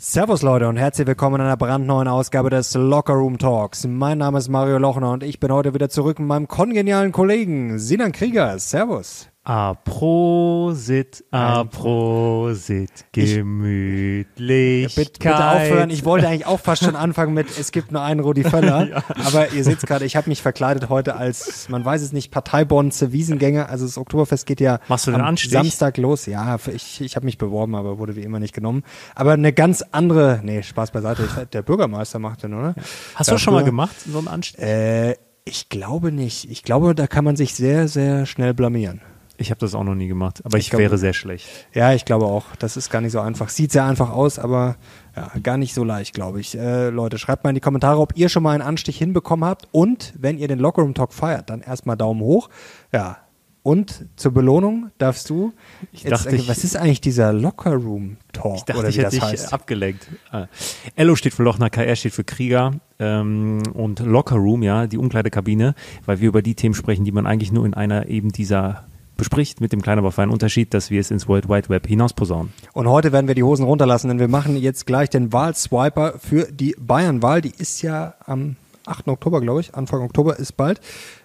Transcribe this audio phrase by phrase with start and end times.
[0.00, 3.84] Servus Leute und herzlich willkommen in einer brandneuen Ausgabe des Locker Room Talks.
[3.84, 7.80] Mein Name ist Mario Lochner und ich bin heute wieder zurück mit meinem kongenialen Kollegen
[7.80, 8.60] Sinan Krieger.
[8.60, 9.28] Servus.
[9.48, 14.94] Aprosit, Aprosit, Gemütlichkeit.
[14.94, 15.88] Bitte, bitte aufhören.
[15.88, 18.86] Ich wollte eigentlich auch fast schon anfangen mit Es gibt nur einen Rudi Völler.
[18.90, 19.02] ja.
[19.24, 23.10] Aber ihr seht gerade, ich habe mich verkleidet heute als, man weiß es nicht, Parteibonze,
[23.12, 23.70] Wiesengänger.
[23.70, 25.52] Also das Oktoberfest geht ja Machst du den am Anstich?
[25.52, 26.26] Samstag los.
[26.26, 28.82] Ja, ich, ich habe mich beworben, aber wurde wie immer nicht genommen.
[29.14, 31.24] Aber eine ganz andere, nee, Spaß beiseite.
[31.24, 32.74] Ich, der Bürgermeister macht den, oder?
[33.14, 34.62] Hast du schon mal gemacht, so einen Anstich?
[34.62, 35.14] Äh,
[35.46, 36.50] ich glaube nicht.
[36.50, 39.00] Ich glaube, da kann man sich sehr, sehr schnell blamieren.
[39.40, 41.46] Ich habe das auch noch nie gemacht, aber ich, ich glaub, wäre sehr schlecht.
[41.72, 42.56] Ja, ich glaube auch.
[42.58, 43.50] Das ist gar nicht so einfach.
[43.50, 44.76] Sieht sehr einfach aus, aber
[45.14, 46.58] ja, gar nicht so leicht, glaube ich.
[46.58, 49.68] Äh, Leute, schreibt mal in die Kommentare, ob ihr schon mal einen Anstich hinbekommen habt
[49.70, 52.48] und wenn ihr den Lockerroom Talk feiert, dann erstmal Daumen hoch.
[52.92, 53.18] Ja.
[53.62, 55.52] Und zur Belohnung darfst du.
[55.92, 59.02] Ich jetzt, dachte, äh, was ist eigentlich dieser Lockerroom Talk ich dachte, oder wie ich
[59.02, 59.52] das heißt?
[59.52, 60.08] abgelenkt.
[60.32, 65.76] Äh, LO steht für Lochner, KR steht für Krieger ähm, und Lockerroom, ja, die Umkleidekabine,
[66.06, 68.84] weil wir über die Themen sprechen, die man eigentlich nur in einer eben dieser
[69.18, 72.14] bespricht, mit dem kleinen, aber feinen Unterschied, dass wir es ins World Wide Web hinaus
[72.14, 72.54] posaunen.
[72.72, 76.50] Und heute werden wir die Hosen runterlassen, denn wir machen jetzt gleich den Wahlswiper für
[76.50, 77.42] die Bayern-Wahl.
[77.42, 79.08] Die ist ja am 8.
[79.08, 79.74] Oktober, glaube ich.
[79.74, 80.80] Anfang Oktober ist bald.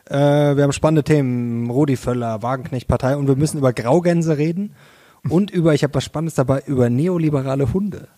[0.09, 1.69] Äh, wir haben spannende Themen.
[1.69, 4.73] Rudi Völler, Wagenknecht-Partei und wir müssen über Graugänse reden
[5.29, 8.09] und über, ich habe was Spannendes dabei, über neoliberale Hunde.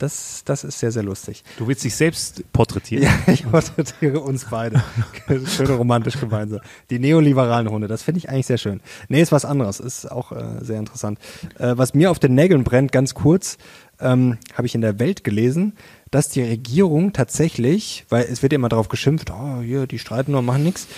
[0.00, 1.44] Das, das ist sehr, sehr lustig.
[1.58, 3.04] Du willst dich selbst porträtieren?
[3.04, 4.82] Ja, ich porträtiere uns beide.
[5.46, 6.60] schön romantisch gemeinsam.
[6.88, 8.80] Die neoliberalen Hunde, das finde ich eigentlich sehr schön.
[9.10, 11.18] Nee, ist was anderes, ist auch äh, sehr interessant.
[11.58, 13.58] Äh, was mir auf den Nägeln brennt, ganz kurz,
[14.00, 15.74] ähm, habe ich in der Welt gelesen,
[16.10, 20.40] dass die Regierung tatsächlich, weil es wird immer darauf geschimpft, oh, hier, die streiten nur,
[20.40, 20.88] machen nichts,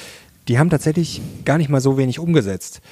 [0.47, 2.83] die haben tatsächlich gar nicht mal so wenig umgesetzt.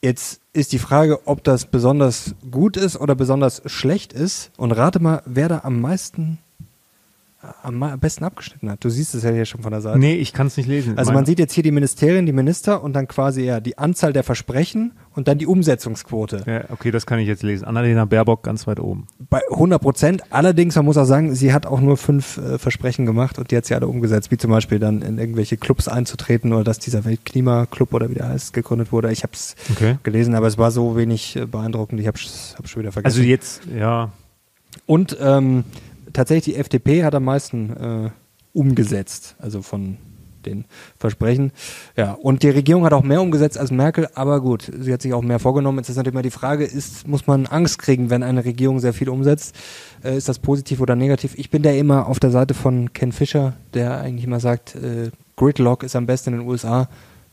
[0.00, 4.52] Jetzt ist die Frage, ob das besonders gut ist oder besonders schlecht ist.
[4.56, 6.38] Und rate mal, wer da am meisten,
[7.62, 8.84] am besten abgeschnitten hat.
[8.84, 9.98] Du siehst es ja hier schon von der Seite.
[9.98, 10.98] Nee, ich kann es nicht lesen.
[10.98, 14.12] Also man sieht jetzt hier die Ministerien, die Minister und dann quasi ja die Anzahl
[14.12, 16.42] der Versprechen und dann die Umsetzungsquote.
[16.46, 17.64] Ja, okay, das kann ich jetzt lesen.
[17.64, 19.06] Annalena Baerbock ganz weit oben.
[19.30, 20.22] Bei 100 Prozent.
[20.30, 23.56] Allerdings, man muss auch sagen, sie hat auch nur fünf äh, Versprechen gemacht und die
[23.56, 27.04] hat sie alle umgesetzt, wie zum Beispiel dann in irgendwelche Clubs einzutreten oder dass dieser
[27.04, 29.12] Weltklimaclub oder wie der heißt, gegründet wurde.
[29.12, 29.98] Ich habe es okay.
[30.02, 32.00] gelesen, aber es war so wenig äh, beeindruckend.
[32.00, 33.16] Ich habe hab schon wieder vergessen.
[33.16, 34.10] Also jetzt, ja.
[34.86, 35.64] Und ähm,
[36.18, 38.10] tatsächlich die FDP hat am meisten äh,
[38.52, 39.98] umgesetzt, also von
[40.44, 40.64] den
[40.98, 41.52] Versprechen.
[41.96, 45.12] Ja, und die Regierung hat auch mehr umgesetzt als Merkel, aber gut, sie hat sich
[45.12, 45.78] auch mehr vorgenommen.
[45.78, 48.92] Jetzt ist natürlich mal die Frage, ist, muss man Angst kriegen, wenn eine Regierung sehr
[48.92, 49.54] viel umsetzt?
[50.02, 51.34] Äh, ist das positiv oder negativ?
[51.36, 55.10] Ich bin da immer auf der Seite von Ken Fischer, der eigentlich immer sagt, äh,
[55.36, 56.88] Gridlock ist am besten in den USA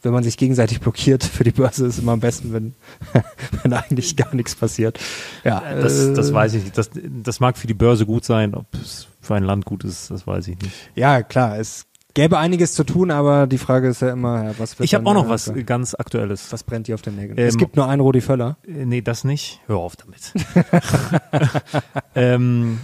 [0.05, 2.75] wenn man sich gegenseitig blockiert für die Börse, ist immer am besten, wenn,
[3.63, 4.99] wenn eigentlich gar nichts passiert.
[5.43, 6.77] Ja, das, das weiß ich nicht.
[6.77, 10.11] Das, das mag für die Börse gut sein, ob es für ein Land gut ist,
[10.11, 10.73] das weiß ich nicht.
[10.95, 14.85] Ja, klar, es gäbe einiges zu tun, aber die Frage ist ja immer, was wird
[14.85, 16.51] Ich habe auch noch was ganz Aktuelles.
[16.51, 17.37] Was brennt dir auf den Nägeln?
[17.37, 18.57] Ähm, es gibt nur einen Rudi Völler.
[18.65, 19.59] Äh, nee, das nicht.
[19.67, 20.33] Hör auf damit.
[22.15, 22.79] ähm,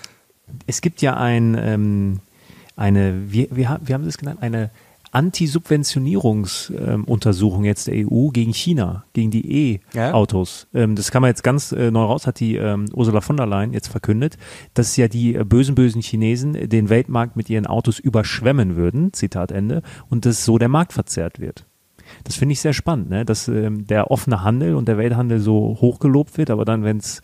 [0.68, 2.20] es gibt ja ein, ähm,
[2.76, 4.40] eine, wie, wie, wie haben Sie es genannt?
[4.42, 4.70] Eine
[5.12, 10.68] Anti-Subventionierungsuntersuchung jetzt der EU gegen China, gegen die E-Autos.
[10.74, 10.82] Ja.
[10.82, 13.46] Ähm, das kann man jetzt ganz äh, neu raus, hat die ähm, Ursula von der
[13.46, 14.38] Leyen jetzt verkündet,
[14.74, 19.52] dass ja die äh, bösen, bösen Chinesen den Weltmarkt mit ihren Autos überschwemmen würden, Zitat
[19.52, 21.66] Ende, und dass so der Markt verzerrt wird.
[22.24, 23.26] Das finde ich sehr spannend, ne?
[23.26, 27.22] dass ähm, der offene Handel und der Welthandel so hochgelobt wird, aber dann, wenn es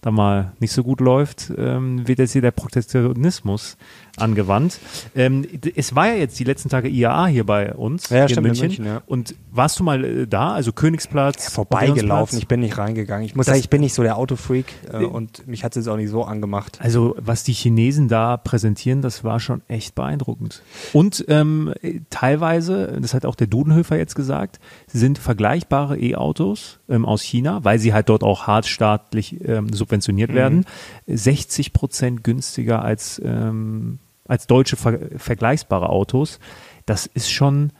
[0.00, 3.76] da mal nicht so gut läuft, ähm, wird jetzt hier der Protektionismus
[4.20, 4.78] angewandt.
[5.14, 8.42] Ähm, es war ja jetzt die letzten Tage IAA hier bei uns ja, hier in
[8.42, 8.64] München.
[8.64, 9.02] In München ja.
[9.06, 10.52] Und warst du mal äh, da?
[10.52, 11.44] Also Königsplatz?
[11.44, 13.24] Ja, vorbeigelaufen, ich bin nicht reingegangen.
[13.26, 15.84] Ich muss das, sagen, ich bin nicht so der Autofreak äh, und mich hat es
[15.84, 16.78] jetzt auch nicht so angemacht.
[16.80, 20.62] Also was die Chinesen da präsentieren, das war schon echt beeindruckend.
[20.92, 21.72] Und ähm,
[22.10, 27.78] teilweise, das hat auch der Dudenhöfer jetzt gesagt, sind vergleichbare E-Autos ähm, aus China, weil
[27.78, 30.34] sie halt dort auch hart staatlich ähm, subventioniert mhm.
[30.34, 30.64] werden,
[31.06, 33.98] 60 Prozent günstiger als ähm,
[34.30, 36.38] als deutsche ver vergleichbare Autos.
[36.86, 37.72] Das ist schon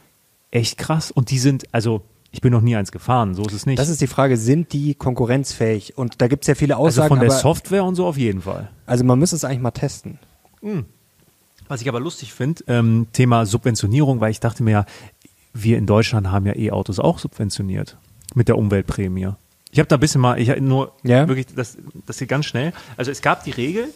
[0.51, 1.09] echt krass.
[1.09, 3.79] Und die sind, also ich bin noch nie eins gefahren, so ist es nicht.
[3.79, 5.97] Das ist die Frage, sind die konkurrenzfähig?
[5.97, 7.03] Und da gibt es ja viele Aussagen.
[7.03, 8.69] Also von der Software und so auf jeden Fall.
[8.85, 10.19] Also man müsste es eigentlich mal testen.
[10.61, 10.85] Mhm.
[11.69, 14.85] Was ich aber lustig finde, ähm, Thema Subventionierung, weil ich dachte mir ja,
[15.53, 17.97] wir in Deutschland haben ja E-Autos auch subventioniert
[18.35, 19.29] mit der Umweltprämie.
[19.71, 21.29] Ich habe da ein bisschen mal, ich nur ja?
[21.29, 22.73] wirklich, das, das hier ganz schnell.
[22.97, 23.87] Also es gab die Regel,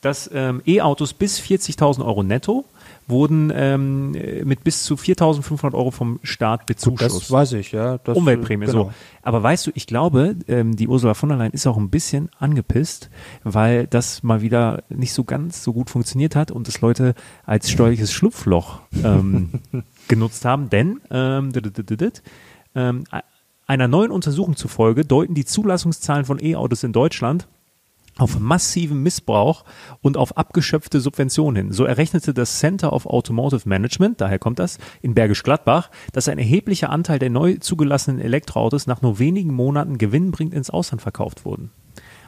[0.00, 2.64] dass ähm, E-Autos bis 40.000 Euro netto
[3.08, 4.12] wurden ähm,
[4.44, 7.22] mit bis zu 4.500 Euro vom Staat bezuschusst.
[7.22, 7.98] Das weiß ich, ja.
[7.98, 8.84] Das, Umweltprämie, genau.
[8.84, 8.92] so.
[9.22, 12.28] Aber weißt du, ich glaube, ähm, die Ursula von der Leyen ist auch ein bisschen
[12.38, 13.08] angepisst,
[13.44, 17.14] weil das mal wieder nicht so ganz so gut funktioniert hat und das Leute
[17.46, 19.50] als steuerliches Schlupfloch ähm,
[20.08, 20.68] genutzt haben.
[20.68, 21.50] Denn ähm,
[22.74, 23.04] ähm,
[23.66, 27.48] einer neuen Untersuchung zufolge deuten die Zulassungszahlen von E-Autos in Deutschland
[28.18, 29.64] auf massiven Missbrauch
[30.02, 31.72] und auf abgeschöpfte Subventionen hin.
[31.72, 36.38] So errechnete das Center of Automotive Management, daher kommt das, in Bergisch Gladbach, dass ein
[36.38, 41.70] erheblicher Anteil der neu zugelassenen Elektroautos nach nur wenigen Monaten gewinnbringend ins Ausland verkauft wurden.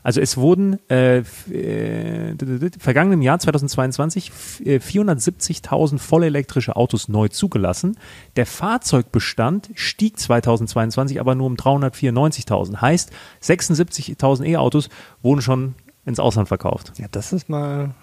[0.03, 2.35] Also es wurden äh, äh,
[2.79, 4.31] vergangenen Jahr 2022
[4.65, 7.97] 470.000 vollelektrische Autos neu zugelassen.
[8.37, 12.81] Der Fahrzeugbestand stieg 2022 aber nur um 394.000.
[12.81, 13.11] Heißt,
[13.43, 14.89] 76.000 E-Autos
[15.23, 15.75] wurden schon
[16.07, 16.93] ins Ausland verkauft.
[16.99, 17.95] Ja, das ist mal,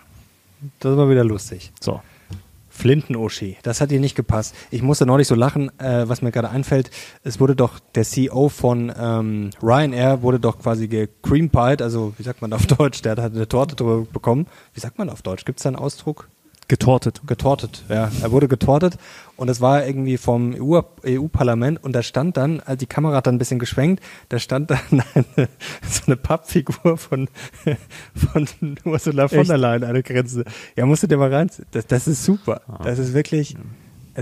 [0.79, 1.71] das ist mal wieder lustig.
[1.79, 2.01] So.
[2.77, 3.57] Flinten-Uschi.
[3.63, 4.55] Das hat ihr nicht gepasst.
[4.69, 6.91] Ich musste neulich so lachen, äh, was mir gerade einfällt.
[7.23, 12.41] Es wurde doch, der CEO von ähm, Ryanair wurde doch quasi gecreampied, also wie sagt
[12.41, 14.45] man auf Deutsch, der hat eine Torte drüber bekommen.
[14.73, 15.43] Wie sagt man auf Deutsch?
[15.43, 16.29] Gibt es da einen Ausdruck?
[16.69, 17.21] Getortet.
[17.25, 18.11] Getortet, ja.
[18.21, 18.97] Er wurde getortet
[19.37, 23.35] und es war irgendwie vom EU-Parlament und da stand dann, also die Kamera hat dann
[23.35, 25.47] ein bisschen geschwenkt, da stand dann eine,
[25.87, 27.29] so eine Pappfigur von,
[28.13, 28.47] von
[28.83, 30.43] Ursula von der Leyen an der Grenze.
[30.75, 32.61] Ja, musst du dir mal rein, das, das ist super.
[32.67, 32.83] Ah.
[32.83, 33.55] Das ist wirklich,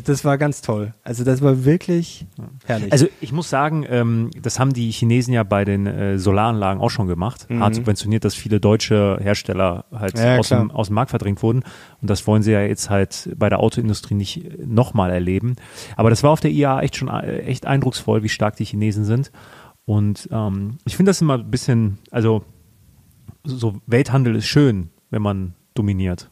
[0.04, 0.94] das war ganz toll.
[1.04, 2.26] Also das war wirklich
[2.66, 2.92] herrlich.
[2.92, 6.90] Also ich muss sagen, ähm, das haben die Chinesen ja bei den äh, Solaranlagen auch
[6.90, 7.50] schon gemacht.
[7.50, 7.62] Mhm.
[7.62, 11.64] Hart subventioniert, dass viele deutsche Hersteller halt ja, aus, dem, aus dem Markt verdrängt wurden.
[12.02, 15.56] Und das wollen sie ja jetzt halt bei der Autoindustrie nicht nochmal erleben.
[15.96, 19.06] Aber das war auf der IA echt schon äh, echt eindrucksvoll, wie stark die Chinesen
[19.06, 19.32] sind.
[19.86, 22.44] Und ähm, ich finde das immer ein bisschen, also
[23.46, 26.32] so Welthandel ist schön, wenn man dominiert.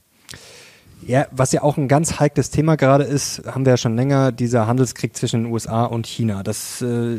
[1.08, 4.32] Ja, was ja auch ein ganz heikles Thema gerade ist, haben wir ja schon länger,
[4.32, 6.44] dieser Handelskrieg zwischen den USA und China.
[6.44, 7.18] Das äh,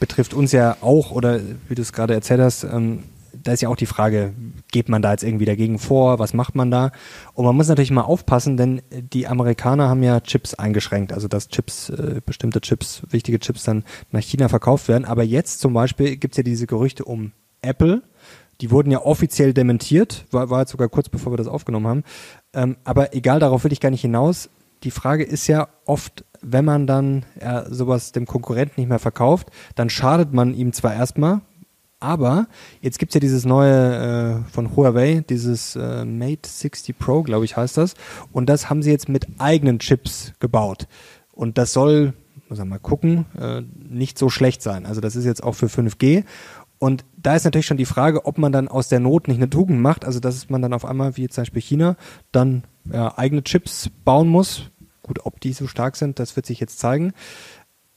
[0.00, 3.02] betrifft uns ja auch, oder wie du es gerade erzählt hast, ähm,
[3.42, 4.32] da ist ja auch die Frage,
[4.72, 6.90] geht man da jetzt irgendwie dagegen vor, was macht man da?
[7.34, 11.48] Und man muss natürlich mal aufpassen, denn die Amerikaner haben ja Chips eingeschränkt, also dass
[11.48, 15.04] Chips, äh, bestimmte Chips, wichtige Chips dann nach China verkauft werden.
[15.04, 18.02] Aber jetzt zum Beispiel gibt es ja diese Gerüchte um Apple,
[18.60, 22.04] die wurden ja offiziell dementiert, war, war jetzt sogar kurz bevor wir das aufgenommen haben.
[22.52, 24.50] Ähm, aber egal, darauf will ich gar nicht hinaus.
[24.82, 29.48] Die Frage ist ja oft, wenn man dann ja, sowas dem Konkurrenten nicht mehr verkauft,
[29.74, 31.40] dann schadet man ihm zwar erstmal,
[31.98, 32.46] aber
[32.82, 37.46] jetzt gibt es ja dieses neue äh, von Huawei, dieses äh, Mate 60 Pro, glaube
[37.46, 37.94] ich, heißt das.
[38.32, 40.88] Und das haben sie jetzt mit eigenen Chips gebaut.
[41.32, 42.12] Und das soll,
[42.48, 44.84] muss man mal gucken, äh, nicht so schlecht sein.
[44.84, 46.24] Also das ist jetzt auch für 5G.
[46.78, 49.50] Und da ist natürlich schon die Frage, ob man dann aus der Not nicht eine
[49.50, 51.96] Tugend macht, also dass man dann auf einmal, wie zum Beispiel China,
[52.32, 54.70] dann ja, eigene Chips bauen muss.
[55.02, 57.12] Gut, ob die so stark sind, das wird sich jetzt zeigen.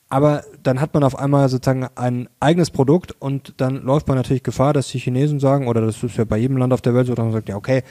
[0.09, 4.41] Aber dann hat man auf einmal sozusagen ein eigenes Produkt und dann läuft man natürlich
[4.41, 7.05] Gefahr, dass die Chinesen sagen, oder das ist ja bei jedem Land auf der Welt
[7.05, 7.83] so, dass man sagt, ja, okay,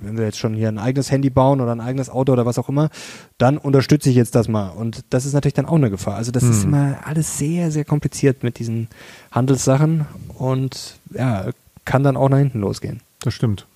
[0.00, 2.58] wenn wir jetzt schon hier ein eigenes Handy bauen oder ein eigenes Auto oder was
[2.58, 2.90] auch immer,
[3.38, 4.68] dann unterstütze ich jetzt das mal.
[4.68, 6.14] Und das ist natürlich dann auch eine Gefahr.
[6.14, 6.50] Also das hm.
[6.50, 8.88] ist immer alles sehr, sehr kompliziert mit diesen
[9.32, 11.50] Handelssachen und ja,
[11.84, 13.00] kann dann auch nach hinten losgehen.
[13.20, 13.66] Das stimmt.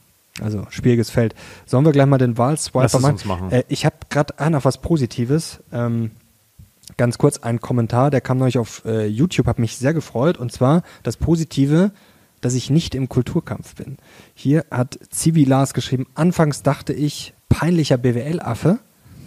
[0.41, 1.35] Also schwieriges Feld.
[1.65, 3.19] Sollen wir gleich mal den Wahlswiper machen?
[3.27, 3.53] machen.
[3.53, 5.61] Äh, ich habe gerade ah, noch was Positives.
[5.73, 6.11] Ähm,
[6.97, 10.39] ganz kurz ein Kommentar, der kam neulich auf äh, YouTube, hat mich sehr gefreut.
[10.39, 11.93] Und zwar das Positive,
[12.41, 13.97] dass ich nicht im Kulturkampf bin.
[14.35, 18.79] Hier hat Zivi Lars geschrieben, anfangs dachte ich, peinlicher BWL-Affe.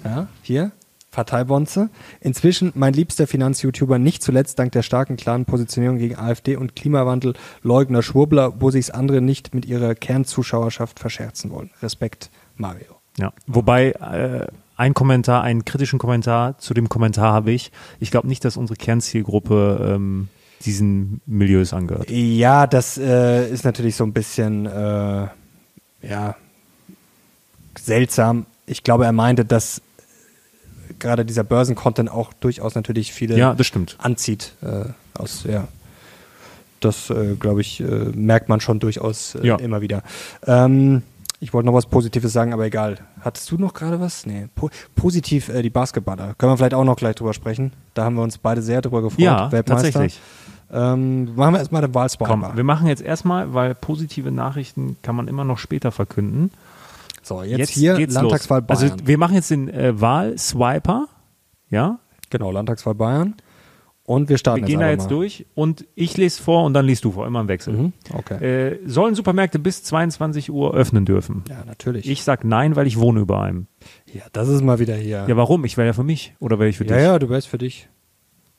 [0.03, 0.71] Ja, hier,
[1.12, 1.89] Parteibonze.
[2.19, 7.33] Inzwischen mein liebster Finanz-YouTuber, nicht zuletzt dank der starken, klaren Positionierung gegen AfD und Klimawandel,
[7.63, 11.71] Leugner, Schwurbler, wo sich's andere nicht mit ihrer Kernzuschauerschaft verscherzen wollen.
[11.81, 12.97] Respekt, Mario.
[13.17, 14.47] Ja, wobei äh,
[14.77, 17.72] ein Kommentar, einen kritischen Kommentar zu dem Kommentar habe ich.
[18.00, 20.29] Ich glaube nicht, dass unsere Kernzielgruppe ähm,
[20.63, 22.10] diesen Milieus angehört.
[22.10, 25.27] Ja, das äh, ist natürlich so ein bisschen äh,
[26.01, 26.36] ja,
[27.77, 28.46] seltsam.
[28.65, 29.81] Ich glaube, er meinte, dass
[31.00, 33.98] gerade dieser Börsencontent auch durchaus natürlich viele ja, das stimmt.
[34.00, 34.53] anzieht.
[34.62, 34.86] Äh,
[35.19, 35.67] aus, ja.
[36.79, 39.55] Das, äh, glaube ich, äh, merkt man schon durchaus äh, ja.
[39.55, 40.03] immer wieder.
[40.46, 41.01] Ähm,
[41.39, 42.98] ich wollte noch was Positives sagen, aber egal.
[43.22, 44.25] Hattest du noch gerade was?
[44.25, 44.48] Nee.
[44.56, 46.34] Po positiv äh, die Basketballer.
[46.38, 47.74] Können wir vielleicht auch noch gleich drüber sprechen.
[47.94, 49.20] Da haben wir uns beide sehr drüber gefreut.
[49.20, 50.20] Ja, tatsächlich.
[50.72, 52.25] Ähm, machen wir erstmal den Wahlswiper.
[52.25, 56.51] Komm, wir machen jetzt erstmal, weil positive Nachrichten kann man immer noch später verkünden.
[57.22, 58.67] So, jetzt, jetzt hier Landtagswahl los.
[58.67, 58.91] Bayern.
[58.91, 61.08] Also wir machen jetzt den äh, Wahlswiper,
[61.70, 62.00] ja?
[62.29, 63.36] Genau, Landtagswahl Bayern.
[64.07, 65.09] Und wir starten Wir gehen jetzt da jetzt mal.
[65.09, 67.73] durch und ich lese vor und dann liest du vor, immer im Wechsel.
[67.73, 67.93] Mhm.
[68.13, 68.69] Okay.
[68.71, 71.43] Äh, sollen Supermärkte bis 22 Uhr öffnen dürfen?
[71.49, 72.09] ja, natürlich.
[72.09, 73.67] Ich sag nein, weil ich wohne über einem.
[74.13, 75.25] ja, das ist mal wieder hier.
[75.27, 75.65] Ja, warum?
[75.65, 77.03] Ich wäre ja für mich oder wäre ich für ja, dich?
[77.03, 77.89] ja, du weißt für dich.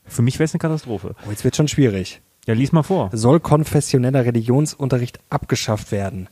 [0.04, 1.14] Für mich wäre es eine Katastrophe.
[1.26, 2.20] Oh, jetzt wird schon schwierig.
[2.46, 3.08] Ja, lies mal vor.
[3.14, 6.28] Soll konfessioneller Religionsunterricht abgeschafft werden?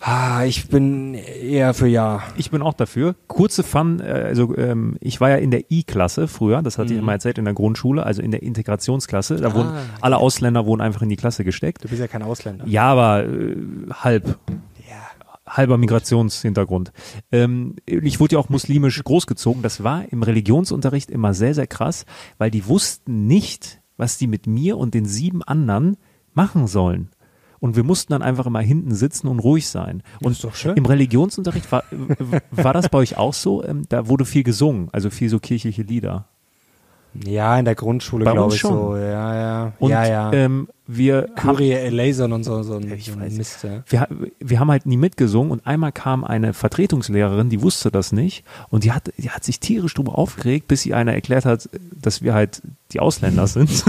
[0.00, 2.22] Ah, ich bin eher für ja.
[2.36, 3.14] Ich bin auch dafür.
[3.28, 6.98] Kurze Fun, äh, also ähm, ich war ja in der I-Klasse früher, das hatte ich
[6.98, 9.36] immer erzählt, in der Grundschule, also in der Integrationsklasse.
[9.36, 11.82] Da wurden Ah, alle Ausländer wurden einfach in die Klasse gesteckt.
[11.82, 12.66] Du bist ja kein Ausländer.
[12.66, 13.56] Ja, aber äh,
[13.92, 14.38] halb.
[15.48, 16.90] Halber Migrationshintergrund.
[17.30, 19.62] Ähm, ich wurde ja auch muslimisch großgezogen.
[19.62, 22.04] Das war im Religionsunterricht immer sehr, sehr krass,
[22.36, 25.98] weil die wussten nicht, was die mit mir und den sieben anderen
[26.34, 27.10] machen sollen.
[27.60, 30.02] Und wir mussten dann einfach immer hinten sitzen und ruhig sein.
[30.22, 30.76] Und ist doch schön.
[30.76, 31.84] im Religionsunterricht war,
[32.50, 33.64] war das bei euch auch so?
[33.64, 36.28] Ähm, da wurde viel gesungen, also viel so kirchliche Lieder.
[37.24, 38.72] Ja, in der Grundschule glaube ich schon.
[38.72, 38.96] so.
[38.96, 39.72] Ja, ja.
[39.78, 40.32] Und ja, ja.
[40.32, 43.36] Ähm, wir haben Kyrie eleison und so, so ein, ich so ein.
[43.36, 43.64] Mist.
[43.64, 43.82] Ja.
[43.88, 44.08] wir,
[44.38, 48.84] wir haben halt nie mitgesungen und einmal kam eine Vertretungslehrerin, die wusste das nicht und
[48.84, 51.68] die hat, die hat sich tierisch drüber aufgeregt, bis sie einer erklärt hat,
[52.00, 53.84] dass wir halt die Ausländer sind.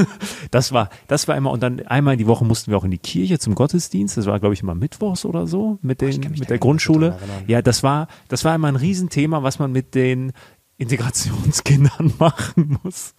[0.50, 2.91] Das war, das war immer und dann einmal in die Woche mussten wir auch in
[2.91, 4.17] die Kirche zum Gottesdienst.
[4.17, 7.17] Das war glaube ich immer mittwochs oder so mit den, mich mit der Grundschule.
[7.46, 10.34] Ja, das war, das war immer ein Riesenthema, was man mit den
[10.77, 13.13] Integrationskindern machen muss.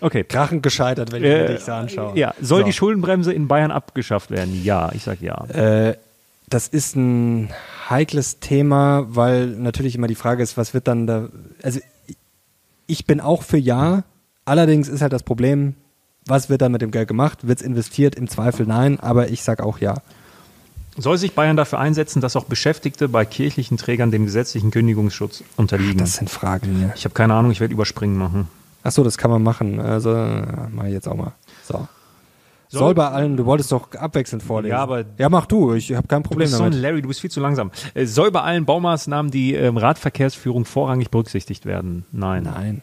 [0.00, 0.24] Okay.
[0.24, 2.16] Krachend gescheitert, wenn ich mir dich so anschaue.
[2.18, 2.66] Ja, soll So.
[2.66, 4.62] die Schuldenbremse in Bayern abgeschafft werden?
[4.64, 5.44] Ja, ich sag ja.
[5.46, 5.96] Äh,
[6.48, 7.50] das ist ein
[7.90, 11.28] heikles Thema, weil natürlich immer die Frage ist, was wird dann da.
[11.62, 11.80] Also
[12.86, 14.04] ich bin auch für ja,
[14.44, 15.74] allerdings ist halt das Problem,
[16.26, 17.46] was wird dann mit dem Geld gemacht?
[17.46, 18.14] Wird es investiert?
[18.14, 19.94] Im Zweifel nein, aber ich sag auch ja.
[20.98, 25.98] Soll sich Bayern dafür einsetzen, dass auch Beschäftigte bei kirchlichen Trägern dem gesetzlichen Kündigungsschutz unterliegen?
[25.98, 26.92] Das sind Fragen hier.
[26.96, 28.48] ich habe keine Ahnung, ich werde überspringen machen.
[28.82, 29.80] Ach so, das kann man machen.
[29.80, 31.32] Also ja, mach ich jetzt auch mal.
[31.64, 31.86] So.
[32.70, 34.72] Soll, Soll- bei allen, du wolltest doch abwechselnd vorlesen.
[34.72, 36.82] Ja, aber- Ja, mach du, ich habe kein Du Problem bist so ein damit.
[36.82, 37.70] Larry, du bist viel zu langsam.
[37.94, 42.04] Äh, Soll bei allen Baumaßnahmen die ähm, Radverkehrsführung vorrangig berücksichtigt werden?
[42.12, 42.42] Nein.
[42.42, 42.82] Nein.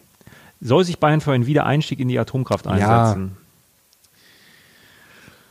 [0.61, 3.15] Soll sich Bayern für einen Wiedereinstieg in die Atomkraft Ja.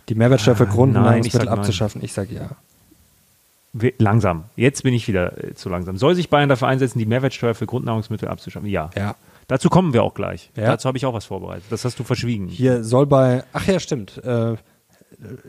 [0.08, 1.58] Die Mehrwertsteuer für Ah, nein, Grundnahrungsmittel nein.
[1.58, 2.50] abzuschaffen, ich sag ja.
[3.98, 4.44] Langsam.
[4.54, 5.96] Jetzt bin ich wieder äh, zu langsam.
[5.96, 8.68] Soll sich Bayern dafür einsetzen, die Mehrwertsteuer für Grundnahrungsmittel abzuschaffen?
[8.68, 8.90] Ja.
[8.96, 9.16] Ja.
[9.48, 10.50] Dazu kommen wir auch gleich.
[10.56, 10.66] Ja.
[10.66, 11.64] Dazu habe ich auch was vorbereitet.
[11.70, 12.46] Das hast du verschwiegen.
[12.46, 14.22] Hier soll bei, ach ja, stimmt.
[14.24, 14.54] Äh,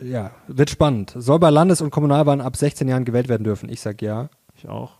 [0.02, 1.14] ja, wird spannend.
[1.16, 3.68] Soll bei Landes- und Kommunalwahlen ab 16 Jahren gewählt werden dürfen?
[3.68, 4.28] Ich sag ja.
[4.56, 4.92] Ich auch.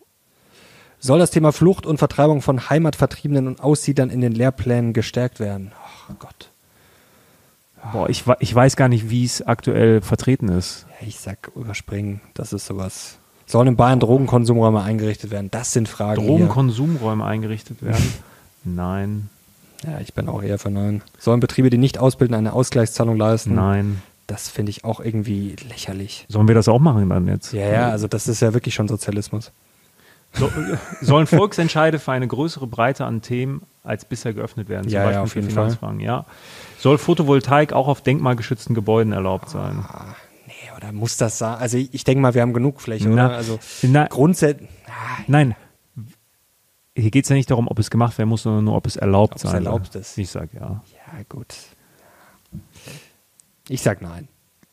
[1.00, 5.72] Soll das Thema Flucht und Vertreibung von Heimatvertriebenen und Aussiedlern in den Lehrplänen gestärkt werden?
[6.08, 6.50] Ach Gott.
[7.92, 10.86] Boah, ich, ich weiß gar nicht, wie es aktuell vertreten ist.
[11.00, 12.20] Ja, ich sag überspringen.
[12.34, 13.18] Das ist sowas.
[13.46, 15.50] Sollen in Bayern Drogenkonsumräume eingerichtet werden?
[15.50, 16.20] Das sind Fragen.
[16.20, 16.30] hier.
[16.30, 18.12] Drogenkonsumräume eingerichtet werden?
[18.64, 19.28] Nein,
[19.86, 21.02] Ja, ich bin auch eher für Nein.
[21.18, 23.54] Sollen Betriebe, die nicht ausbilden, eine Ausgleichszahlung leisten?
[23.54, 24.02] nein.
[24.28, 26.26] Das finde ich auch irgendwie lächerlich.
[26.28, 27.52] Sollen wir das auch machen dann jetzt?
[27.52, 29.52] Ja, ja, also das ist ja wirklich schon Sozialismus.
[30.38, 34.84] So, äh, sollen Volksentscheide für eine größere Breite an Themen als bisher geöffnet werden?
[34.84, 36.26] Zum Ja, ja, Beispiel auf für jeden Finanzfragen, ja.
[36.78, 39.78] Soll Photovoltaik auch auf denkmalgeschützten Gebäuden erlaubt sein?
[39.88, 40.14] Ah,
[40.46, 41.56] nee, oder muss das sein?
[41.58, 43.36] Also ich, ich denke mal, wir haben genug Fläche, Na, oder?
[43.36, 44.68] Also na- grundsätzlich.
[44.86, 45.54] Ah, Nein.
[46.98, 48.96] Hier geht es ja nicht darum, ob es gemacht werden muss, sondern nur, ob es
[48.96, 50.00] erlaubt Ob es sein erlaubt soll.
[50.00, 50.16] ist.
[50.16, 50.82] Ich sag ja.
[50.92, 51.54] ja, gut.
[53.68, 54.28] Ich sag nein.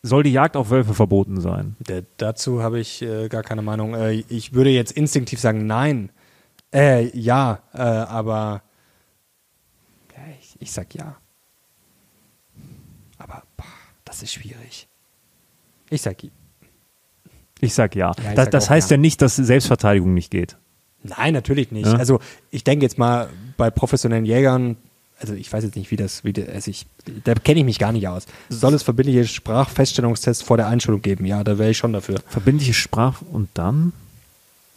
[0.05, 1.77] Soll die Jagd auf Wölfe verboten sein?
[1.79, 3.95] D dazu habe ich äh, gar keine Meinung.
[3.95, 6.12] Äh, ich würde jetzt instinktiv sagen nein.
[6.74, 8.63] Äh, ja, äh, aber
[10.41, 11.15] ich, ich sag ja.
[13.17, 13.65] Aber boah,
[14.03, 14.88] das ist schwierig.
[15.89, 16.17] Ich sag
[17.62, 18.12] Ich sag ja.
[18.22, 18.98] Ja, ich das sag das heißt ja.
[18.98, 20.57] ja nicht, dass Selbstverteidigung nicht geht.
[21.03, 21.88] Nein, natürlich nicht.
[21.88, 21.95] Ja.
[21.95, 22.19] Also
[22.50, 24.77] ich denke jetzt mal bei professionellen Jägern,
[25.24, 26.86] also ich weiß jetzt nicht, wie das, wie das also ich,
[27.24, 28.25] da kenne ich mich gar nicht aus.
[28.50, 31.25] Soll es verbindliche Sprachfeststellungstests vor der Einschulung geben?
[31.25, 32.20] Ja, da wäre ich schon dafür.
[32.27, 33.94] Verbindliche Sprache und dann?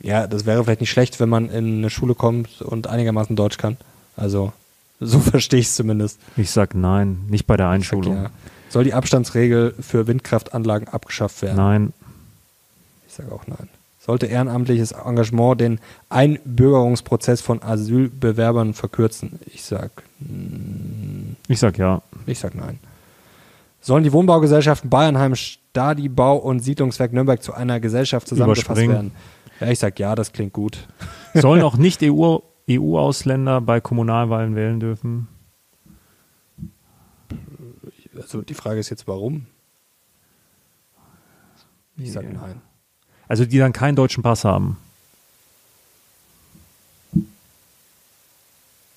[0.00, 3.59] Ja, das wäre vielleicht nicht schlecht, wenn man in eine Schule kommt und einigermaßen Deutsch
[3.59, 3.76] kann.
[4.17, 4.53] Also
[5.00, 6.21] so verstehe ich es zumindest.
[6.37, 8.15] Ich sag nein, nicht bei der Einschulung.
[8.17, 8.31] Ja.
[8.69, 11.57] Soll die Abstandsregel für Windkraftanlagen abgeschafft werden?
[11.57, 11.93] Nein.
[13.09, 13.69] Ich sage auch nein.
[14.07, 19.41] Sollte ehrenamtliches Engagement den Einbürgerungsprozess von Asylbewerbern verkürzen?
[19.47, 20.05] Ich sag,
[21.49, 22.03] Ich sag ja.
[22.25, 22.79] ich sag nein.
[23.81, 29.11] Sollen die Wohnbaugesellschaften Bayernheim, Stadibau und Siedlungswerk Nürnberg zu einer Gesellschaft zusammengefasst werden?
[29.59, 30.87] Ja, ich sag ja, das klingt gut.
[31.35, 32.39] Sollen auch nicht EU
[32.71, 35.27] EU-Ausländer bei Kommunalwahlen wählen dürfen?
[38.15, 39.47] Also die Frage ist jetzt, warum?
[41.97, 42.63] Ich sag nein.
[43.28, 44.76] Also die dann keinen deutschen Pass haben.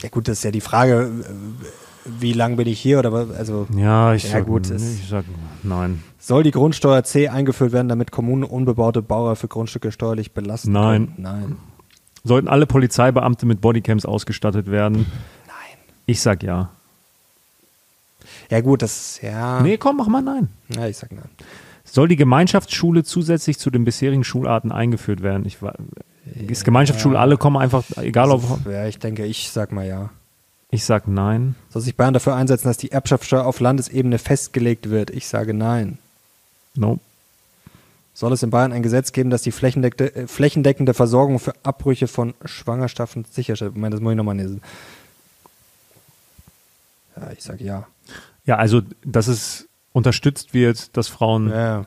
[0.01, 1.65] Ja gut, das ist ja die Frage, äh,
[2.05, 3.31] wie lang bin ich hier oder was?
[3.31, 5.25] Also Ja, ich Ja, sag, gut, ich sag
[5.63, 6.01] nein.
[6.19, 10.71] soll die Grundsteuer C eingeführt werden, damit Kommunen unbebaute Baureife Grundstücke steuerlich belasten?
[10.71, 11.07] Nein.
[11.07, 11.15] können?
[11.17, 11.57] Nein.
[12.23, 15.05] Sollten alle Polizeibeamte mit Bodycams ausgestattet werden?
[15.47, 15.77] Nein.
[16.05, 16.69] Ich sag ja.
[18.49, 19.61] Ja gut, das ja.
[19.61, 20.49] Nee, komm, mach mal nein.
[20.69, 21.29] Ja, ich sag nein.
[21.91, 25.45] Soll die Gemeinschaftsschule zusätzlich zu den bisherigen Schularten eingeführt werden?
[25.45, 25.57] Ich
[26.47, 28.43] ist Gemeinschaftsschule, alle kommen einfach, egal ob.
[28.69, 30.09] Ja, ich denke, ich sag mal ja.
[30.71, 31.55] Ich sag nein.
[31.69, 35.09] Soll sich Bayern dafür einsetzen, dass die Erbschaftssteuer auf Landesebene festgelegt wird?
[35.09, 35.97] Ich sage nein.
[36.75, 36.99] No.
[38.13, 42.07] Soll es in Bayern ein Gesetz geben, das die flächendeckende, äh, flächendeckende Versorgung für Abbrüche
[42.07, 43.71] von Schwangerschaften sicherstellt?
[43.73, 44.61] Ich meine, das muss ich nochmal lesen.
[47.15, 47.87] Ja, ich sage ja.
[48.45, 51.49] Ja, also, dass es unterstützt wird, dass Frauen.
[51.49, 51.85] ja.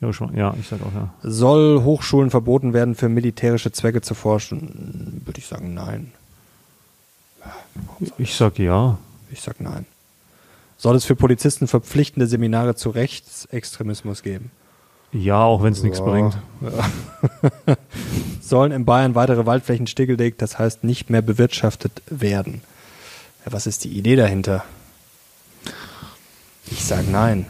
[0.00, 1.12] Ja, schon, ja ich sag auch ja.
[1.24, 5.22] Soll Hochschulen verboten werden, für militärische Zwecke zu forschen?
[5.24, 6.12] Würde ich sagen, nein.
[8.16, 8.96] Ich sag ja.
[9.32, 9.86] Ich sag nein.
[10.76, 14.52] Soll es für Polizisten verpflichtende Seminare zu Rechtsextremismus geben?
[15.10, 16.04] Ja, auch wenn es nichts Ja.
[16.04, 16.38] bringt.
[18.40, 22.62] Sollen in Bayern weitere Waldflächen stillgelegt, das heißt nicht mehr bewirtschaftet werden?
[23.44, 24.64] Ja, was ist die Idee dahinter?
[26.70, 27.46] Ich sag nein.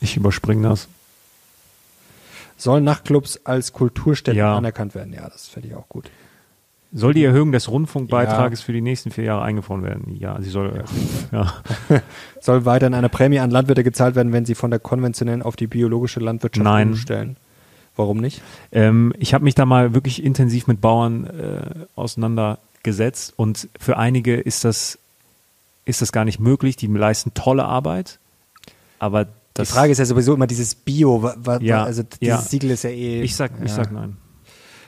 [0.00, 0.88] Ich überspringe das.
[2.56, 4.56] Sollen Nachtclubs als Kulturstätten Ja.
[4.56, 5.12] anerkannt werden?
[5.12, 6.10] Ja, das fände ich auch gut.
[6.92, 10.16] Soll die Erhöhung des Rundfunkbeitrages für die nächsten vier Jahre eingefroren werden?
[10.18, 10.84] Ja, sie soll.
[11.32, 11.52] Ja.
[12.40, 15.66] Soll weiterhin eine Prämie an Landwirte gezahlt werden, wenn sie von der konventionellen auf die
[15.66, 16.90] biologische Landwirtschaft Nein.
[16.90, 17.36] umstellen?
[17.96, 18.40] Warum nicht?
[18.72, 24.36] Ähm, ich habe mich da mal wirklich intensiv mit Bauern äh, auseinandergesetzt und für einige
[24.36, 24.98] ist das,
[25.86, 26.76] ist das gar nicht möglich.
[26.76, 28.18] Die leisten tolle Arbeit,
[28.98, 29.68] aber das.
[29.68, 32.38] die Frage ist ja sowieso immer dieses Bio, Ja, also dieses ja.
[32.42, 33.22] Siegel ist ja eh.
[33.22, 33.76] Ich sag, ich ja.
[33.76, 34.18] sag nein.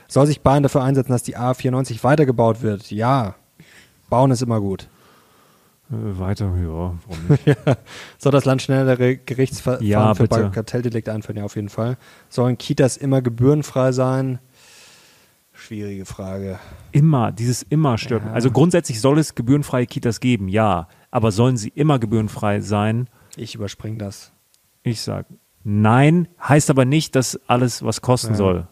[0.07, 2.91] Soll sich Bayern dafür einsetzen, dass die A94 weitergebaut wird?
[2.91, 3.35] Ja.
[4.09, 4.87] Bauen ist immer gut.
[5.91, 6.95] Äh, weiter, ja, warum
[7.29, 7.45] nicht?
[8.17, 10.49] Soll das Land schnellere Gerichtsverfahren Ja, für bitte.
[10.51, 11.37] Kartelldelikte einführen?
[11.37, 11.97] Ja, auf jeden Fall.
[12.29, 14.39] Sollen Kitas immer gebührenfrei sein?
[15.69, 16.57] Schwierige Frage.
[16.91, 18.25] Immer, dieses immer stört.
[18.25, 18.33] mich.
[18.33, 20.87] Also grundsätzlich soll es gebührenfreie Kitas geben, ja.
[21.11, 23.07] Aber sollen sie immer gebührenfrei sein?
[23.35, 24.31] Ich überspringe das.
[24.81, 25.27] Ich sag
[25.63, 28.35] nein, heißt aber nicht, dass alles was kosten Ja.
[28.37, 28.67] soll.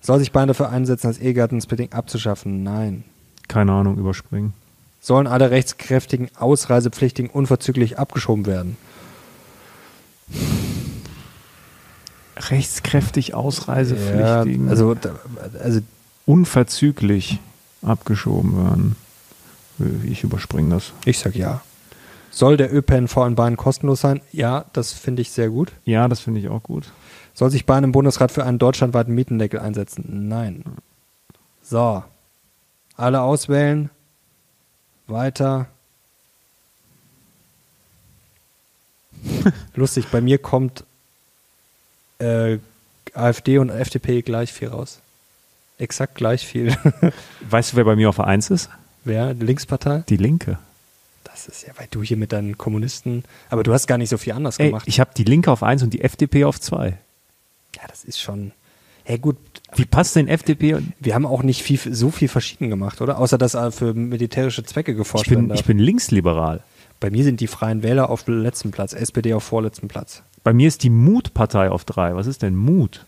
[0.00, 2.64] Soll sich Bayern dafür einsetzen, das Ehegattensplitting abzuschaffen?
[2.64, 3.04] Nein.
[3.46, 4.52] Keine Ahnung, überspringen.
[4.98, 8.76] Sollen alle rechtskräftigen Ausreisepflichtigen unverzüglich abgeschoben werden?
[12.36, 14.66] Rechtskräftig Ausreisepflichtigen.
[14.66, 14.96] Ja, also,
[15.62, 15.80] also
[16.26, 17.38] unverzüglich
[17.82, 18.96] abgeschoben werden.
[20.04, 20.92] Ich überspringe das.
[21.04, 21.62] ich sag ja.
[22.30, 24.20] Soll der ÖPNV in Bayern kostenlos sein?
[24.32, 25.72] Ja, das finde ich sehr gut.
[25.84, 26.84] Ja, das finde ich auch gut.
[27.32, 30.28] Soll sich Bayern im Bundesrat für einen deutschlandweiten Mietendeckel einsetzen?
[30.28, 30.64] Nein.
[31.62, 32.02] So.
[32.96, 33.90] Alle auswählen.
[35.06, 35.66] Weiter.
[39.74, 40.84] Lustig, bei mir kommt
[42.18, 42.58] äh,
[43.14, 45.00] AfD und FDP gleich viel raus.
[45.78, 46.76] Exakt gleich viel.
[47.50, 48.70] Weißt du, wer bei mir auf der 1 ist?
[49.04, 49.34] Wer?
[49.34, 50.04] Linkspartei?
[50.08, 50.58] Die Linke.
[51.24, 53.24] Das ist ja, weil du hier mit deinen Kommunisten.
[53.50, 54.88] Aber du hast gar nicht so viel anders Ey, gemacht.
[54.88, 56.96] ich habe die Linke auf 1 und die FDP auf 2.
[57.76, 58.52] ja, das ist schon.
[59.04, 59.36] Hey, gut.
[59.74, 60.78] Wie passt denn FDP?
[60.98, 63.18] Wir haben auch nicht viel, so viel verschieden gemacht, oder?
[63.18, 66.62] Außer dass äh, für militärische Zwecke Ich geforscht werden bin, ich bin linksliberal.
[67.00, 70.22] Bei mir sind die Freien Wähler auf letzten Platz, SPD auf vorletzten Platz.
[70.42, 72.14] Bei mir ist die Mut-Partei auf 3.
[72.14, 73.04] Was ist denn Mut?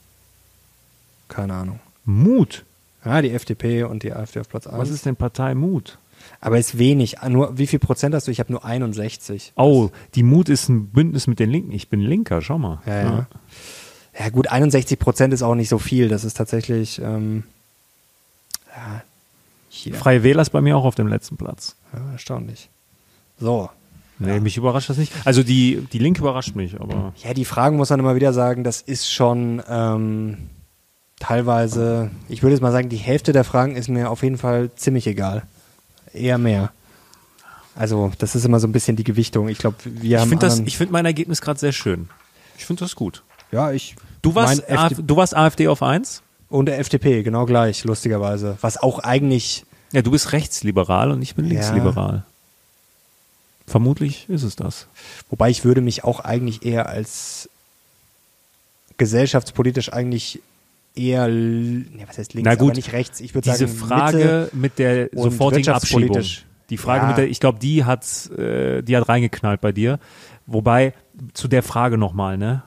[1.29, 1.81] Keine Ahnung.
[2.05, 2.64] Mut?
[3.05, 4.77] Ja, die FDP und die AfD auf Platz 1.
[4.79, 5.98] Was ist denn Partei Mut?
[6.40, 7.20] Aber ist wenig.
[7.20, 8.31] Ah, Nur, wie viel Prozent hast du?
[8.31, 9.53] Ich habe nur 61.
[9.57, 11.72] Oh, die Mut ist ein Bündnis mit den Linken.
[11.72, 12.83] Ich bin Linker, schau mal.
[12.87, 13.27] Ja, ja.
[14.18, 16.09] Ja, gut, 61 Prozent ist auch nicht so viel.
[16.09, 17.44] Das ist tatsächlich, ähm,
[18.74, 19.92] ja.
[19.94, 21.77] Freie Wähler ist bei mir auch auf dem letzten Platz.
[21.92, 22.68] Ja, erstaunlich.
[23.38, 23.70] So.
[24.20, 25.12] Nee, mich überrascht das nicht.
[25.24, 28.64] Also die, die Linke überrascht mich, aber Ja, die Fragen muss man immer wieder sagen,
[28.64, 30.38] das ist schon ähm,
[31.20, 34.70] teilweise, ich würde jetzt mal sagen, die Hälfte der Fragen ist mir auf jeden Fall
[34.76, 35.42] ziemlich egal.
[36.12, 36.72] Eher mehr.
[37.76, 39.48] Also, das ist immer so ein bisschen die Gewichtung.
[39.48, 40.66] Ich glaube, wir ich haben.
[40.66, 42.09] ich finde mein Ergebnis gerade sehr schön.
[42.57, 43.22] Ich finde das gut.
[43.52, 43.94] ja, ich.
[44.20, 46.22] Du warst, AfD, du warst AfD auf 1?
[46.48, 48.57] und der FDP, genau gleich, lustigerweise.
[48.62, 49.64] Was auch eigentlich.
[49.92, 51.52] Ja, du bist rechtsliberal und ich bin Ja.
[51.52, 52.24] linksliberal.
[53.68, 54.87] Vermutlich ist es das.
[55.31, 57.48] Wobei ich würde mich auch eigentlich eher als
[58.96, 60.40] gesellschaftspolitisch eigentlich
[60.94, 63.20] eher, nee, was heißt links, Na gut, aber nicht rechts.
[63.20, 66.22] Ich würde Diese sagen, Frage Mitte, mit der sofortigen Abschiebung.
[66.70, 67.09] Die Frage Ja.
[67.09, 69.98] mit der, ich glaube, die hat, äh, die hat reingeknallt bei dir.
[70.46, 70.94] Wobei,
[71.35, 72.62] zu der Frage nochmal, ne?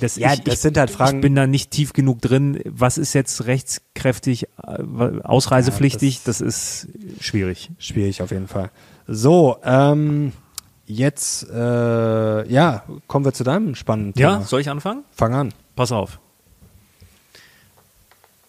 [0.00, 1.18] Das, ja, ich, das sind halt Fragen.
[1.18, 2.60] Ich bin da nicht tief genug drin.
[2.64, 4.82] Was ist jetzt rechtskräftig, äh,
[5.22, 6.14] ausreisepflichtig?
[6.14, 6.88] Ja, das, das, ist
[7.20, 7.70] schwierig.
[7.78, 8.70] Schwierig auf jeden Fall.
[9.06, 10.32] So, ähm,
[10.86, 14.40] jetzt, äh, ja, kommen wir zu deinem spannenden Thema.
[14.40, 15.04] Ja, soll ich anfangen?
[15.12, 15.54] Fang an.
[15.76, 16.18] Pass auf.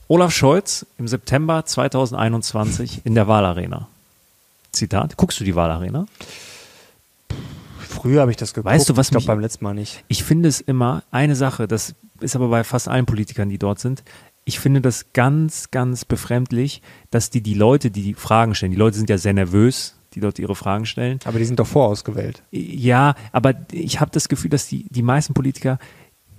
[0.07, 3.87] Olaf Scholz im September 2021 in der Wahlarena.
[4.71, 5.17] Zitat.
[5.17, 6.05] Guckst du die Wahlarena?
[7.79, 8.73] Früher habe ich das geguckt.
[8.73, 10.03] Weißt du, was ich glaube beim letzten Mal nicht.
[10.07, 13.79] Ich finde es immer eine Sache, das ist aber bei fast allen Politikern, die dort
[13.79, 14.03] sind.
[14.45, 18.77] Ich finde das ganz, ganz befremdlich, dass die die Leute, die die Fragen stellen, die
[18.77, 21.19] Leute sind ja sehr nervös, die dort ihre Fragen stellen.
[21.25, 22.43] Aber die sind doch vorausgewählt.
[22.51, 25.79] Ja, aber ich habe das Gefühl, dass die, die meisten Politiker,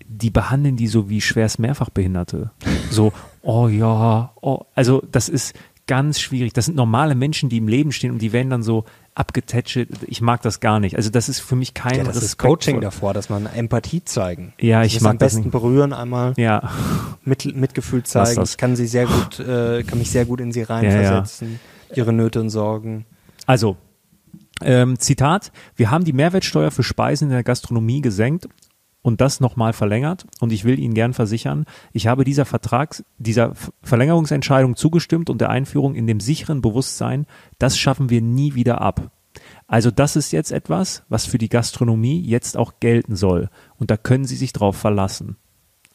[0.07, 2.51] die behandeln die so wie schwerst Mehrfachbehinderte.
[2.91, 5.55] So, oh ja, oh, also das ist
[5.87, 6.53] ganz schwierig.
[6.53, 8.85] Das sind normale Menschen, die im Leben stehen und die werden dann so
[9.15, 9.91] abgetätschelt.
[10.07, 10.97] Ich mag das gar nicht.
[10.97, 14.05] Also das ist für mich kein ja, das Respekt ist Coaching davor, dass man Empathie
[14.05, 14.55] zeigen.
[14.59, 15.53] Ja, ich, ich mag am besten nicht.
[15.53, 16.35] berühren einmal.
[16.37, 16.71] Ja.
[17.25, 18.43] Mit, Mitgefühl zeigen.
[18.43, 21.49] Ich kann sie sehr gut, äh, kann mich sehr gut in sie reinversetzen.
[21.49, 21.55] Ja,
[21.91, 21.97] ja.
[21.97, 23.05] Ihre Nöte und Sorgen.
[23.47, 23.77] Also
[24.63, 28.49] ähm, Zitat: Wir haben die Mehrwertsteuer für Speisen in der Gastronomie gesenkt
[29.05, 30.27] und das nochmal verlängert.
[30.41, 33.53] Und ich will Ihnen gern versichern, ich habe dieser Vertrags, dieser
[33.83, 37.27] Verlängerungsentscheidung zugestimmt und der Einführung in dem sicheren Bewusstsein,
[37.59, 39.11] das schaffen wir nie wieder ab.
[39.67, 43.51] Also das ist jetzt etwas, was für die Gastronomie jetzt auch gelten soll.
[43.77, 45.37] Und da können Sie sich drauf verlassen.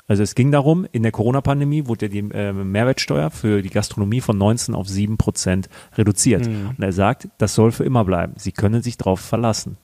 [0.09, 4.39] Also es ging darum, in der Corona-Pandemie wurde die äh, Mehrwertsteuer für die Gastronomie von
[4.39, 6.47] 19 auf 7 Prozent reduziert.
[6.47, 6.69] Mhm.
[6.69, 8.33] Und er sagt, das soll für immer bleiben.
[8.35, 9.77] Sie können sich drauf verlassen.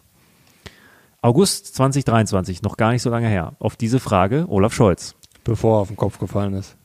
[1.21, 5.15] August 2023, noch gar nicht so lange her, auf diese Frage Olaf Scholz.
[5.43, 6.75] Bevor er auf den Kopf gefallen ist.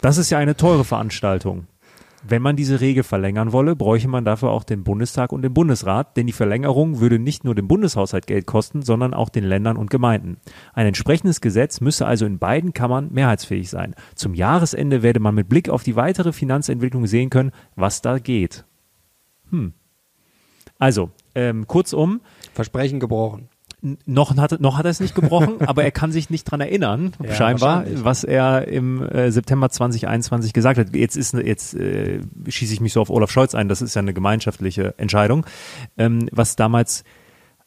[0.00, 1.66] Das ist ja eine teure Veranstaltung.
[2.26, 6.16] Wenn man diese Regel verlängern wolle, bräuchte man dafür auch den Bundestag und den Bundesrat,
[6.16, 9.90] denn die Verlängerung würde nicht nur dem Bundeshaushalt Geld kosten, sondern auch den Ländern und
[9.90, 10.38] Gemeinden.
[10.72, 13.94] Ein entsprechendes Gesetz müsse also in beiden Kammern mehrheitsfähig sein.
[14.14, 18.64] Zum Jahresende werde man mit Blick auf die weitere Finanzentwicklung sehen können, was da geht.
[19.50, 19.74] Hm.
[20.78, 22.22] Also, ähm, kurzum.
[22.54, 23.48] Versprechen gebrochen.
[24.06, 27.12] Noch hat, noch hat er es nicht gebrochen, aber er kann sich nicht dran erinnern,
[27.22, 30.94] ja, scheinbar, was er im äh, September 2021 gesagt hat.
[30.94, 34.00] Jetzt ist jetzt äh, schieße ich mich so auf Olaf Scholz ein, das ist ja
[34.00, 35.44] eine gemeinschaftliche Entscheidung,
[35.98, 37.04] ähm, was damals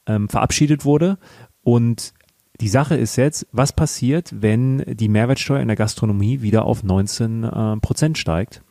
[0.07, 1.19] ähm, verabschiedet wurde.
[1.61, 2.13] Und
[2.59, 7.43] die Sache ist jetzt, was passiert, wenn die Mehrwertsteuer in der Gastronomie wieder auf 19
[7.43, 8.63] äh, Prozent steigt?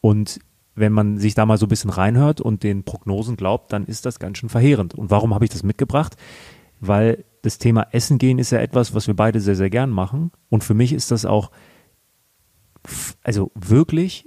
[0.00, 0.38] Und
[0.74, 4.06] wenn man sich da mal so ein bisschen reinhört und den Prognosen glaubt, dann ist
[4.06, 4.94] das ganz schön verheerend.
[4.94, 6.16] Und warum habe ich das mitgebracht?
[6.80, 10.32] Weil das Thema Essen gehen ist ja etwas, was wir beide sehr, sehr gern machen.
[10.48, 11.50] Und für mich ist das auch,
[13.22, 14.26] also wirklich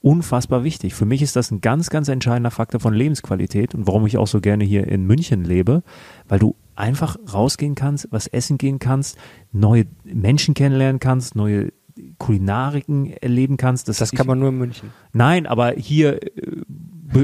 [0.00, 0.94] unfassbar wichtig.
[0.94, 4.26] Für mich ist das ein ganz, ganz entscheidender Faktor von Lebensqualität und warum ich auch
[4.26, 5.82] so gerne hier in München lebe,
[6.28, 9.16] weil du einfach rausgehen kannst, was essen gehen kannst,
[9.52, 11.72] neue Menschen kennenlernen kannst, neue
[12.18, 13.88] Kulinariken erleben kannst.
[13.88, 14.90] Das, das kann ich, man nur in München.
[15.12, 16.62] Nein, aber hier, äh,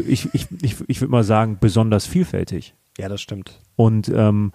[0.07, 2.74] ich, ich, ich, ich würde mal sagen, besonders vielfältig.
[2.98, 3.61] Ja, das stimmt.
[3.76, 4.52] Und ähm,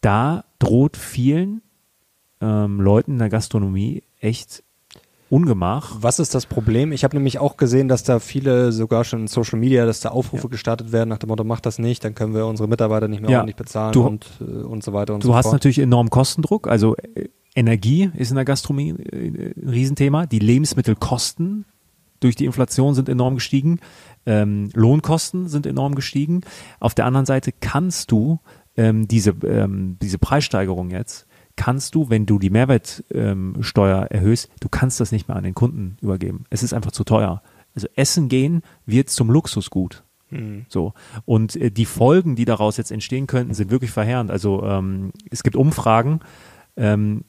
[0.00, 1.62] da droht vielen
[2.40, 4.62] ähm, Leuten in der Gastronomie echt
[5.28, 5.96] Ungemach.
[6.00, 6.92] Was ist das Problem?
[6.92, 10.10] Ich habe nämlich auch gesehen, dass da viele, sogar schon in Social Media, dass da
[10.10, 10.50] Aufrufe ja.
[10.50, 13.30] gestartet werden nach dem Motto, mach das nicht, dann können wir unsere Mitarbeiter nicht mehr
[13.30, 13.38] ja.
[13.38, 15.44] ordentlich bezahlen du, und, äh, und so weiter und so fort.
[15.44, 20.26] Du hast natürlich enormen Kostendruck, also äh, Energie ist in der Gastronomie äh, ein Riesenthema.
[20.26, 21.64] Die Lebensmittelkosten
[22.20, 23.80] durch die Inflation sind enorm gestiegen.
[24.26, 26.42] Ähm, Lohnkosten sind enorm gestiegen.
[26.80, 28.40] Auf der anderen Seite kannst du
[28.76, 34.68] ähm, diese, ähm, diese Preissteigerung jetzt, kannst du, wenn du die Mehrwertsteuer ähm, erhöhst, du
[34.68, 36.44] kannst das nicht mehr an den Kunden übergeben.
[36.50, 37.42] Es ist einfach zu teuer.
[37.74, 40.02] Also Essen gehen wird zum Luxusgut.
[40.30, 40.66] Mhm.
[40.68, 40.92] So.
[41.24, 44.30] Und äh, die Folgen, die daraus jetzt entstehen könnten, sind wirklich verheerend.
[44.30, 46.20] Also ähm, es gibt Umfragen,
[46.76, 47.24] ähm,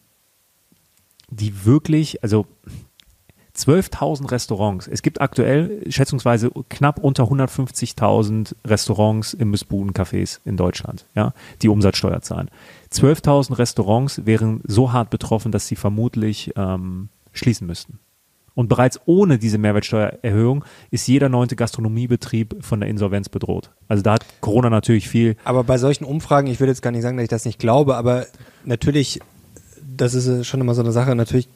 [1.30, 2.46] die wirklich, also
[3.58, 4.88] 12.000 Restaurants.
[4.88, 12.22] Es gibt aktuell schätzungsweise knapp unter 150.000 Restaurants, Imbissbuden, Cafés in Deutschland, ja, die Umsatzsteuer
[12.22, 12.50] zahlen.
[12.91, 18.00] 12.000 Restaurants wären so hart betroffen, dass sie vermutlich ähm, schließen müssten.
[18.54, 23.70] Und bereits ohne diese Mehrwertsteuererhöhung ist jeder neunte Gastronomiebetrieb von der Insolvenz bedroht.
[23.88, 25.36] Also da hat Corona natürlich viel.
[25.43, 27.96] Aber bei solchen Umfragen, ich würde jetzt gar nicht sagen, dass ich das nicht glaube,
[27.98, 28.26] aber
[28.65, 29.20] natürlich
[29.98, 31.50] das ist schon immer so eine Sache, natürlich,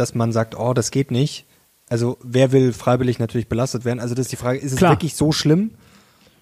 [0.00, 1.46] dass man sagt, oh, das geht nicht.
[1.88, 4.00] Also wer will freiwillig natürlich belastet werden?
[4.00, 4.92] Also das ist die Frage, ist Klar.
[4.92, 5.72] es wirklich so schlimm?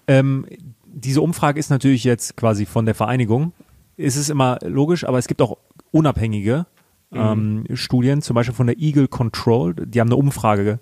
[0.07, 0.45] Ähm,
[0.85, 3.53] diese Umfrage ist natürlich jetzt quasi von der Vereinigung.
[3.97, 5.57] Es ist immer logisch, aber es gibt auch
[5.91, 6.65] unabhängige
[7.11, 7.75] ähm, mhm.
[7.75, 9.73] Studien, zum Beispiel von der Eagle Control.
[9.73, 10.79] Die haben eine Umfrage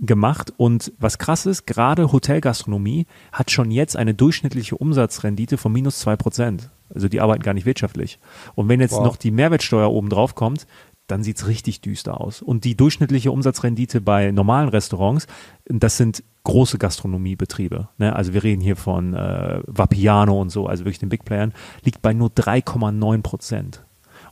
[0.00, 6.00] gemacht und was krass ist, gerade Hotelgastronomie hat schon jetzt eine durchschnittliche Umsatzrendite von minus
[6.00, 6.70] zwei Prozent.
[6.92, 8.18] Also die arbeiten gar nicht wirtschaftlich.
[8.54, 9.04] Und wenn jetzt wow.
[9.04, 10.66] noch die Mehrwertsteuer oben drauf kommt,
[11.06, 12.40] dann sieht es richtig düster aus.
[12.42, 15.26] Und die durchschnittliche Umsatzrendite bei normalen Restaurants,
[15.66, 17.88] das sind große Gastronomiebetriebe.
[17.98, 18.14] Ne?
[18.14, 22.02] Also wir reden hier von äh, Vapiano und so, also wirklich den Big Playern, liegt
[22.02, 23.82] bei nur 3,9 Prozent.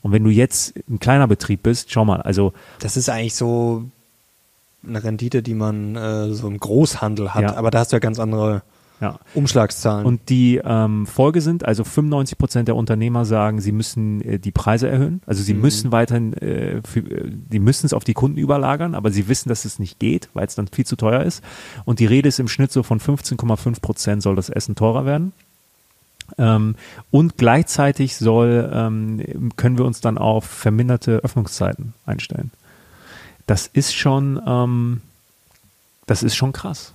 [0.02, 3.84] Und wenn du jetzt ein kleiner Betrieb bist, schau mal, also das ist eigentlich so
[4.86, 7.54] eine Rendite, die man äh, so im Großhandel hat, ja.
[7.54, 8.62] aber da hast du ja ganz andere
[9.02, 9.18] ja.
[9.34, 10.06] Umschlagszahlen.
[10.06, 14.52] Und die ähm, Folge sind, also 95 Prozent der Unternehmer sagen, sie müssen äh, die
[14.52, 15.20] Preise erhöhen.
[15.26, 15.60] Also sie mhm.
[15.60, 19.48] müssen weiterhin, äh, für, äh, die müssen es auf die Kunden überlagern, aber sie wissen,
[19.48, 21.42] dass es nicht geht, weil es dann viel zu teuer ist.
[21.84, 25.32] Und die Rede ist im Schnitt so von 15,5 Prozent soll das Essen teurer werden.
[26.38, 26.76] Ähm,
[27.10, 32.52] und gleichzeitig soll, ähm, können wir uns dann auf verminderte Öffnungszeiten einstellen.
[33.48, 35.00] Das ist schon, ähm,
[36.06, 36.94] das ist schon krass.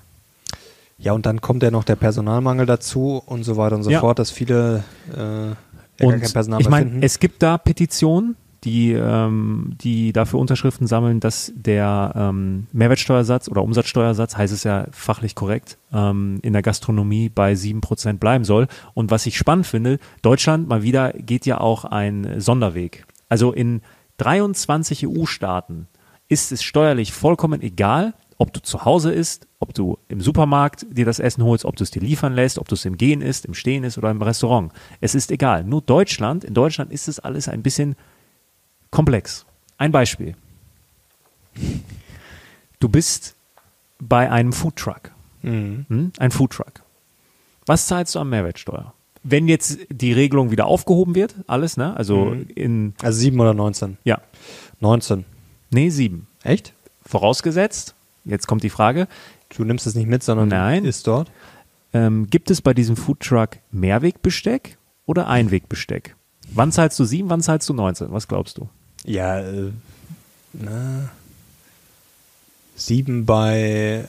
[0.98, 4.00] Ja, und dann kommt ja noch der Personalmangel dazu und so weiter und so ja.
[4.00, 4.84] fort, dass viele
[5.16, 10.88] äh, und kein Personal ich meine, es gibt da Petitionen, die, ähm, die dafür Unterschriften
[10.88, 16.62] sammeln, dass der ähm, Mehrwertsteuersatz oder Umsatzsteuersatz, heißt es ja fachlich korrekt, ähm, in der
[16.62, 18.68] Gastronomie bei 7% bleiben soll.
[18.94, 23.06] Und was ich spannend finde, Deutschland mal wieder geht ja auch ein Sonderweg.
[23.30, 23.82] Also in
[24.18, 25.88] 23 EU-Staaten
[26.28, 31.06] ist es steuerlich vollkommen egal, ob du zu Hause isst, ob du im Supermarkt dir
[31.06, 33.46] das Essen holst, ob du es dir liefern lässt, ob du es im Gehen isst,
[33.46, 34.72] im Stehen isst oder im Restaurant.
[35.02, 35.64] Es ist egal.
[35.64, 37.96] Nur Deutschland, in Deutschland ist es alles ein bisschen
[38.92, 39.46] komplex.
[39.78, 40.36] Ein Beispiel.
[42.80, 43.36] Du bist
[44.00, 45.12] bei einem Foodtruck.
[45.42, 45.86] Mhm.
[45.90, 46.12] Hm?
[46.20, 46.84] Ein Foodtruck.
[47.66, 48.94] Was zahlst du an Mehrwertsteuer?
[49.24, 51.98] Wenn jetzt die Regelung wieder aufgehoben wird, alles, ne?
[51.98, 52.48] Also mhm.
[52.56, 52.94] in.
[53.02, 53.98] Also sieben oder neunzehn?
[54.04, 54.22] Ja.
[54.80, 55.26] 19.
[55.72, 56.28] Nee, sieben.
[56.44, 56.74] Echt?
[57.06, 57.96] Vorausgesetzt,
[58.28, 59.08] Jetzt kommt die Frage.
[59.56, 60.86] Du nimmst es nicht mit, sondern Nein.
[60.86, 61.32] ist dort.
[61.94, 66.16] Ähm, gibt es bei diesem Foodtruck Mehrwegbesteck oder Einwegbesteck?
[66.54, 68.12] Wann zahlst du sieben, wann zahlst du 19?
[68.12, 68.70] Was glaubst du?
[69.06, 69.72] Ja, äh,
[70.54, 71.10] na,
[72.76, 74.08] sieben bei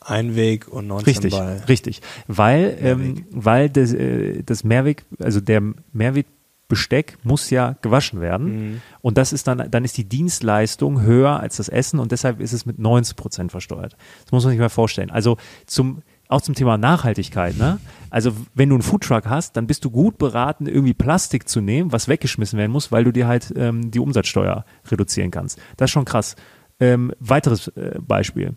[0.00, 5.62] Einweg und 19 richtig, bei richtig, weil ähm, weil das, äh, das Mehrweg, also der
[5.92, 6.26] Mehrweg
[6.68, 8.46] Besteck muss ja gewaschen werden.
[8.46, 8.82] Mhm.
[9.00, 12.52] Und das ist dann, dann ist die Dienstleistung höher als das Essen und deshalb ist
[12.52, 13.96] es mit 90 Prozent versteuert.
[14.24, 15.10] Das muss man sich mal vorstellen.
[15.10, 17.80] Also zum, auch zum Thema Nachhaltigkeit, ne?
[18.10, 21.90] Also wenn du einen Foodtruck hast, dann bist du gut beraten, irgendwie Plastik zu nehmen,
[21.90, 25.58] was weggeschmissen werden muss, weil du dir halt ähm, die Umsatzsteuer reduzieren kannst.
[25.78, 26.36] Das ist schon krass.
[26.80, 28.56] Ähm, weiteres äh, Beispiel.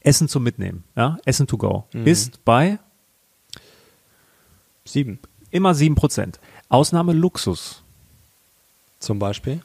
[0.00, 1.16] Essen zum Mitnehmen, ja?
[1.24, 1.84] Essen to go.
[1.94, 2.06] Mhm.
[2.06, 2.78] Ist bei
[4.84, 5.18] sieben.
[5.54, 6.40] Immer sieben Prozent.
[6.68, 7.84] Ausnahme Luxus.
[8.98, 9.62] Zum Beispiel?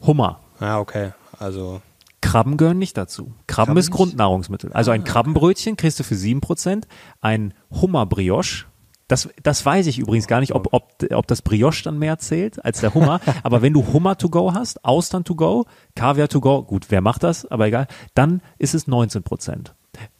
[0.00, 0.40] Hummer.
[0.60, 1.12] Ja, okay.
[1.38, 1.80] Also.
[2.20, 3.26] Krabben gehören nicht dazu.
[3.26, 4.72] Krabben, Krabben ist Grundnahrungsmittel.
[4.72, 6.82] Also ein ah, Krabbenbrötchen kriegst du für 7%,
[7.20, 8.64] ein Hummerbrioche,
[9.06, 12.64] das, das weiß ich übrigens gar nicht, ob, ob, ob das Brioche dann mehr zählt
[12.64, 13.20] als der Hummer.
[13.44, 17.02] aber wenn du Hummer to go hast, Austern to go, Kaviar to go, gut, wer
[17.02, 17.46] macht das?
[17.46, 19.70] Aber egal, dann ist es 19%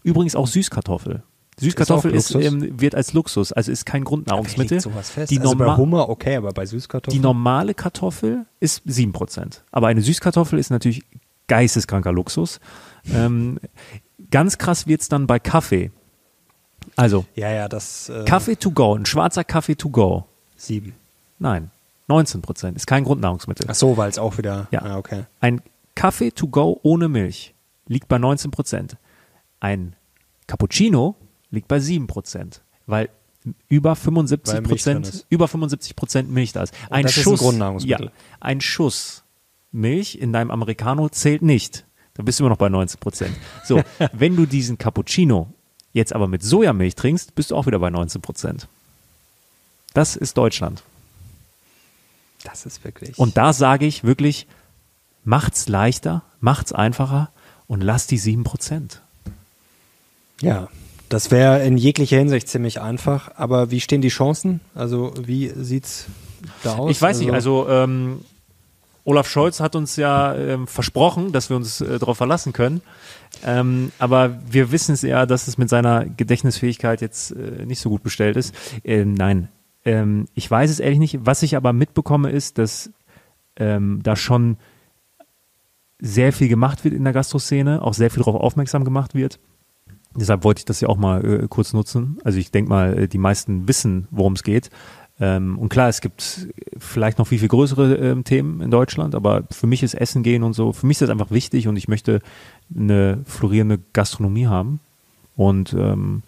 [0.04, 1.24] Übrigens auch Süßkartoffel.
[1.58, 4.80] Süßkartoffel ist, ist ähm, wird als Luxus, also ist kein Grundnahrungsmittel.
[5.28, 7.20] Die also bei Hummer okay, aber bei Süßkartoffeln?
[7.20, 9.60] Die normale Kartoffel ist 7%.
[9.72, 11.02] Aber eine Süßkartoffel ist natürlich
[11.48, 12.60] geisteskranker Luxus.
[13.12, 13.58] ähm,
[14.30, 15.90] ganz krass wird's dann bei Kaffee.
[16.96, 18.08] Also, ja, ja, das.
[18.08, 20.26] Äh, Kaffee to go, ein schwarzer Kaffee to go.
[20.56, 20.94] Sieben.
[21.38, 21.70] Nein,
[22.08, 23.66] 19% ist kein Grundnahrungsmittel.
[23.68, 24.68] Ach so, weil es auch wieder.
[24.70, 25.24] Ja, ah, okay.
[25.40, 25.60] Ein
[25.94, 27.54] Kaffee to go ohne Milch
[27.86, 28.96] liegt bei 19%
[29.60, 29.96] Ein
[30.46, 31.16] Cappuccino
[31.50, 33.10] liegt bei 7%, weil
[33.68, 36.74] über 75 Prozent, über 75 Prozent Milch da ist.
[36.90, 37.98] Ein das Schuss, ist ein ja,
[38.40, 39.22] ein Schuss
[39.70, 41.84] Milch in deinem Americano zählt nicht.
[42.14, 43.36] Da bist du immer noch bei 19 Prozent.
[43.64, 43.82] So,
[44.12, 45.52] wenn du diesen Cappuccino
[45.92, 48.68] jetzt aber mit Sojamilch trinkst, bist du auch wieder bei 19 Prozent.
[49.94, 50.82] Das ist Deutschland.
[52.44, 53.18] Das ist wirklich.
[53.18, 54.46] Und da sage ich wirklich,
[55.24, 57.30] macht's leichter, macht's einfacher
[57.66, 59.02] und lass die 7 Prozent.
[60.40, 60.68] Ja,
[61.08, 64.60] das wäre in jeglicher Hinsicht ziemlich einfach, aber wie stehen die Chancen?
[64.74, 66.06] Also wie sieht's
[66.62, 66.90] da aus?
[66.90, 68.20] Ich weiß also, nicht, also ähm,
[69.04, 72.82] Olaf Scholz hat uns ja ähm, versprochen, dass wir uns äh, darauf verlassen können.
[73.44, 77.88] Ähm, aber wir wissen es ja, dass es mit seiner Gedächtnisfähigkeit jetzt äh, nicht so
[77.88, 78.54] gut bestellt ist.
[78.84, 79.48] Ähm, nein,
[79.84, 81.20] ähm, ich weiß es ehrlich nicht.
[81.22, 82.90] Was ich aber mitbekomme, ist, dass
[83.56, 84.58] ähm, da schon
[86.00, 89.38] sehr viel gemacht wird in der Gastroszene, auch sehr viel darauf aufmerksam gemacht wird.
[90.18, 92.18] Deshalb wollte ich das ja auch mal äh, kurz nutzen.
[92.24, 94.70] Also ich denke mal, äh, die meisten wissen, worum es geht.
[95.20, 99.44] Ähm, und klar, es gibt vielleicht noch viel, viel größere ähm, Themen in Deutschland, aber
[99.50, 101.88] für mich ist Essen gehen und so, für mich ist das einfach wichtig und ich
[101.88, 102.20] möchte
[102.74, 104.80] eine florierende Gastronomie haben.
[105.36, 106.22] Und ähm,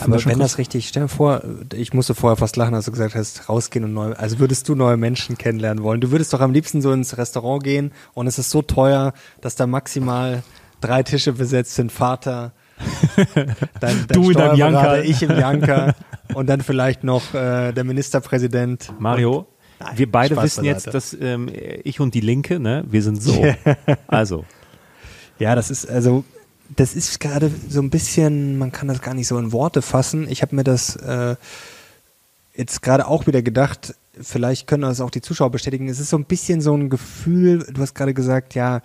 [0.00, 1.42] Aber wenn das richtig, stell dir vor,
[1.74, 4.74] ich musste vorher fast lachen, als du gesagt hast, rausgehen und neu, also würdest du
[4.74, 6.00] neue Menschen kennenlernen wollen?
[6.00, 9.54] Du würdest doch am liebsten so ins Restaurant gehen und es ist so teuer, dass
[9.54, 10.42] da maximal
[10.80, 12.52] drei Tische besetzt sind, Vater,
[13.80, 15.94] dein, dein du in deinem Janker, ich im Janker
[16.34, 18.92] und dann vielleicht noch äh, der Ministerpräsident.
[18.98, 19.46] Mario,
[19.78, 21.50] Nein, wir beide Spaß wissen jetzt, dass ähm,
[21.84, 23.44] ich und die Linke, ne, wir sind so.
[24.06, 24.44] also.
[25.38, 26.24] Ja, das ist also
[26.76, 30.26] das ist gerade so ein bisschen, man kann das gar nicht so in Worte fassen.
[30.28, 31.36] Ich habe mir das äh,
[32.54, 35.88] jetzt gerade auch wieder gedacht, vielleicht können das auch die Zuschauer bestätigen.
[35.88, 38.80] Es ist so ein bisschen so ein Gefühl, du hast gerade gesagt, ja,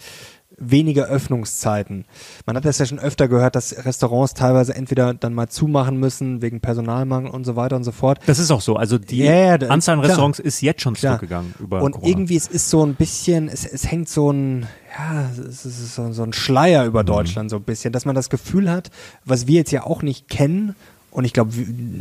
[0.60, 2.06] weniger Öffnungszeiten.
[2.46, 6.42] Man hat das ja schon öfter gehört, dass Restaurants teilweise entweder dann mal zumachen müssen
[6.42, 8.20] wegen Personalmangel und so weiter und so fort.
[8.26, 8.76] Das ist auch so.
[8.76, 10.48] Also die ja, ja, Anzahl an Restaurants klar.
[10.48, 11.64] ist jetzt schon zurückgegangen ja.
[11.64, 12.10] über Und Corona.
[12.10, 14.68] irgendwie es ist so ein bisschen, es, es hängt so ein,
[14.98, 17.08] ja, es ist so, so ein Schleier über mhm.
[17.08, 18.92] Deutschland so ein bisschen, dass man das Gefühl hat,
[19.26, 20.76] was wir jetzt ja auch nicht kennen
[21.12, 21.52] und ich glaube,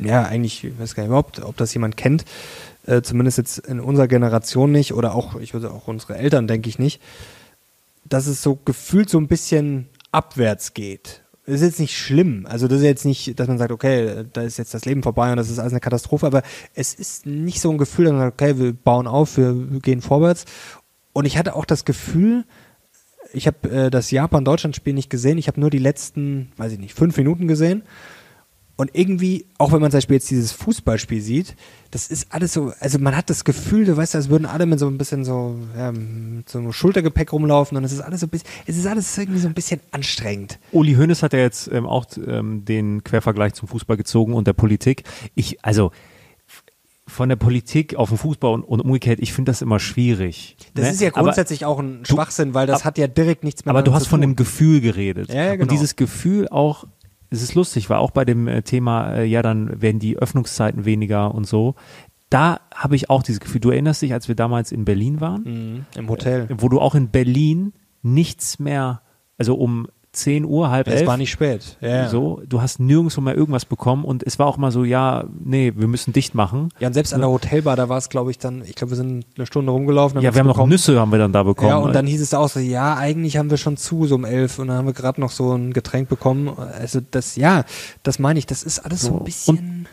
[0.02, 2.24] ja, eigentlich, ich weiß gar nicht überhaupt, ob das jemand kennt,
[2.86, 6.68] äh, zumindest jetzt in unserer Generation nicht oder auch, ich würde auch unsere Eltern, denke
[6.68, 7.00] ich nicht,
[8.08, 11.22] dass es so gefühlt so ein bisschen abwärts geht.
[11.46, 12.46] Das ist jetzt nicht schlimm.
[12.46, 15.30] Also das ist jetzt nicht, dass man sagt, okay, da ist jetzt das Leben vorbei
[15.30, 16.42] und das ist alles eine Katastrophe, aber
[16.74, 20.02] es ist nicht so ein Gefühl, dass man sagt, okay, wir bauen auf, wir gehen
[20.02, 20.44] vorwärts.
[21.14, 22.44] Und ich hatte auch das Gefühl,
[23.32, 26.94] ich habe äh, das Japan-Deutschland-Spiel nicht gesehen, ich habe nur die letzten, weiß ich nicht,
[26.94, 27.82] fünf Minuten gesehen
[28.78, 31.56] und irgendwie, auch wenn man zum Beispiel jetzt dieses Fußballspiel sieht,
[31.90, 34.78] das ist alles so, also man hat das Gefühl, du weißt, als würden alle mit
[34.78, 38.26] so ein bisschen so, ja, mit so einem Schultergepäck rumlaufen und es ist alles so
[38.26, 40.60] ein bisschen, es ist alles irgendwie so ein bisschen anstrengend.
[40.70, 44.52] Uli Hoeneß hat ja jetzt ähm, auch ähm, den Quervergleich zum Fußball gezogen und der
[44.52, 45.02] Politik.
[45.34, 45.90] Ich, also,
[47.08, 50.56] von der Politik auf den Fußball und, und umgekehrt, ich finde das immer schwierig.
[50.74, 50.90] Das ne?
[50.92, 53.70] ist ja grundsätzlich aber auch ein Schwachsinn, weil das ab, hat ja direkt nichts mehr
[53.70, 55.30] Aber du hast von dem Gefühl geredet.
[55.30, 55.62] Ja, ja, genau.
[55.62, 56.84] Und dieses Gefühl auch
[57.30, 60.84] es ist lustig, war auch bei dem äh, Thema, äh, ja, dann werden die Öffnungszeiten
[60.84, 61.74] weniger und so.
[62.30, 65.42] Da habe ich auch dieses Gefühl, du erinnerst dich, als wir damals in Berlin waren?
[65.44, 66.48] Mhm, Im Hotel.
[66.58, 69.02] Wo du auch in Berlin nichts mehr,
[69.38, 71.02] also um 10 Uhr, halb elf.
[71.02, 71.76] Es war nicht spät.
[71.80, 75.24] Ja, so, du hast nirgendwo mehr irgendwas bekommen und es war auch mal so, ja,
[75.44, 76.70] nee, wir müssen dicht machen.
[76.80, 78.96] Ja, und selbst an der Hotelbar, da war es, glaube ich, dann, ich glaube, wir
[78.96, 80.20] sind eine Stunde rumgelaufen.
[80.20, 80.70] Ja, wir haben bekommen.
[80.70, 81.68] noch Nüsse haben wir dann da bekommen.
[81.68, 84.24] Ja, und dann hieß es auch so, ja, eigentlich haben wir schon zu, so um
[84.24, 86.50] elf und dann haben wir gerade noch so ein Getränk bekommen.
[86.58, 87.64] Also das, ja,
[88.02, 89.58] das meine ich, das ist alles so, so ein bisschen.
[89.58, 89.86] Und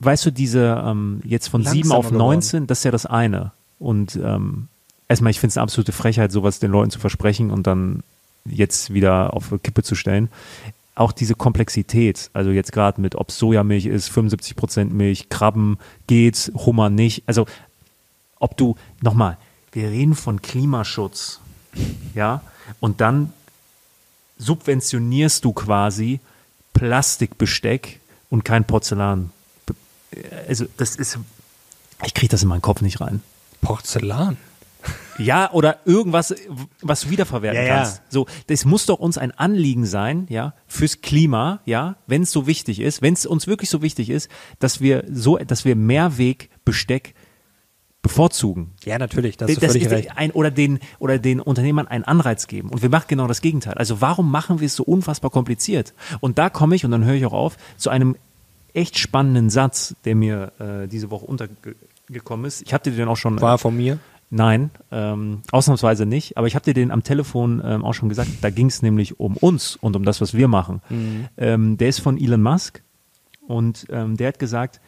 [0.00, 3.52] weißt du, diese, ähm, jetzt von sieben auf neunzehn, das ist ja das eine.
[3.78, 4.68] Und ähm,
[5.08, 8.02] erstmal, ich finde es eine absolute Frechheit, sowas den Leuten zu versprechen und dann
[8.44, 10.28] jetzt wieder auf Kippe zu stellen.
[10.94, 16.52] Auch diese Komplexität, also jetzt gerade mit, ob Sojamilch ist, 75 Prozent Milch, Krabben geht,
[16.54, 17.22] Hummer nicht.
[17.26, 17.46] Also
[18.38, 19.38] ob du, nochmal,
[19.72, 21.40] wir reden von Klimaschutz,
[22.14, 22.42] ja,
[22.80, 23.32] und dann
[24.38, 26.20] subventionierst du quasi
[26.72, 28.00] Plastikbesteck
[28.30, 29.30] und kein Porzellan.
[30.48, 31.18] Also das ist,
[32.04, 33.22] ich kriege das in meinen Kopf nicht rein.
[33.60, 34.38] Porzellan?
[35.18, 36.34] Ja, oder irgendwas,
[36.80, 37.98] was du wiederverwerten ja, kannst.
[37.98, 38.02] Ja.
[38.08, 42.46] So, das muss doch uns ein Anliegen sein, ja, fürs Klima, ja, wenn es so
[42.46, 47.14] wichtig ist, wenn es uns wirklich so wichtig ist, dass wir so, dass wir Mehrwegbesteck
[48.02, 48.72] bevorzugen.
[48.84, 50.16] Ja, natürlich, das, das ist recht.
[50.16, 52.70] Ein, oder den oder den Unternehmern einen Anreiz geben.
[52.70, 53.74] Und wir machen genau das Gegenteil.
[53.74, 55.92] Also warum machen wir es so unfassbar kompliziert?
[56.20, 58.16] Und da komme ich und dann höre ich auch auf zu einem
[58.72, 62.62] echt spannenden Satz, der mir äh, diese Woche untergekommen ist.
[62.62, 63.40] Ich hatte den auch schon.
[63.40, 63.98] War von mir?
[64.30, 66.36] Nein, ähm, ausnahmsweise nicht.
[66.38, 68.30] Aber ich habe dir den am Telefon ähm, auch schon gesagt.
[68.42, 70.80] Da ging es nämlich um uns und um das, was wir machen.
[70.88, 71.28] Mhm.
[71.36, 72.82] Ähm, der ist von Elon Musk
[73.48, 74.80] und ähm, der hat gesagt,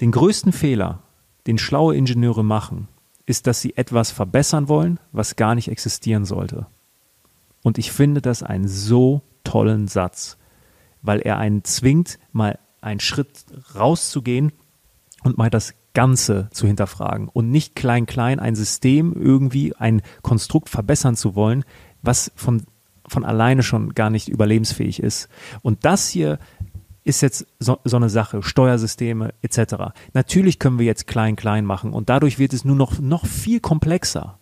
[0.00, 1.00] den größten Fehler,
[1.46, 2.88] den schlaue Ingenieure machen,
[3.24, 6.66] ist, dass sie etwas verbessern wollen, was gar nicht existieren sollte.
[7.62, 10.38] Und ich finde das einen so tollen Satz,
[11.02, 13.44] weil er einen zwingt, mal einen Schritt
[13.76, 14.52] rauszugehen
[15.22, 20.68] und mal das Ganze zu hinterfragen und nicht klein klein ein System irgendwie ein Konstrukt
[20.68, 21.64] verbessern zu wollen,
[22.02, 22.64] was von
[23.08, 25.30] von alleine schon gar nicht überlebensfähig ist.
[25.62, 26.38] Und das hier
[27.04, 29.94] ist jetzt so, so eine Sache, Steuersysteme etc.
[30.12, 33.60] Natürlich können wir jetzt klein klein machen und dadurch wird es nur noch noch viel
[33.60, 34.38] komplexer.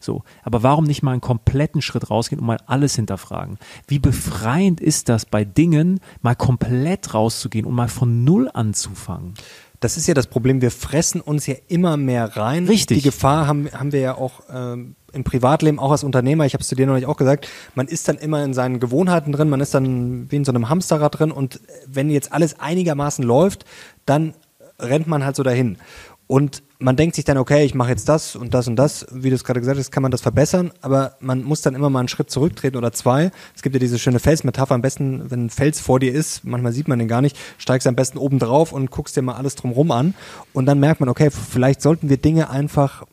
[0.00, 3.58] So, aber warum nicht mal einen kompletten Schritt rausgehen und mal alles hinterfragen?
[3.86, 9.34] Wie befreiend ist das bei Dingen, mal komplett rauszugehen und mal von Null anzufangen?
[9.80, 12.66] Das ist ja das Problem, wir fressen uns ja immer mehr rein.
[12.66, 12.98] Richtig.
[12.98, 16.62] Die Gefahr haben, haben wir ja auch ähm, im Privatleben, auch als Unternehmer, ich habe
[16.62, 19.48] es zu dir noch nicht auch gesagt, man ist dann immer in seinen Gewohnheiten drin,
[19.48, 23.64] man ist dann wie in so einem Hamsterrad drin und wenn jetzt alles einigermaßen läuft,
[24.04, 24.34] dann
[24.78, 25.78] rennt man halt so dahin.
[26.26, 29.28] Und man denkt sich dann, okay, ich mache jetzt das und das und das, wie
[29.28, 32.00] du es gerade gesagt hast, kann man das verbessern, aber man muss dann immer mal
[32.00, 33.30] einen Schritt zurücktreten oder zwei.
[33.54, 36.72] Es gibt ja diese schöne Felsmetapher, am besten, wenn ein Fels vor dir ist, manchmal
[36.72, 39.56] sieht man den gar nicht, steigst am besten oben drauf und guckst dir mal alles
[39.56, 40.14] drumrum an
[40.54, 43.04] und dann merkt man, okay, vielleicht sollten wir Dinge einfach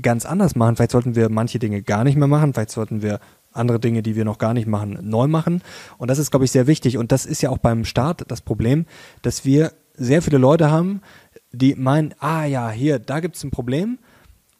[0.00, 3.20] ganz anders machen, vielleicht sollten wir manche Dinge gar nicht mehr machen, vielleicht sollten wir
[3.52, 5.62] andere Dinge, die wir noch gar nicht machen, neu machen.
[5.98, 6.96] Und das ist, glaube ich, sehr wichtig.
[6.96, 8.86] Und das ist ja auch beim Start das Problem,
[9.20, 11.02] dass wir sehr viele Leute haben,
[11.52, 13.98] die meinen, ah ja, hier, da gibt es ein Problem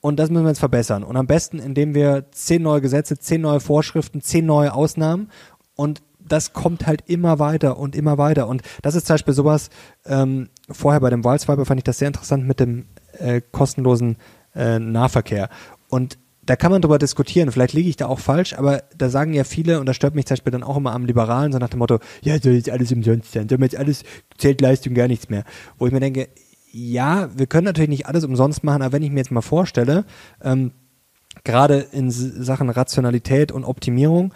[0.01, 1.05] und das müssen wir jetzt verbessern.
[1.05, 5.30] Und am besten, indem wir zehn neue Gesetze, zehn neue Vorschriften, zehn neue Ausnahmen
[5.74, 8.49] und das kommt halt immer weiter und immer weiter.
[8.49, 9.70] Und das ist zum Beispiel sowas,
[10.07, 12.86] ähm, vorher bei dem Waldswiper fand ich das sehr interessant mit dem
[13.18, 14.16] äh, kostenlosen
[14.55, 15.49] äh, Nahverkehr.
[15.88, 19.32] Und da kann man drüber diskutieren, vielleicht liege ich da auch falsch, aber da sagen
[19.32, 21.68] ja viele, und das stört mich zum Beispiel dann auch immer am Liberalen, so nach
[21.68, 24.03] dem Motto, ja, soll jetzt alles umsonst sein, soll jetzt alles,
[24.38, 25.45] zählt Leistung gar nichts mehr.
[25.78, 26.28] Wo ich mir denke,
[26.72, 30.04] ja, wir können natürlich nicht alles umsonst machen, aber wenn ich mir jetzt mal vorstelle,
[30.42, 30.72] ähm,
[31.44, 34.32] gerade in Sachen Rationalität und Optimierung,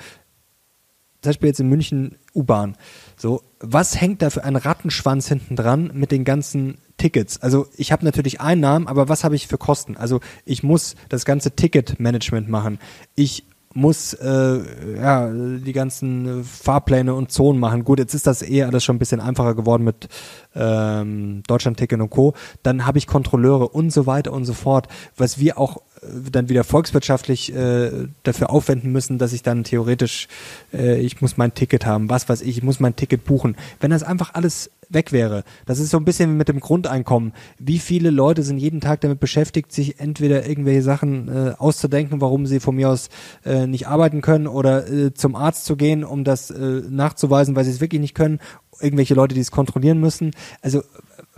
[1.23, 2.77] zum Beispiel jetzt in München U-Bahn,
[3.17, 7.41] so, was hängt da für ein Rattenschwanz hinten dran mit den ganzen Tickets?
[7.41, 9.97] Also ich habe natürlich Einnahmen, aber was habe ich für Kosten?
[9.97, 12.79] Also ich muss das ganze Ticketmanagement machen.
[13.15, 13.45] Ich
[13.77, 14.61] muss äh,
[14.97, 17.85] ja die ganzen Fahrpläne und Zonen machen.
[17.85, 20.09] Gut, jetzt ist das eh alles schon ein bisschen einfacher geworden mit
[20.55, 22.35] ähm, Deutschland-Ticket und Co.
[22.63, 26.49] Dann habe ich Kontrolleure und so weiter und so fort, was wir auch äh, dann
[26.49, 30.29] wieder volkswirtschaftlich äh, dafür aufwenden müssen, dass ich dann theoretisch,
[30.73, 33.57] äh, ich muss mein Ticket haben, was weiß ich, ich muss mein Ticket buchen.
[33.79, 35.45] Wenn das einfach alles weg wäre.
[35.65, 37.33] Das ist so ein bisschen wie mit dem Grundeinkommen.
[37.59, 42.47] Wie viele Leute sind jeden Tag damit beschäftigt, sich entweder irgendwelche Sachen äh, auszudenken, warum
[42.47, 43.09] sie von mir aus
[43.45, 47.65] äh, nicht arbeiten können oder äh, zum Arzt zu gehen, um das äh, nachzuweisen, weil
[47.65, 48.41] sie es wirklich nicht können.
[48.81, 50.33] Irgendwelche Leute, die es kontrollieren müssen.
[50.61, 50.83] Also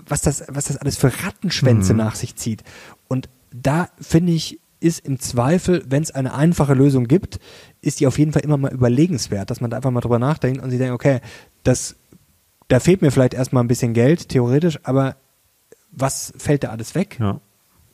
[0.06, 1.98] was das, was das alles für Rattenschwänze mhm.
[1.98, 2.62] nach sich zieht.
[3.08, 7.40] Und da finde ich, ist im Zweifel, wenn es eine einfache Lösung gibt,
[7.80, 10.62] ist die auf jeden Fall immer mal überlegenswert, dass man da einfach mal drüber nachdenkt
[10.62, 11.20] und sich denkt, okay,
[11.64, 11.96] das
[12.68, 15.16] da fehlt mir vielleicht erstmal ein bisschen Geld, theoretisch, aber
[15.90, 17.16] was fällt da alles weg?
[17.18, 17.40] Ja.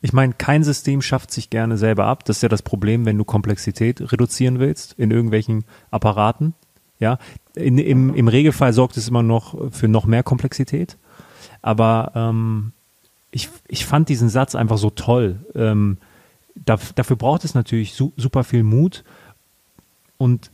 [0.02, 2.24] Ich meine, kein System schafft sich gerne selber ab.
[2.26, 6.52] Das ist ja das Problem, wenn du Komplexität reduzieren willst in irgendwelchen Apparaten.
[6.98, 7.18] Ja,
[7.54, 10.98] in, im, im Regelfall sorgt es immer noch für noch mehr Komplexität.
[11.62, 12.72] Aber ähm,
[13.30, 15.40] ich, ich fand diesen Satz einfach so toll.
[15.54, 15.98] Ähm,
[16.54, 19.04] da, dafür braucht es natürlich su super viel Mut
[20.18, 20.50] und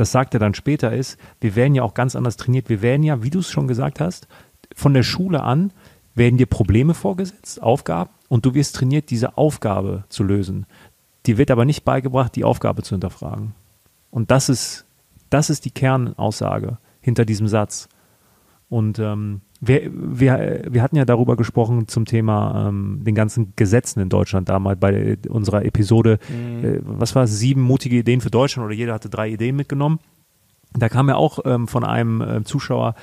[0.00, 2.70] das sagt er dann später, ist, wir werden ja auch ganz anders trainiert.
[2.70, 4.28] Wir werden ja, wie du es schon gesagt hast,
[4.74, 5.74] von der Schule an
[6.14, 10.64] werden dir Probleme vorgesetzt, Aufgaben, und du wirst trainiert, diese Aufgabe zu lösen.
[11.26, 13.52] Dir wird aber nicht beigebracht, die Aufgabe zu hinterfragen.
[14.10, 14.86] Und das ist,
[15.28, 17.90] das ist die Kernaussage hinter diesem Satz.
[18.70, 24.00] Und ähm, wir, wir, wir hatten ja darüber gesprochen zum Thema ähm, den ganzen Gesetzen
[24.00, 26.64] in Deutschland damals bei unserer Episode, mhm.
[26.64, 30.00] äh, was war es, sieben mutige Ideen für Deutschland oder jeder hatte drei Ideen mitgenommen.
[30.72, 32.94] Da kam ja auch ähm, von einem äh, Zuschauer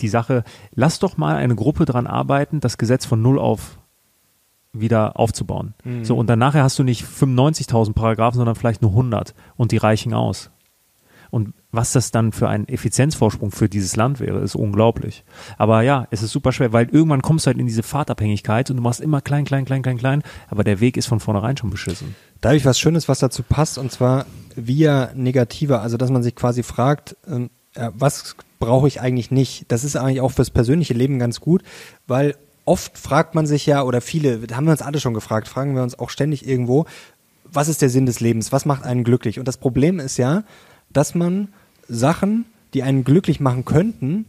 [0.00, 0.44] die Sache,
[0.74, 3.78] lass doch mal eine Gruppe dran arbeiten, das Gesetz von null auf
[4.72, 5.74] wieder aufzubauen.
[5.84, 6.04] Mhm.
[6.04, 9.76] So, und dann nachher hast du nicht 95.000 Paragraphen, sondern vielleicht nur 100 und die
[9.76, 10.50] reichen aus.
[11.30, 15.22] Und was das dann für ein Effizienzvorsprung für dieses Land wäre, ist unglaublich.
[15.58, 18.78] Aber ja, es ist super schwer, weil irgendwann kommst du halt in diese Fahrtabhängigkeit und
[18.78, 21.70] du machst immer klein, klein, klein, klein, klein, aber der Weg ist von vornherein schon
[21.70, 22.14] beschissen.
[22.40, 24.24] Da habe ich was Schönes, was dazu passt, und zwar
[24.56, 27.16] via negativer, also dass man sich quasi fragt,
[27.76, 29.66] ja, was brauche ich eigentlich nicht?
[29.68, 31.62] Das ist eigentlich auch fürs persönliche Leben ganz gut,
[32.06, 35.74] weil oft fragt man sich ja, oder viele, haben wir uns alle schon gefragt, fragen
[35.74, 36.86] wir uns auch ständig irgendwo,
[37.44, 38.52] was ist der Sinn des Lebens?
[38.52, 39.38] Was macht einen glücklich?
[39.38, 40.44] Und das Problem ist ja,
[40.90, 41.48] dass man
[41.88, 44.26] Sachen, die einen glücklich machen könnten,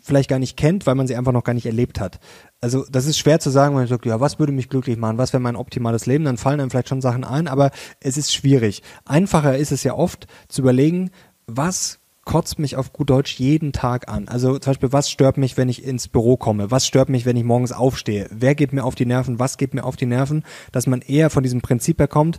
[0.00, 2.20] vielleicht gar nicht kennt, weil man sie einfach noch gar nicht erlebt hat.
[2.60, 5.18] Also das ist schwer zu sagen, wenn man sagt, ja, was würde mich glücklich machen,
[5.18, 8.32] was wäre mein optimales Leben, dann fallen einem vielleicht schon Sachen ein, aber es ist
[8.32, 8.82] schwierig.
[9.04, 11.10] Einfacher ist es ja oft zu überlegen,
[11.46, 14.28] was kotzt mich auf gut Deutsch jeden Tag an.
[14.28, 16.70] Also zum Beispiel, was stört mich, wenn ich ins Büro komme?
[16.70, 18.28] Was stört mich, wenn ich morgens aufstehe?
[18.30, 19.40] Wer geht mir auf die Nerven?
[19.40, 20.44] Was geht mir auf die Nerven?
[20.70, 22.38] Dass man eher von diesem Prinzip herkommt,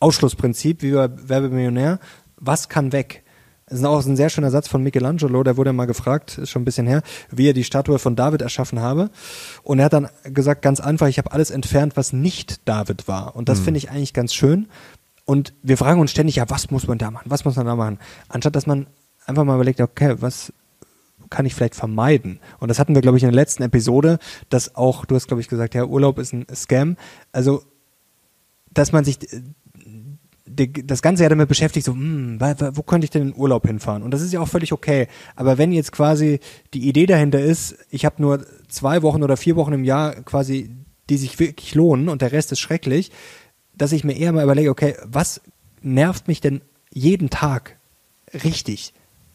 [0.00, 2.00] Ausschlussprinzip, wie bei Werbemillionär,
[2.36, 3.21] was kann weg?
[3.72, 6.60] Das ist auch ein sehr schöner Satz von Michelangelo, der wurde mal gefragt, ist schon
[6.60, 7.00] ein bisschen her,
[7.30, 9.08] wie er die Statue von David erschaffen habe.
[9.62, 13.34] Und er hat dann gesagt, ganz einfach, ich habe alles entfernt, was nicht David war.
[13.34, 13.64] Und das mhm.
[13.64, 14.68] finde ich eigentlich ganz schön.
[15.24, 17.30] Und wir fragen uns ständig, ja, was muss man da machen?
[17.30, 17.98] Was muss man da machen?
[18.28, 18.88] Anstatt dass man
[19.24, 20.52] einfach mal überlegt, okay, was
[21.30, 22.40] kann ich vielleicht vermeiden?
[22.60, 24.18] Und das hatten wir, glaube ich, in der letzten Episode,
[24.50, 26.98] dass auch, du hast, glaube ich, gesagt, ja, Urlaub ist ein Scam.
[27.32, 27.62] Also,
[28.70, 29.18] dass man sich
[30.54, 34.02] das ganze Jahr damit beschäftigt, so, hm, wo könnte ich denn in Urlaub hinfahren?
[34.02, 35.08] Und das ist ja auch völlig okay.
[35.36, 36.40] Aber wenn jetzt quasi
[36.74, 40.70] die Idee dahinter ist, ich habe nur zwei Wochen oder vier Wochen im Jahr quasi
[41.10, 43.10] die sich wirklich lohnen und der Rest ist schrecklich,
[43.74, 45.40] dass ich mir eher mal überlege, okay, was
[45.82, 47.76] nervt mich denn jeden Tag
[48.44, 48.94] richtig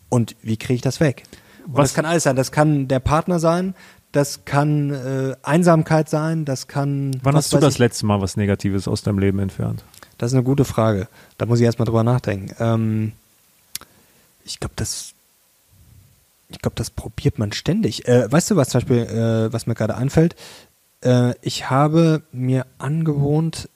[0.09, 1.23] und wie kriege ich das weg?
[1.65, 2.35] Und was das kann alles sein.
[2.35, 3.75] Das kann der Partner sein,
[4.11, 7.19] das kann äh, Einsamkeit sein, das kann.
[7.23, 7.79] Wann hast du das ich?
[7.79, 9.83] letzte Mal was Negatives aus deinem Leben entfernt?
[10.17, 11.07] Das ist eine gute Frage.
[11.37, 12.55] Da muss ich erstmal drüber nachdenken.
[12.59, 13.11] Ähm,
[14.43, 15.13] ich glaube, das.
[16.49, 18.07] Ich glaube, das probiert man ständig.
[18.07, 20.35] Äh, weißt du, was zum Beispiel, äh, was mir gerade einfällt?
[21.01, 23.69] Äh, ich habe mir angewohnt,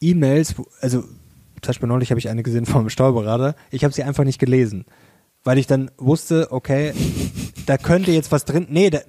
[0.00, 4.24] E-Mails, also zum Beispiel neulich habe ich eine gesehen vom Steuerberater, ich habe sie einfach
[4.24, 4.84] nicht gelesen,
[5.44, 6.94] weil ich dann wusste, okay,
[7.66, 9.00] da könnte jetzt was drin, nee, da,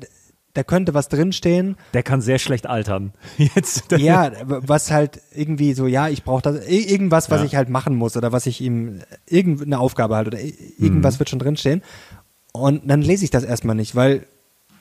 [0.54, 1.78] da könnte was drinstehen.
[1.94, 3.14] Der kann sehr schlecht altern.
[3.38, 3.92] Jetzt.
[3.92, 7.46] Ja, was halt irgendwie so, ja, ich brauche das, irgendwas, was ja.
[7.46, 11.20] ich halt machen muss oder was ich ihm, irgendeine Aufgabe halt oder irgendwas mhm.
[11.20, 11.84] wird schon drinstehen.
[12.52, 14.26] Und dann lese ich das erstmal nicht, weil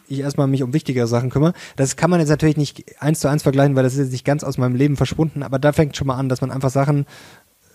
[0.08, 1.52] ich erstmal mich um wichtigere Sachen kümmere.
[1.76, 4.24] Das kann man jetzt natürlich nicht eins zu eins vergleichen, weil das ist jetzt nicht
[4.24, 7.04] ganz aus meinem Leben verschwunden, aber da fängt schon mal an, dass man einfach Sachen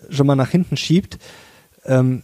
[0.09, 1.19] schon mal nach hinten schiebt.
[1.85, 2.23] Ähm,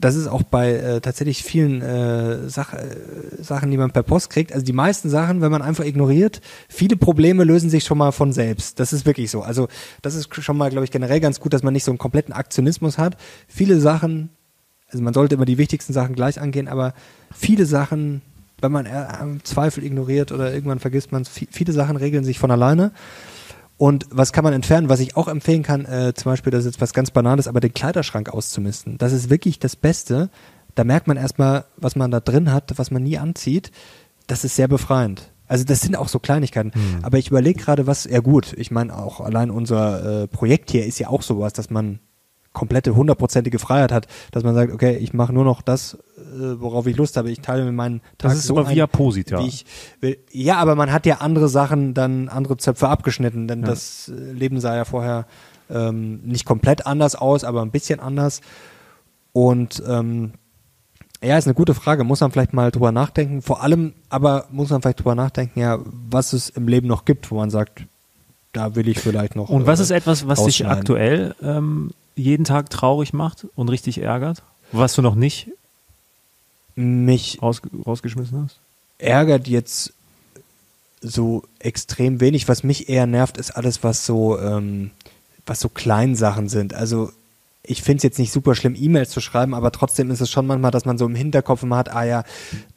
[0.00, 2.96] das ist auch bei äh, tatsächlich vielen äh, Sach äh,
[3.40, 4.52] Sachen, die man per Post kriegt.
[4.52, 8.32] Also die meisten Sachen, wenn man einfach ignoriert, viele Probleme lösen sich schon mal von
[8.32, 8.80] selbst.
[8.80, 9.42] Das ist wirklich so.
[9.42, 9.68] Also
[10.02, 12.32] das ist schon mal, glaube ich, generell ganz gut, dass man nicht so einen kompletten
[12.32, 13.16] Aktionismus hat.
[13.46, 14.30] Viele Sachen,
[14.88, 16.94] also man sollte immer die wichtigsten Sachen gleich angehen, aber
[17.32, 18.22] viele Sachen,
[18.60, 19.06] wenn man äh,
[19.44, 22.92] Zweifel ignoriert oder irgendwann vergisst man, viele Sachen regeln sich von alleine.
[23.80, 24.90] Und was kann man entfernen?
[24.90, 27.60] Was ich auch empfehlen kann, äh, zum Beispiel, das ist jetzt was ganz Banales, aber
[27.60, 28.98] den Kleiderschrank auszumisten.
[28.98, 30.28] Das ist wirklich das Beste.
[30.74, 33.70] Da merkt man erstmal, was man da drin hat, was man nie anzieht.
[34.26, 35.32] Das ist sehr befreiend.
[35.46, 36.72] Also das sind auch so Kleinigkeiten.
[36.74, 36.98] Mhm.
[37.06, 40.84] Aber ich überlege gerade, was, ja gut, ich meine auch allein unser äh, Projekt hier
[40.84, 42.00] ist ja auch sowas, dass man
[42.52, 46.86] komplette hundertprozentige Freiheit hat, dass man sagt, okay, ich mache nur noch das, äh, worauf
[46.86, 47.30] ich Lust habe.
[47.30, 49.30] Ich teile mir meinen Tag Das ist so aber via Posit,
[50.32, 50.56] ja.
[50.56, 53.66] Aber man hat ja andere Sachen, dann andere Zöpfe abgeschnitten, denn ja.
[53.66, 55.26] das äh, Leben sah ja vorher
[55.70, 58.40] ähm, nicht komplett anders aus, aber ein bisschen anders.
[59.32, 60.32] Und ähm,
[61.22, 62.02] ja, ist eine gute Frage.
[62.02, 63.42] Muss man vielleicht mal drüber nachdenken.
[63.42, 67.30] Vor allem aber muss man vielleicht drüber nachdenken, ja, was es im Leben noch gibt,
[67.30, 67.84] wo man sagt,
[68.52, 69.48] da will ich vielleicht noch.
[69.48, 71.90] Und was äh, ist etwas, was dich aktuell ähm,
[72.20, 74.42] jeden Tag traurig macht und richtig ärgert?
[74.72, 75.48] Was du noch nicht
[76.76, 78.58] mich raus, rausgeschmissen hast?
[78.98, 79.92] Ärgert jetzt
[81.00, 82.48] so extrem wenig.
[82.48, 84.90] Was mich eher nervt, ist alles, was so, ähm,
[85.46, 86.74] was so Kleinsachen sind.
[86.74, 87.10] Also
[87.62, 90.46] ich finde es jetzt nicht super schlimm, E-Mails zu schreiben, aber trotzdem ist es schon
[90.46, 92.24] manchmal, dass man so im Hinterkopf immer hat, ah ja,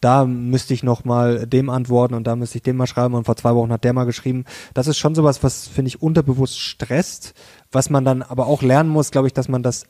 [0.02, 3.26] da müsste ich noch mal dem antworten und da müsste ich dem mal schreiben und
[3.26, 4.46] vor zwei Wochen hat der mal geschrieben.
[4.74, 7.34] Das ist schon sowas, was finde ich unterbewusst stresst,
[7.74, 9.86] was man dann aber auch lernen muss, glaube ich, dass man das,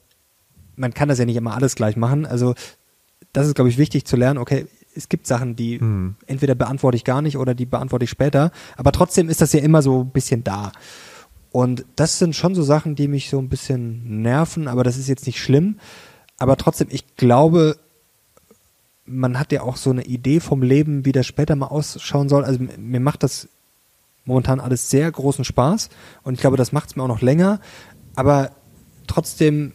[0.76, 2.26] man kann das ja nicht immer alles gleich machen.
[2.26, 2.56] Also
[3.34, 6.16] das ist, glaube ich, wichtig zu lernen, okay, es gibt Sachen, die hm.
[6.28, 9.60] entweder beantworte ich gar nicht oder die beantworte ich später, aber trotzdem ist das ja
[9.60, 10.72] immer so ein bisschen da.
[11.52, 15.08] Und das sind schon so Sachen, die mich so ein bisschen nerven, aber das ist
[15.08, 15.78] jetzt nicht schlimm.
[16.40, 17.78] Aber trotzdem, ich glaube,
[19.06, 22.44] man hat ja auch so eine Idee vom Leben, wie das später mal ausschauen soll.
[22.44, 23.50] Also mir macht das
[24.26, 25.90] momentan alles sehr großen Spaß
[26.24, 27.60] und ich glaube, das macht es mir auch noch länger.
[28.16, 28.52] Aber
[29.08, 29.74] trotzdem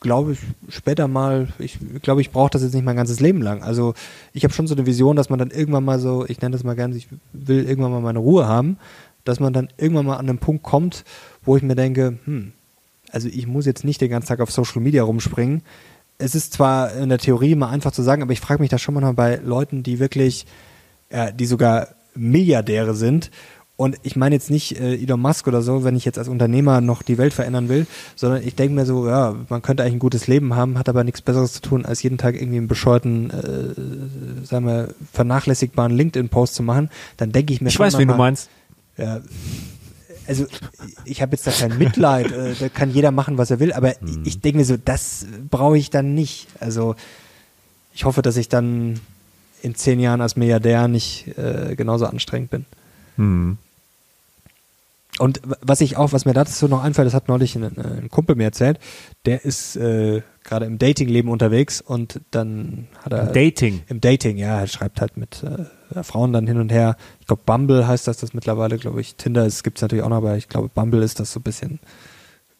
[0.00, 0.38] glaube ich
[0.68, 3.62] später mal, ich glaube, ich brauche das jetzt nicht mein ganzes Leben lang.
[3.62, 3.94] Also
[4.32, 6.64] ich habe schon so eine Vision, dass man dann irgendwann mal so, ich nenne das
[6.64, 8.78] mal gerne, ich will irgendwann mal meine Ruhe haben,
[9.24, 11.04] dass man dann irgendwann mal an einen Punkt kommt,
[11.42, 12.52] wo ich mir denke, hm,
[13.10, 15.62] also ich muss jetzt nicht den ganzen Tag auf Social Media rumspringen.
[16.18, 18.78] Es ist zwar in der Theorie mal einfach zu sagen, aber ich frage mich da
[18.78, 20.46] schon mal bei Leuten, die wirklich,
[21.08, 23.30] äh, die sogar Milliardäre sind
[23.78, 26.80] und ich meine jetzt nicht äh, Elon Musk oder so, wenn ich jetzt als Unternehmer
[26.80, 30.00] noch die Welt verändern will, sondern ich denke mir so, ja, man könnte eigentlich ein
[30.00, 33.30] gutes Leben haben, hat aber nichts Besseres zu tun, als jeden Tag irgendwie einen bescheuerten,
[33.30, 36.90] äh, sagen wir, vernachlässigbaren LinkedIn-Post zu machen.
[37.18, 38.50] Dann denke ich mir Ich schon weiß, wen du meinst.
[38.96, 39.20] Ja,
[40.26, 40.46] also
[41.04, 43.90] ich habe jetzt da kein Mitleid, äh, da kann jeder machen, was er will, aber
[43.90, 44.24] hm.
[44.24, 46.48] ich denke mir so, das brauche ich dann nicht.
[46.58, 46.96] Also
[47.94, 48.98] ich hoffe, dass ich dann
[49.62, 52.64] in zehn Jahren als Milliardär nicht äh, genauso anstrengend bin.
[53.18, 53.58] Hm.
[55.18, 58.36] Und was ich auch, was mir dazu noch einfällt, das hat neulich ein, ein Kumpel
[58.36, 58.78] mir erzählt,
[59.26, 63.28] der ist äh, gerade im Dating-Leben unterwegs und dann hat er.
[63.28, 63.82] Im Dating?
[63.88, 66.96] Im Dating, ja, er schreibt halt mit äh, Frauen dann hin und her.
[67.20, 69.16] Ich glaube, Bumble heißt das das mittlerweile, glaube ich.
[69.16, 71.80] Tinder gibt es natürlich auch noch, aber ich glaube, Bumble ist das so ein bisschen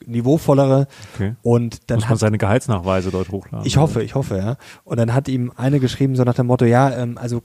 [0.04, 0.88] niveauvollere.
[1.14, 1.34] Okay.
[1.42, 3.66] Und dann Muss man hat, seine Gehaltsnachweise dort hochladen?
[3.66, 4.56] Ich hoffe, ich hoffe, ja.
[4.84, 7.42] Und dann hat ihm eine geschrieben, so nach dem Motto, ja, ähm, also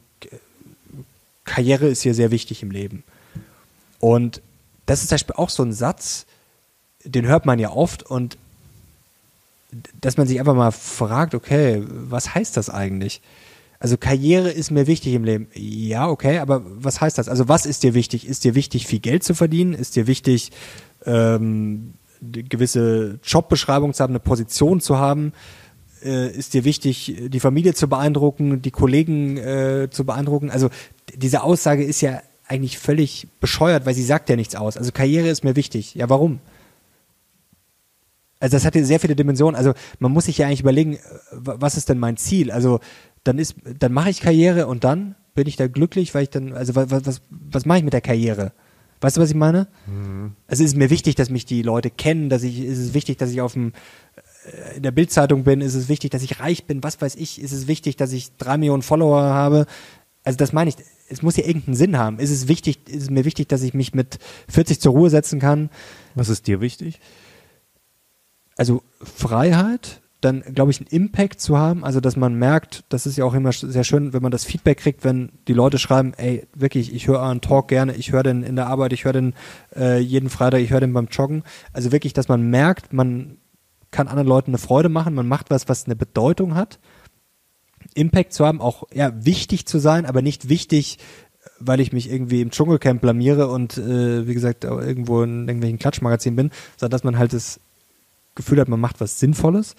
[1.45, 3.03] Karriere ist hier sehr wichtig im Leben.
[3.99, 4.41] Und
[4.85, 6.25] das ist zum Beispiel auch so ein Satz,
[7.03, 8.37] den hört man ja oft und
[9.99, 13.21] dass man sich einfach mal fragt, okay, was heißt das eigentlich?
[13.79, 15.47] Also Karriere ist mir wichtig im Leben.
[15.55, 17.27] Ja, okay, aber was heißt das?
[17.27, 18.27] Also was ist dir wichtig?
[18.27, 19.73] Ist dir wichtig, viel Geld zu verdienen?
[19.73, 20.51] Ist dir wichtig,
[21.05, 25.33] ähm, eine gewisse Jobbeschreibung zu haben, eine Position zu haben?
[26.01, 30.49] Äh, ist dir wichtig, die Familie zu beeindrucken, die Kollegen äh, zu beeindrucken?
[30.49, 30.69] Also
[31.13, 34.77] diese Aussage ist ja eigentlich völlig bescheuert, weil sie sagt ja nichts aus.
[34.77, 35.95] Also Karriere ist mir wichtig.
[35.95, 36.39] Ja, warum?
[38.39, 39.55] Also das hat ja sehr viele Dimensionen.
[39.55, 40.99] Also man muss sich ja eigentlich überlegen, äh,
[41.31, 42.51] was ist denn mein Ziel?
[42.51, 42.79] Also
[43.23, 46.53] dann ist, dann mache ich Karriere und dann bin ich da glücklich, weil ich dann,
[46.53, 48.51] also was, was, was mache ich mit der Karriere?
[48.99, 49.67] Weißt du, was ich meine?
[49.85, 50.33] Mhm.
[50.47, 53.17] Also es ist mir wichtig, dass mich die Leute kennen, dass ich, ist es wichtig,
[53.17, 53.73] dass ich auf dem
[54.45, 57.41] äh, in der Bildzeitung bin, ist es wichtig, dass ich reich bin, was weiß ich,
[57.41, 59.65] ist es wichtig, dass ich drei Millionen Follower habe.
[60.23, 60.75] Also das meine ich,
[61.09, 62.19] es muss ja irgendeinen Sinn haben.
[62.19, 65.39] Ist es wichtig, ist es mir wichtig, dass ich mich mit 40 zur Ruhe setzen
[65.39, 65.69] kann?
[66.15, 66.99] Was ist dir wichtig?
[68.57, 73.17] Also Freiheit, dann glaube ich einen Impact zu haben, also dass man merkt, das ist
[73.17, 76.47] ja auch immer sehr schön, wenn man das Feedback kriegt, wenn die Leute schreiben, ey,
[76.53, 79.33] wirklich, ich höre einen Talk gerne, ich höre den in der Arbeit, ich höre den
[79.75, 81.43] äh, jeden Freitag, ich höre den beim Joggen.
[81.73, 83.37] Also wirklich, dass man merkt, man
[83.91, 86.79] kann anderen Leuten eine Freude machen, man macht was, was eine Bedeutung hat.
[87.95, 90.97] Impact zu haben, auch ja wichtig zu sein, aber nicht wichtig,
[91.59, 96.35] weil ich mich irgendwie im Dschungelcamp blamiere und äh, wie gesagt irgendwo in irgendwelchen Klatschmagazinen
[96.35, 97.59] bin, sondern dass man halt das
[98.35, 99.75] Gefühl hat, man macht was Sinnvolles.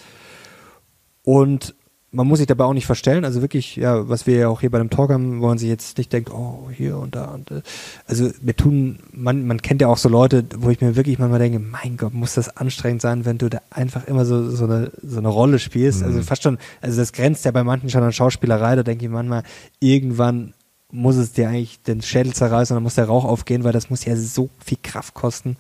[1.22, 1.74] Und
[2.14, 3.24] man muss sich dabei auch nicht verstellen.
[3.24, 5.68] Also wirklich, ja, was wir ja auch hier bei dem Talk haben, wo man sich
[5.68, 7.62] jetzt nicht denkt, oh, hier und da und äh.
[8.06, 11.40] also wir tun, man, man kennt ja auch so Leute, wo ich mir wirklich manchmal
[11.40, 14.92] denke, mein Gott, muss das anstrengend sein, wenn du da einfach immer so, so eine,
[15.02, 16.02] so eine Rolle spielst.
[16.02, 16.18] Also mhm.
[16.18, 19.10] Also fast schon, also das grenzt ja bei manchen schon an Schauspielerei, da denke ich
[19.10, 19.42] manchmal,
[19.80, 20.54] irgendwann
[20.92, 23.90] muss es dir eigentlich den Schädel zerreißen und dann muss der Rauch aufgehen, weil das
[23.90, 25.56] muss ja so viel Kraft kosten,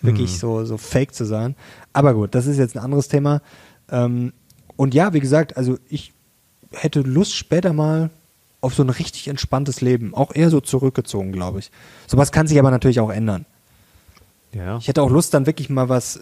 [0.00, 0.36] wirklich mhm.
[0.36, 1.56] so, so fake zu sein.
[1.92, 3.42] Aber gut, das ist jetzt ein anderes Thema.
[3.90, 4.32] Ähm,
[4.76, 6.12] und ja, wie gesagt, also ich
[6.72, 8.10] hätte Lust später mal
[8.60, 10.14] auf so ein richtig entspanntes Leben.
[10.14, 11.70] Auch eher so zurückgezogen, glaube ich.
[12.06, 13.46] Sowas kann sich aber natürlich auch ändern.
[14.52, 14.78] Ja.
[14.78, 16.20] Ich hätte auch Lust, dann wirklich mal was, äh,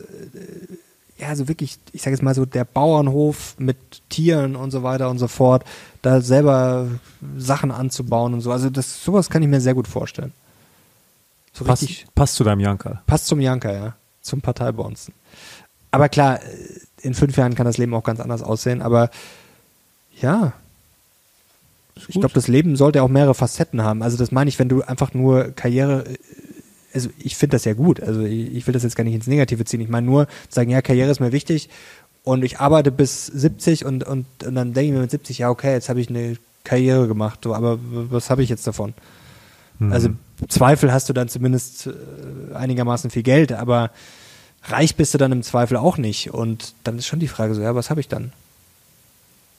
[1.18, 3.76] ja, so wirklich, ich sage jetzt mal so, der Bauernhof mit
[4.08, 5.64] Tieren und so weiter und so fort,
[6.02, 6.88] da selber
[7.36, 8.50] Sachen anzubauen und so.
[8.50, 10.32] Also das, sowas kann ich mir sehr gut vorstellen.
[11.52, 13.02] So passt, richtig, passt zu deinem Janker.
[13.06, 13.96] Passt zum Janker, ja.
[14.20, 15.14] Zum Parteibonzen.
[15.92, 16.40] Aber klar,
[17.04, 19.10] in fünf Jahren kann das Leben auch ganz anders aussehen, aber
[20.20, 20.54] ja.
[22.08, 24.02] Ich glaube, das Leben sollte auch mehrere Facetten haben.
[24.02, 26.04] Also das meine ich, wenn du einfach nur Karriere,
[26.92, 28.00] also ich finde das ja gut.
[28.00, 29.80] Also ich will das jetzt gar nicht ins Negative ziehen.
[29.80, 31.68] Ich meine nur sagen, ja, Karriere ist mir wichtig
[32.24, 35.50] und ich arbeite bis 70 und, und, und dann denke ich mir mit 70, ja,
[35.50, 38.94] okay, jetzt habe ich eine Karriere gemacht, aber was habe ich jetzt davon?
[39.78, 39.92] Mhm.
[39.92, 40.08] Also
[40.48, 43.90] Zweifel hast du dann zumindest äh, einigermaßen viel Geld, aber
[44.64, 46.30] reich bist du dann im Zweifel auch nicht.
[46.32, 48.32] Und dann ist schon die Frage so, ja, was habe ich dann?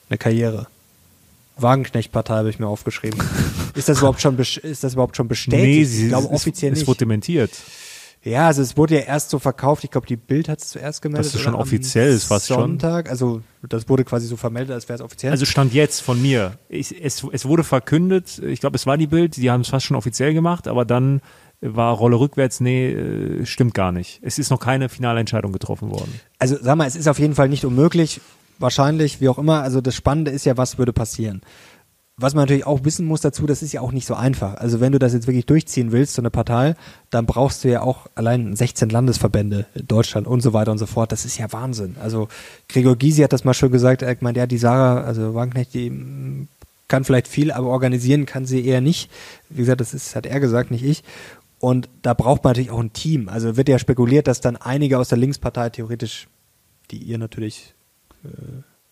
[0.10, 0.68] Eine Karriere.
[1.58, 3.20] Wagenknecht-Partei habe ich mir aufgeschrieben.
[3.76, 5.64] ist das überhaupt schon ist das überhaupt schon bestätigt?
[5.64, 6.84] Nee, sie, ich glaube offiziell es, nicht.
[6.84, 7.52] Es wurde dementiert.
[8.26, 9.84] Ja, also es wurde ja erst so verkauft.
[9.84, 11.28] Ich glaube, die Bild hat es zuerst gemeldet.
[11.28, 12.58] Das ist schon offiziell, ist fast schon.
[12.58, 15.32] Sonntag, also das wurde quasi so vermeldet, als wäre es offiziell.
[15.32, 16.58] Also stand jetzt von mir.
[16.68, 18.40] Ich, es, es wurde verkündet.
[18.40, 19.38] Ich glaube, es war die Bild.
[19.38, 21.22] Die haben es fast schon offiziell gemacht, aber dann
[21.62, 24.20] war Rolle rückwärts, nee, äh, stimmt gar nicht.
[24.22, 26.20] Es ist noch keine finale Entscheidung getroffen worden.
[26.40, 28.22] Also sag mal, es ist auf jeden Fall nicht unmöglich,
[28.60, 29.62] wahrscheinlich, wie auch immer.
[29.62, 31.42] Also das Spannende ist ja, was würde passieren.
[32.18, 34.56] Was man natürlich auch wissen muss dazu, das ist ja auch nicht so einfach.
[34.56, 36.76] Also wenn du das jetzt wirklich durchziehen willst, so eine Partei,
[37.10, 40.86] dann brauchst du ja auch allein 16 Landesverbände in Deutschland und so weiter und so
[40.86, 41.12] fort.
[41.12, 41.98] Das ist ja Wahnsinn.
[42.02, 42.30] Also
[42.70, 45.90] Gregor Gysi hat das mal schon gesagt, er meint, ja, die Sarah, also Wagenknecht, die
[45.90, 46.48] mm,
[46.88, 49.12] kann vielleicht viel, aber organisieren kann sie eher nicht.
[49.50, 51.04] Wie gesagt, das ist, hat er gesagt, nicht ich.
[51.66, 53.28] Und da braucht man natürlich auch ein Team.
[53.28, 56.28] Also wird ja spekuliert, dass dann einige aus der Linkspartei theoretisch,
[56.92, 57.74] die ihr natürlich
[58.24, 58.28] äh,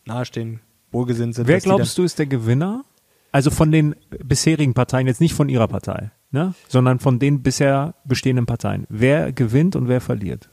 [0.05, 0.59] nahestehen,
[0.91, 1.47] wohlgesinnt sind.
[1.47, 2.83] Wer glaubst du ist der Gewinner?
[3.31, 6.55] Also von den bisherigen Parteien, jetzt nicht von ihrer Partei, ne?
[6.67, 8.87] sondern von den bisher bestehenden Parteien.
[8.89, 10.49] Wer gewinnt und wer verliert?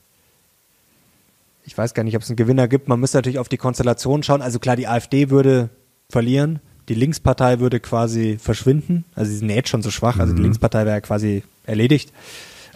[1.65, 2.87] Ich weiß gar nicht, ob es einen Gewinner gibt.
[2.87, 4.43] Man müsste natürlich auf die Konstellation schauen.
[4.43, 5.71] Also klar, die AfD würde
[6.11, 6.61] verlieren
[6.91, 9.05] die Linkspartei würde quasi verschwinden.
[9.15, 10.47] Also sie sind jetzt schon so schwach, also die mhm.
[10.47, 12.13] Linkspartei wäre quasi erledigt.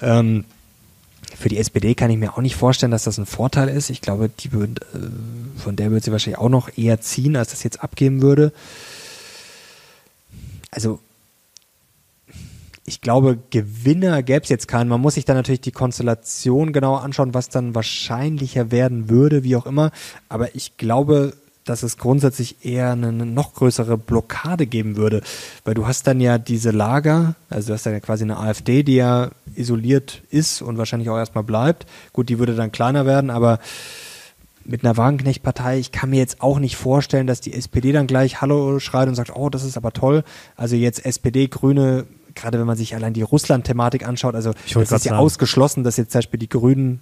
[0.01, 0.45] Ähm,
[1.37, 3.91] für die SPD kann ich mir auch nicht vorstellen, dass das ein Vorteil ist.
[3.91, 7.51] Ich glaube, die würden, äh, von der würde sie wahrscheinlich auch noch eher ziehen, als
[7.51, 8.53] das jetzt abgeben würde.
[10.71, 11.01] Also
[12.87, 14.89] ich glaube, Gewinner gäbe es jetzt keinen.
[14.89, 19.57] Man muss sich dann natürlich die Konstellation genauer anschauen, was dann wahrscheinlicher werden würde, wie
[19.57, 19.91] auch immer.
[20.29, 21.33] Aber ich glaube,
[21.65, 25.23] dass es grundsätzlich eher eine noch größere Blockade geben würde.
[25.65, 28.83] Weil du hast dann ja diese Lager, also du hast dann ja quasi eine AfD,
[28.83, 31.87] die ja isoliert ist und wahrscheinlich auch erstmal bleibt.
[32.13, 33.59] Gut, die würde dann kleiner werden, aber
[34.67, 38.41] mit einer Wagenknecht-Partei, ich kann mir jetzt auch nicht vorstellen, dass die SPD dann gleich
[38.41, 40.25] Hallo schreit und sagt, oh, das ist aber toll.
[40.57, 44.91] Also jetzt SPD, Grüne, gerade wenn man sich allein die Russland-Thematik anschaut, also es ist
[44.91, 45.17] ja sagen.
[45.17, 47.01] ausgeschlossen, dass jetzt zum Beispiel die Grünen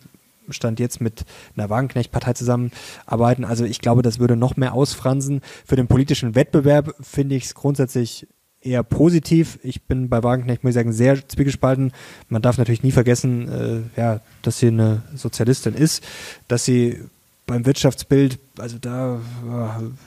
[0.48, 1.24] Stand jetzt mit
[1.56, 3.44] einer Wagenknecht-Partei zusammenarbeiten.
[3.44, 5.40] Also ich glaube, das würde noch mehr ausfransen.
[5.64, 8.26] Für den politischen Wettbewerb finde ich es grundsätzlich
[8.60, 9.58] eher positiv.
[9.62, 11.92] Ich bin bei Wagenknecht, muss ich sagen, sehr zwiegespalten.
[12.28, 13.48] Man darf natürlich nie vergessen,
[13.96, 16.04] äh, ja, dass sie eine Sozialistin ist,
[16.48, 17.00] dass sie
[17.46, 19.20] beim Wirtschaftsbild, also da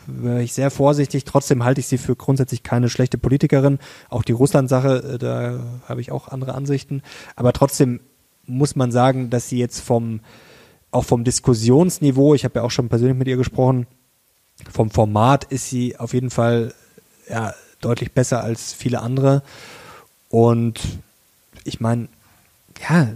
[0.08, 1.26] wäre ich sehr vorsichtig.
[1.26, 3.80] Trotzdem halte ich sie für grundsätzlich keine schlechte Politikerin.
[4.10, 7.02] Auch die Russland-Sache, äh, da habe ich auch andere Ansichten.
[7.36, 8.00] Aber trotzdem
[8.48, 10.20] muss man sagen, dass sie jetzt vom,
[10.92, 13.88] auch vom Diskussionsniveau, ich habe ja auch schon persönlich mit ihr gesprochen,
[14.72, 16.74] vom Format ist sie auf jeden Fall
[17.30, 19.44] ja, deutlich besser als viele andere.
[20.30, 20.80] Und
[21.64, 22.08] ich meine,
[22.90, 23.10] ja,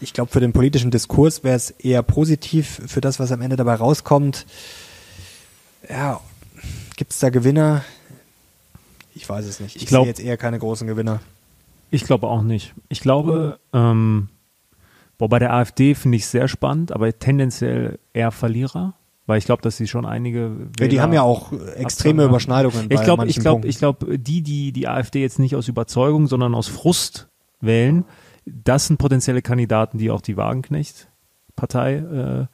[0.00, 3.56] ich glaube, für den politischen Diskurs wäre es eher positiv für das, was am Ende
[3.56, 4.46] dabei rauskommt.
[5.88, 6.20] Ja,
[6.96, 7.84] gibt es da Gewinner?
[9.14, 9.76] Ich weiß es nicht.
[9.76, 11.20] Ich, ich sehe jetzt eher keine großen Gewinner.
[11.90, 12.74] Ich glaube auch nicht.
[12.88, 14.28] Ich glaube, ähm,
[15.18, 18.94] boah, bei der AfD finde ich es sehr spannend, aber tendenziell eher Verlierer
[19.28, 22.30] weil ich glaube, dass sie schon einige ja, die haben ja auch extreme haben.
[22.30, 22.86] Überschneidungen.
[22.88, 26.54] Ich glaube, ich glaube, ich glaube, die, die die AfD jetzt nicht aus Überzeugung, sondern
[26.54, 27.28] aus Frust
[27.60, 28.06] wählen,
[28.46, 32.46] das sind potenzielle Kandidaten, die auch die Wagenknecht-Partei äh,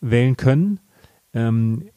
[0.00, 0.80] wählen können.
[1.34, 1.88] Ähm,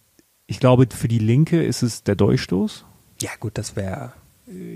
[0.45, 2.85] ich glaube, für die Linke ist es der Durchstoß.
[3.21, 4.13] Ja, gut, das wäre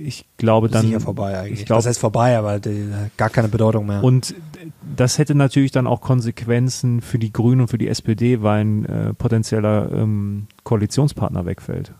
[0.04, 0.86] ich glaube dann.
[0.86, 1.62] Sicher vorbei eigentlich.
[1.62, 4.04] Ich glaub, das heißt vorbei, aber die, gar keine Bedeutung mehr.
[4.04, 4.36] Und
[4.96, 8.86] das hätte natürlich dann auch Konsequenzen für die Grünen und für die SPD, weil ein
[8.86, 11.94] äh, potenzieller ähm, Koalitionspartner wegfällt.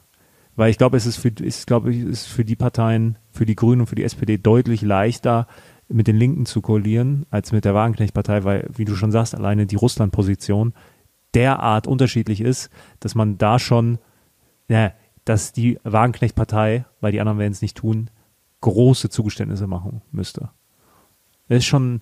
[0.56, 3.56] Weil ich glaube, es ist für, ist, glaube ich, ist für die Parteien, für die
[3.56, 5.48] Grünen und für die SPD deutlich leichter,
[5.88, 9.66] mit den Linken zu koalieren, als mit der Wagenknecht-Partei, weil, wie du schon sagst, alleine
[9.68, 10.74] die Russland-Position
[11.36, 12.70] derart unterschiedlich ist,
[13.02, 14.00] dass man da schon,
[14.68, 14.94] ja,
[15.26, 18.10] dass die Wagenknecht-Partei, weil die anderen werden es nicht tun,
[18.62, 20.50] große Zugeständnisse machen müsste.
[21.50, 22.02] Das ist schon.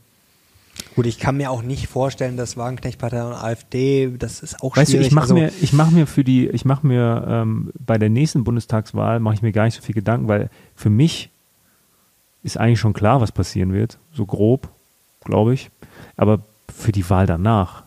[0.96, 4.92] Gut, ich kann mir auch nicht vorstellen, dass Wagenknecht-Partei und AfD, das ist auch weißt
[4.92, 5.08] schwierig.
[5.08, 7.98] Du, ich mache also, mir, ich mache mir für die, ich mache mir ähm, bei
[7.98, 11.30] der nächsten Bundestagswahl mache ich mir gar nicht so viel Gedanken, weil für mich
[12.44, 14.68] ist eigentlich schon klar, was passieren wird, so grob,
[15.24, 15.70] glaube ich.
[16.18, 16.40] Aber
[16.76, 17.84] für die Wahl danach,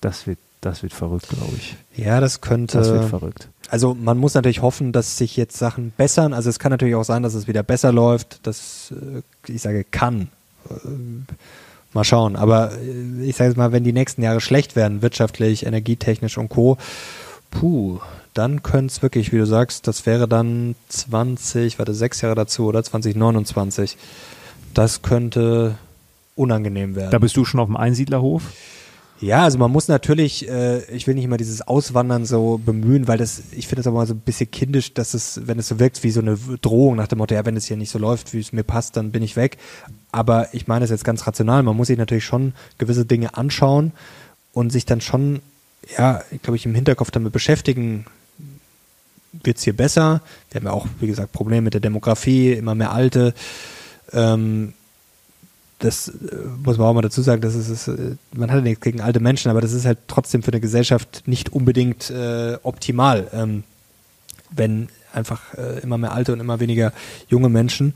[0.00, 1.76] das wird, das wird verrückt, glaube ich.
[1.96, 2.78] Ja, das könnte.
[2.78, 3.48] Das wird verrückt.
[3.72, 6.34] Also man muss natürlich hoffen, dass sich jetzt Sachen bessern.
[6.34, 8.46] Also es kann natürlich auch sein, dass es wieder besser läuft.
[8.46, 10.28] Das, äh, ich sage, kann.
[10.68, 10.88] Äh,
[11.94, 12.36] mal schauen.
[12.36, 16.50] Aber äh, ich sage jetzt mal, wenn die nächsten Jahre schlecht werden, wirtschaftlich, energietechnisch und
[16.50, 16.76] Co.,
[17.50, 17.98] puh,
[18.34, 22.66] dann könnte es wirklich, wie du sagst, das wäre dann 20, warte, sechs Jahre dazu
[22.66, 23.96] oder 2029.
[24.74, 25.78] Das könnte
[26.36, 27.10] unangenehm werden.
[27.10, 28.42] Da bist du schon auf dem Einsiedlerhof?
[29.22, 33.18] Ja, also man muss natürlich, äh, ich will nicht immer dieses Auswandern so bemühen, weil
[33.18, 35.78] das, ich finde es aber mal so ein bisschen kindisch, dass es, wenn es so
[35.78, 38.34] wirkt wie so eine Drohung nach dem Motto, ja, wenn es hier nicht so läuft,
[38.34, 39.58] wie es mir passt, dann bin ich weg.
[40.10, 43.92] Aber ich meine es jetzt ganz rational, man muss sich natürlich schon gewisse Dinge anschauen
[44.52, 45.40] und sich dann schon,
[45.96, 48.06] ja, glaube ich, im Hinterkopf damit beschäftigen,
[49.44, 50.20] wird es hier besser?
[50.50, 53.34] Wir haben ja auch, wie gesagt, Probleme mit der Demografie, immer mehr Alte.
[54.12, 54.74] Ähm,
[55.82, 56.12] das äh,
[56.64, 59.20] muss man auch mal dazu sagen, das ist, äh, man hat ja nichts gegen alte
[59.20, 63.64] Menschen, aber das ist halt trotzdem für eine Gesellschaft nicht unbedingt äh, optimal, ähm,
[64.50, 66.92] wenn einfach äh, immer mehr alte und immer weniger
[67.28, 67.94] junge Menschen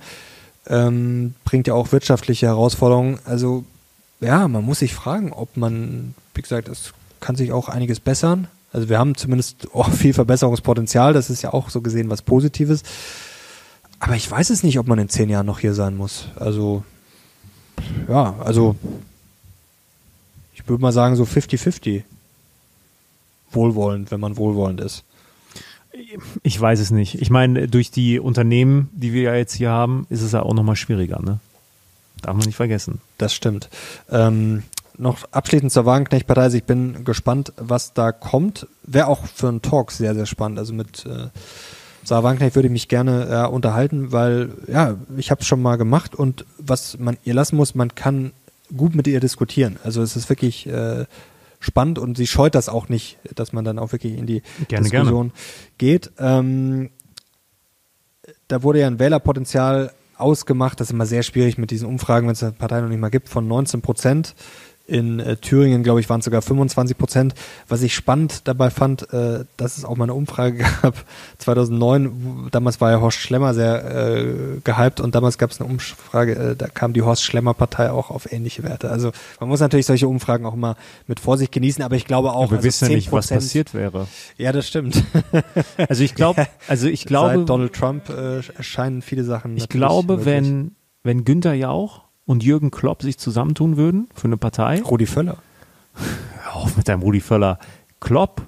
[0.67, 3.19] ähm, bringt ja auch wirtschaftliche Herausforderungen.
[3.25, 3.65] Also
[4.21, 8.49] ja, man muss sich fragen, ob man, wie gesagt, es kann sich auch einiges bessern.
[8.73, 12.83] Also wir haben zumindest auch viel Verbesserungspotenzial, das ist ja auch so gesehen was Positives.
[14.01, 16.27] Aber ich weiß es nicht, ob man in zehn Jahren noch hier sein muss.
[16.37, 16.85] Also
[18.09, 18.77] ja, also
[20.55, 22.03] ich würde mal sagen so 50-50.
[23.53, 25.05] Wohlwollend, wenn man wohlwollend ist.
[26.43, 27.21] Ich weiß es nicht.
[27.23, 30.53] Ich meine, durch die Unternehmen, die wir ja jetzt hier haben, ist es ja auch
[30.53, 31.39] nochmal schwieriger, ne?
[32.23, 33.01] Darf man nicht vergessen.
[33.19, 33.69] Das stimmt.
[34.11, 34.65] Ähm,
[34.99, 36.49] noch abschließend zur Wagenknecht-Partei.
[36.57, 38.67] Ich bin gespannt, was da kommt.
[38.83, 40.59] Wäre auch für einen Talk sehr, sehr spannend.
[40.59, 41.29] Also mit äh,
[42.07, 45.77] Sarah Wagenknecht würde ich mich gerne äh, unterhalten, weil ja, ich habe es schon mal
[45.77, 48.33] gemacht und was man ihr lassen muss, man kann
[48.77, 49.77] gut mit ihr diskutieren.
[49.83, 51.07] Also es ist wirklich äh,
[51.59, 54.89] spannend und sie scheut das auch nicht, dass man dann auch wirklich in die gerne,
[54.89, 55.33] Diskussion gerne.
[55.79, 56.13] geht.
[56.19, 56.91] Ähm,
[58.47, 62.35] da wurde ja ein Wählerpotenzial ausgemacht, das ist immer sehr schwierig mit diesen Umfragen, wenn
[62.35, 64.35] es eine Partei noch nicht mal gibt, von 19 Prozent
[64.87, 67.35] In äh, Thüringen, glaube ich, waren es sogar 25 Prozent.
[67.69, 70.95] Was ich spannend dabei fand, äh, dass es auch mal eine Umfrage gab,
[71.39, 75.69] 2009, wo, damals war ja Horst Schlemmer sehr äh, gehypt und damals gab es eine
[75.69, 78.91] Umfrage, äh, da kam die Horst Schlemmer Partei auch auf ähnliche Werte.
[78.91, 79.11] Also
[79.41, 80.77] man muss natürlich solche Umfragen auch mal
[81.07, 84.07] mit Vorsicht genießen, aber ich glaube auch, wir also wissen ja nicht, was passiert wäre.
[84.37, 85.03] Ja, das stimmt.
[85.89, 89.57] also ich glaube, also ich glaube, Seit Donald Trump äh, erscheinen viele Sachen.
[89.57, 94.83] Ich glaube, wenn wenn Günther Jauch und Jürgen Klopp sich zusammentun würden für eine Partei.
[94.83, 95.39] Rudi Völler.
[96.43, 97.59] Hör auf mit deinem Rudi Völler.
[98.01, 98.43] Klopp,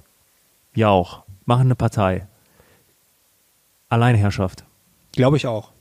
[0.74, 2.26] Jauch, machen eine Partei.
[3.88, 4.64] Alleinherrschaft.
[5.12, 5.72] Glaube ich auch.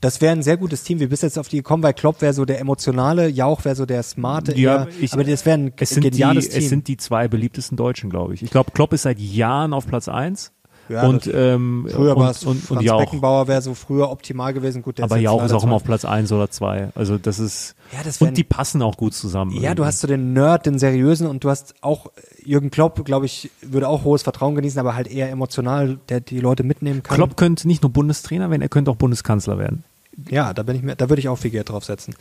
[0.00, 0.98] Das wäre ein sehr gutes Team.
[0.98, 3.86] Wir bist jetzt auf die gekommen, weil Klopp wäre so der emotionale, Jauch wäre so
[3.86, 4.58] der smarte.
[4.58, 6.62] Ja, ich, aber das wäre ein es geniales die, Team.
[6.62, 8.42] Es sind die zwei beliebtesten Deutschen, glaube ich.
[8.42, 10.52] Ich glaube, Klopp ist seit Jahren auf Platz eins.
[10.92, 13.00] Ja, und, ähm, früher war es und, und, und Jauch.
[13.00, 14.82] Beckenbauer wäre so früher optimal gewesen.
[14.82, 16.90] Gut, der aber Jauch ist auch immer auf Platz 1 oder 2.
[16.94, 19.52] Also das ist ja, das und die passen auch gut zusammen.
[19.52, 19.76] Ja, irgendwie.
[19.76, 22.10] du hast so den Nerd, den seriösen und du hast auch
[22.44, 26.40] Jürgen Klopp, glaube ich, würde auch hohes Vertrauen genießen, aber halt eher emotional, der die
[26.40, 27.16] Leute mitnehmen kann.
[27.16, 29.84] Klopp könnte nicht nur Bundestrainer werden, er könnte auch Bundeskanzler werden.
[30.28, 32.14] Ja, da bin ich mir, da würde ich auch viel Geld drauf setzen.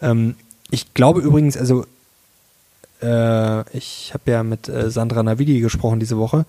[0.00, 0.34] Ähm,
[0.70, 1.84] ich glaube übrigens, also
[3.02, 6.46] äh, ich habe ja mit äh, Sandra Navidi gesprochen diese Woche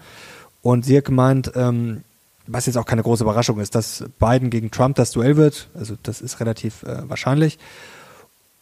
[0.65, 2.03] und sie hat gemeint, ähm,
[2.47, 5.69] was jetzt auch keine große Überraschung ist, dass Biden gegen Trump das Duell wird.
[5.75, 7.59] Also das ist relativ äh, wahrscheinlich.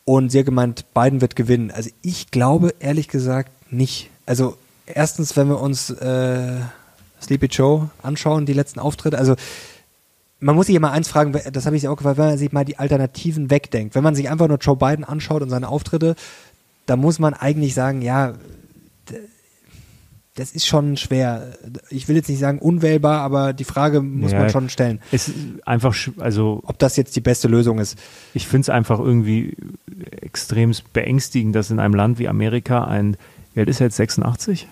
[0.04, 1.72] Und sie hat gemeint, Biden wird gewinnen.
[1.72, 4.10] Also ich glaube ehrlich gesagt nicht.
[4.26, 6.60] Also erstens, wenn wir uns äh,
[7.22, 9.38] Sleepy Joe anschauen, die letzten Auftritte, also
[10.41, 12.66] man muss sich immer eins fragen, das habe ich auch gefragt, wenn man sich mal
[12.66, 13.95] die Alternativen wegdenkt.
[13.95, 16.18] Wenn man sich einfach nur Joe Biden anschaut und seine Auftritte,
[16.86, 18.34] da muss man eigentlich sagen, ja,
[20.36, 21.54] das ist schon schwer.
[21.90, 25.00] Ich will jetzt nicht sagen unwählbar, aber die Frage muss ja, man schon stellen.
[25.12, 26.62] Es ist einfach, also.
[26.66, 28.00] Ob das jetzt die beste Lösung ist.
[28.34, 29.56] Ich finde es einfach irgendwie
[30.22, 33.16] extrem beängstigend, dass in einem Land wie Amerika ein,
[33.54, 34.68] wie alt ist er jetzt, 86?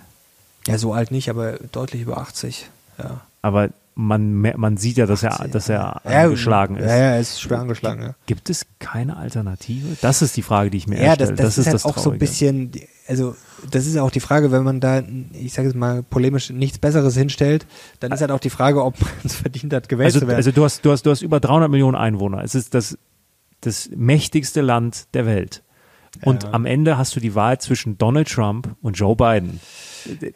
[0.68, 3.22] Ja, so alt nicht, aber deutlich über 80, ja.
[3.42, 6.86] Aber man, man sieht ja, dass 80, er, dass er ja, angeschlagen ist.
[6.86, 8.04] Ja, ja, er ist schwer angeschlagen.
[8.04, 8.16] Ja.
[8.26, 9.98] Gibt es keine Alternative?
[10.02, 11.32] Das ist die Frage, die ich mir ja, stelle.
[11.32, 12.72] Das, das, das, ist, halt das auch so ein bisschen,
[13.12, 13.36] also
[13.70, 15.04] das ist auch die Frage, wenn man da,
[15.34, 17.68] ich sage jetzt mal polemisch, nichts Besseres hinstellt,
[18.00, 20.38] dann ist halt auch die Frage, ob man es verdient hat, gewählt also, zu werden.
[20.38, 22.42] Also du hast, du hast, du hast über 300 Millionen Einwohner.
[22.42, 22.98] Es ist das,
[23.60, 25.62] das mächtigste Land der Welt.
[26.24, 26.54] Und ja.
[26.54, 29.60] am Ende hast du die Wahl zwischen Donald Trump und Joe Biden.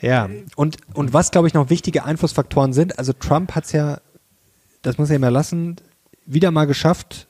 [0.01, 3.99] Ja, und, und was, glaube ich, noch wichtige Einflussfaktoren sind, also Trump hat es ja,
[4.81, 5.77] das muss er ihm erlassen,
[6.25, 7.27] wieder mal geschafft,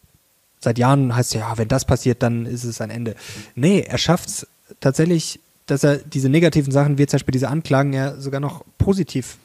[0.59, 3.15] seit Jahren heißt es ja, wenn das passiert, dann ist es ein Ende.
[3.55, 4.47] Nee, er schafft es
[4.79, 9.37] tatsächlich, dass er diese negativen Sachen, wie zum Beispiel diese Anklagen, ja sogar noch positiv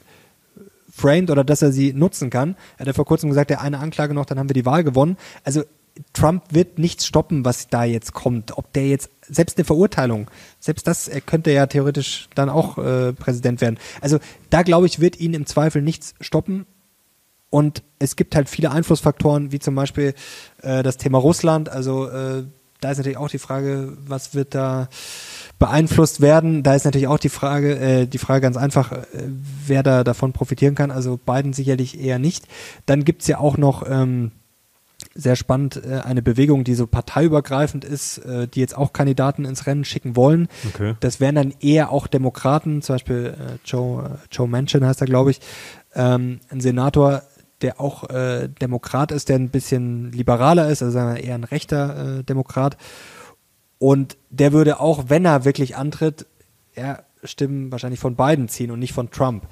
[0.91, 2.57] framed oder dass er sie nutzen kann.
[2.77, 4.85] Er hat ja vor kurzem gesagt, ja, eine Anklage noch, dann haben wir die Wahl
[4.85, 5.17] gewonnen.
[5.45, 5.63] Also
[6.13, 8.57] Trump wird nichts stoppen, was da jetzt kommt.
[8.57, 13.13] Ob der jetzt, selbst eine Verurteilung, selbst das, er könnte ja theoretisch dann auch äh,
[13.13, 13.79] Präsident werden.
[14.01, 14.19] Also
[14.51, 16.67] da glaube ich, wird ihn im Zweifel nichts stoppen.
[17.51, 20.15] Und es gibt halt viele Einflussfaktoren, wie zum Beispiel
[20.63, 21.69] äh, das Thema Russland.
[21.69, 22.45] Also äh,
[22.81, 24.89] da ist natürlich auch die Frage, was wird da
[25.59, 26.63] beeinflusst werden.
[26.63, 29.05] Da ist natürlich auch die Frage, äh, die Frage ganz einfach, äh,
[29.67, 30.91] wer da davon profitieren kann.
[30.91, 32.47] Also Biden sicherlich eher nicht.
[32.87, 34.33] Dann gibt's ja auch noch ähm,
[35.15, 39.67] sehr spannend, äh, eine Bewegung, die so parteiübergreifend ist, äh, die jetzt auch Kandidaten ins
[39.67, 40.49] Rennen schicken wollen.
[40.75, 40.95] Okay.
[41.01, 45.07] Das wären dann eher auch Demokraten, zum Beispiel äh, Joe, äh, Joe Manchin heißt er,
[45.07, 45.41] glaube ich,
[45.95, 47.23] ähm, ein Senator,
[47.63, 52.25] der auch äh, Demokrat ist, der ein bisschen liberaler ist, also eher ein rechter äh,
[52.25, 52.77] Demokrat.
[53.79, 56.27] Und der würde auch, wenn er wirklich antritt,
[56.77, 59.47] ja, Stimmen wahrscheinlich von Biden ziehen und nicht von Trump.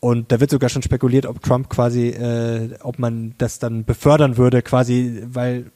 [0.00, 4.36] Und da wird sogar schon spekuliert, ob Trump quasi, äh, ob man das dann befördern
[4.36, 5.70] würde, quasi, weil,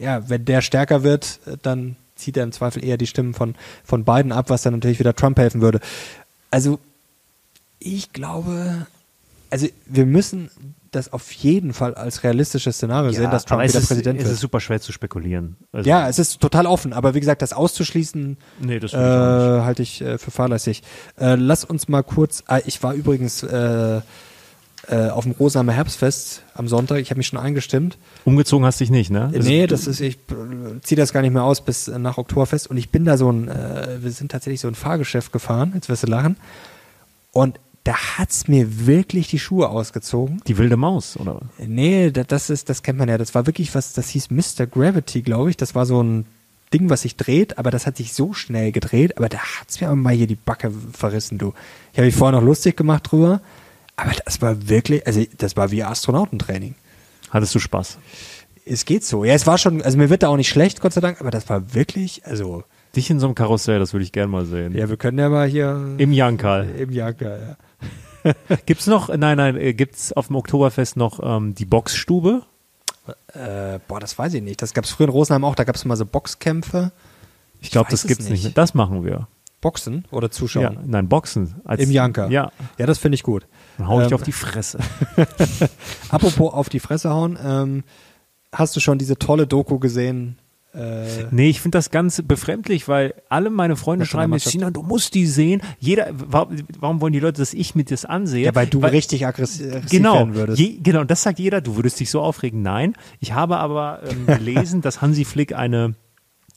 [0.00, 3.54] ja, wenn der stärker wird, dann zieht er im Zweifel eher die Stimmen von,
[3.84, 5.80] von Biden ab, was dann natürlich wieder Trump helfen würde.
[6.50, 6.78] Also,
[7.78, 8.86] ich glaube,
[9.50, 10.50] also wir müssen
[10.90, 14.26] das auf jeden Fall als realistisches Szenario ja, sehen, dass Trump wieder ist, Präsident wird.
[14.26, 15.56] Es ist super schwer zu spekulieren.
[15.72, 19.82] Also ja, es ist total offen, aber wie gesagt, das auszuschließen, nee, das äh, halte
[19.82, 20.82] ich äh, für fahrlässig.
[21.18, 24.00] Äh, lass uns mal kurz, ah, ich war übrigens äh,
[24.88, 27.98] äh, auf dem Rosamer Herbstfest am Sonntag, ich habe mich schon eingestimmt.
[28.24, 29.30] Umgezogen hast dich nicht, ne?
[29.32, 30.18] Das nee, das ist, ich
[30.82, 33.48] ziehe das gar nicht mehr aus bis nach Oktoberfest und ich bin da so ein,
[33.48, 36.36] äh, wir sind tatsächlich so ein Fahrgeschäft gefahren, jetzt wirst du lachen.
[37.32, 40.42] Und da hat's mir wirklich die Schuhe ausgezogen.
[40.46, 41.40] Die wilde Maus, oder?
[41.56, 43.16] Nee, das ist, das kennt man ja.
[43.16, 44.66] Das war wirklich was, das hieß Mr.
[44.66, 45.56] Gravity, glaube ich.
[45.56, 46.26] Das war so ein
[46.70, 49.90] Ding, was sich dreht, aber das hat sich so schnell gedreht, aber da hat's mir
[49.94, 51.54] mal hier die Backe verrissen, du.
[51.92, 53.40] Ich habe mich vorher noch lustig gemacht drüber,
[53.96, 56.74] aber das war wirklich, also das war wie Astronautentraining.
[57.30, 57.96] Hattest du Spaß?
[58.66, 59.24] Es geht so.
[59.24, 61.30] Ja, es war schon, also mir wird da auch nicht schlecht, Gott sei Dank, aber
[61.30, 62.64] das war wirklich, also
[62.96, 64.74] Dich in so einem Karussell, das würde ich gerne mal sehen.
[64.74, 65.94] Ja, wir können ja mal hier.
[65.98, 66.68] Im Jankal.
[66.78, 67.67] Im Jankal, ja.
[68.66, 72.42] gibt's noch, nein, nein, äh, gibt's auf dem Oktoberfest noch ähm, die Boxstube?
[73.32, 74.60] Äh, boah, das weiß ich nicht.
[74.62, 76.92] Das gab es früher in Rosenheim auch, da gab es mal so Boxkämpfe.
[77.60, 78.44] Ich glaube, das gibt's nicht.
[78.44, 78.58] nicht.
[78.58, 79.28] Das machen wir.
[79.60, 80.62] Boxen oder Zuschauen?
[80.62, 81.60] Ja, nein, Boxen.
[81.76, 82.28] Im Janka.
[82.28, 82.52] Ja.
[82.78, 83.46] Ja, das finde ich gut.
[83.76, 84.78] Dann hau ich ähm, auf die Fresse.
[86.10, 87.84] Apropos auf die Fresse hauen, ähm,
[88.52, 90.38] hast du schon diese tolle Doku gesehen
[90.78, 94.82] äh, nee, ich finde das ganz befremdlich, weil alle meine Freunde schreiben mir, China, du
[94.82, 95.60] musst die sehen.
[95.80, 98.44] Jeder, warum wollen die Leute, dass ich mir das ansehe?
[98.44, 100.60] Ja, weil du weil, richtig aggressiv genau, werden würdest.
[100.60, 102.62] Je, genau, das sagt jeder, du würdest dich so aufregen.
[102.62, 105.94] Nein, ich habe aber ähm, gelesen, dass Hansi Flick eine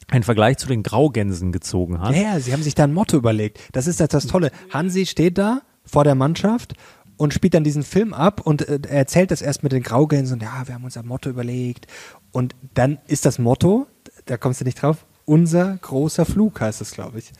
[0.09, 2.13] einen Vergleich zu den Graugänsen gezogen hat.
[2.13, 3.59] Ja, ja, sie haben sich da ein Motto überlegt.
[3.71, 4.51] Das ist das, das Tolle.
[4.69, 6.73] Hansi steht da vor der Mannschaft
[7.15, 10.35] und spielt dann diesen Film ab und äh, er erzählt das erst mit den Graugänsen
[10.35, 11.87] und ja, wir haben uns ein Motto überlegt
[12.31, 13.87] und dann ist das Motto,
[14.25, 15.05] da kommst du nicht drauf.
[15.25, 17.31] Unser großer Flug heißt es, glaube ich.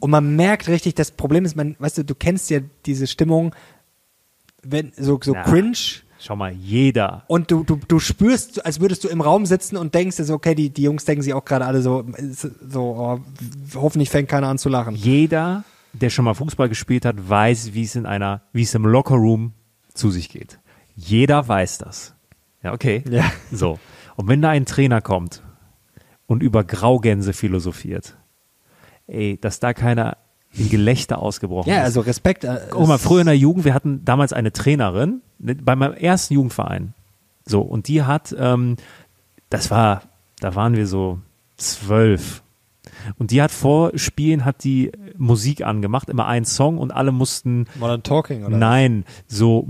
[0.00, 3.54] Und man merkt richtig, das Problem ist, man, weißt du, du kennst ja diese Stimmung,
[4.62, 5.76] wenn so, so Na, cringe.
[6.18, 7.24] Schau mal, jeder.
[7.26, 10.34] Und du, du, du spürst, als würdest du im Raum sitzen und denkst dir so,
[10.34, 12.04] okay, die, die Jungs denken sich auch gerade alle so,
[12.66, 13.20] so oh,
[13.74, 14.94] hoffentlich fängt keiner an zu lachen.
[14.94, 18.86] Jeder, der schon mal Fußball gespielt hat, weiß, wie es in einer, wie es im
[18.86, 19.52] Lockerroom
[19.92, 20.58] zu sich geht.
[20.96, 22.14] Jeder weiß das.
[22.62, 23.04] Ja, okay.
[23.10, 23.30] Ja.
[23.52, 23.78] So.
[24.16, 25.42] Und wenn da ein Trainer kommt
[26.26, 28.16] und über Graugänse philosophiert.
[29.06, 30.16] Ey, dass da keiner
[30.56, 31.80] in Gelächter ausgebrochen ja, ist.
[31.80, 32.44] Ja, also Respekt.
[32.44, 35.94] Äh, Guck mal, früher in der Jugend, wir hatten damals eine Trainerin ne, bei meinem
[35.94, 36.94] ersten Jugendverein.
[37.44, 38.76] So, und die hat, ähm,
[39.50, 40.02] das war,
[40.40, 41.18] da waren wir so
[41.56, 42.42] zwölf.
[43.18, 47.66] Und die hat vor Spielen hat die Musik angemacht, immer einen Song und alle mussten.
[47.74, 48.56] Modern Talking oder?
[48.56, 49.66] Nein, so,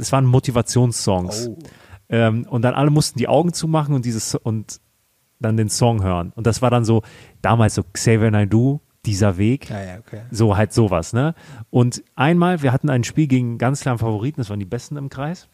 [0.00, 1.48] es waren Motivationssongs.
[1.48, 1.58] Oh.
[2.08, 4.80] Ähm, und dann alle mussten die Augen zumachen und dieses und
[5.40, 6.32] dann den Song hören.
[6.34, 7.02] Und das war dann so,
[7.42, 9.70] damals so Xavier Naidoo, dieser Weg.
[9.70, 10.22] Ja, ja, okay.
[10.30, 11.34] So halt sowas, ne?
[11.70, 14.96] Und einmal, wir hatten ein Spiel gegen einen ganz klaren Favoriten, das waren die Besten
[14.96, 15.48] im Kreis.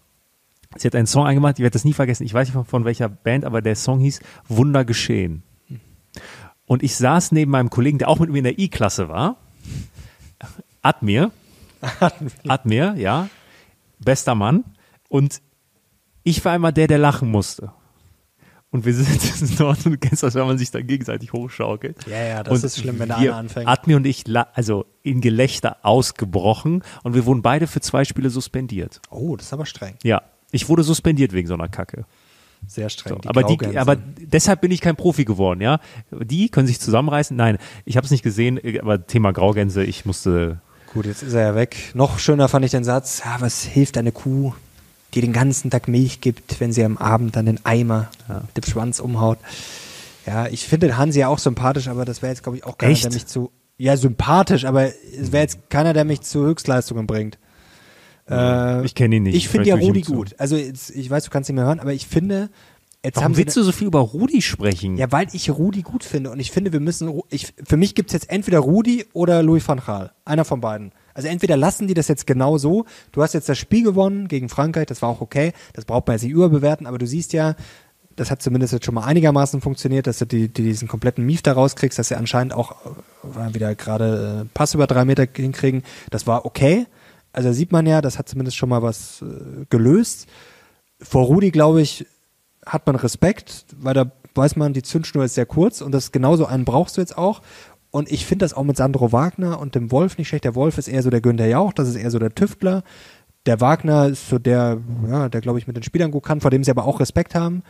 [0.77, 3.09] Sie hat einen Song eingemacht, ich werde das nie vergessen, ich weiß nicht von welcher
[3.09, 5.43] Band, aber der Song hieß Wunder geschehen.
[6.67, 9.37] Und ich saß neben meinem Kollegen, der auch mit mir in der I-Klasse war,
[10.83, 11.31] Admir,
[12.49, 13.29] Admir, ja,
[13.99, 14.65] bester Mann.
[15.09, 15.43] Und
[16.23, 17.73] ich war einmal der, der lachen musste
[18.75, 22.09] und wir sitzen dort und du kennst das, wenn man sich dann gegenseitig hochschaukelt.
[22.09, 23.69] Ja, ja, das und ist schlimm, wenn der eine anfängt.
[23.69, 29.01] Admi und ich, also in Gelächter ausgebrochen und wir wurden beide für zwei Spiele suspendiert.
[29.11, 29.95] Oh, das ist aber streng.
[30.03, 32.05] Ja, ich wurde suspendiert wegen so einer Kacke.
[32.67, 33.13] Sehr streng.
[33.13, 35.79] So, die aber, die, aber deshalb bin ich kein Profi geworden, ja.
[36.11, 37.37] Die können sich zusammenreißen.
[37.37, 40.61] Nein, ich habe es nicht gesehen, aber Thema Graugänse, ich musste.
[40.93, 41.93] Gut, jetzt ist er ja weg.
[41.95, 44.53] Noch schöner fand ich den Satz, ja, was hilft eine Kuh,
[45.15, 48.43] die den ganzen Tag Milch gibt, wenn sie am Abend dann den Eimer ja.
[48.47, 49.39] mit dem Schwanz umhaut.
[50.27, 52.93] Ja, ich finde Hansi ja auch sympathisch, aber das wäre jetzt, glaube ich, auch keiner,
[52.93, 53.05] Echt?
[53.05, 53.51] der mich zu.
[53.77, 57.39] Ja, sympathisch, aber es wäre jetzt keiner, der mich zu Höchstleistungen bringt.
[58.31, 59.35] Äh, ich kenne ihn nicht.
[59.35, 60.35] Ich finde ja Rudi gut.
[60.39, 62.51] Also jetzt, ich weiß, du kannst ihn mehr hören, aber ich finde,
[63.05, 64.97] Jetzt Warum willst du so viel über Rudi sprechen?
[64.97, 68.09] Ja, weil ich Rudi gut finde und ich finde, wir müssen, ich, für mich gibt
[68.09, 70.13] es jetzt entweder Rudi oder Louis van Gaal.
[70.25, 70.93] Einer von beiden.
[71.15, 74.49] Also entweder lassen die das jetzt genau so, du hast jetzt das Spiel gewonnen gegen
[74.49, 77.55] Frankreich, das war auch okay, das braucht man jetzt nicht überbewerten, aber du siehst ja,
[78.17, 81.43] das hat zumindest jetzt schon mal einigermaßen funktioniert, dass du die, die diesen kompletten Mief
[81.43, 82.73] da rauskriegst, dass sie anscheinend auch
[83.25, 85.83] äh, wieder gerade äh, Pass über drei Meter hinkriegen.
[86.11, 86.87] Das war okay.
[87.33, 90.29] Also sieht man ja, das hat zumindest schon mal was äh, gelöst.
[91.01, 92.07] Vor Rudi, glaube ich,
[92.65, 96.47] hat man Respekt, weil da weiß man, die Zündschnur ist sehr kurz und das genauso
[96.47, 97.43] einen brauchst du jetzt auch.
[97.95, 100.43] Und ich finde das auch mit Sandro Wagner und dem Wolf nicht schlecht.
[100.43, 102.83] Der Wolf ist eher so der Günther Jauch, das ist eher so der Tüftler.
[103.47, 106.51] Der Wagner ist so der, ja, der glaube ich mit den Spielern gut kann, vor
[106.51, 107.63] dem sie aber auch Respekt haben.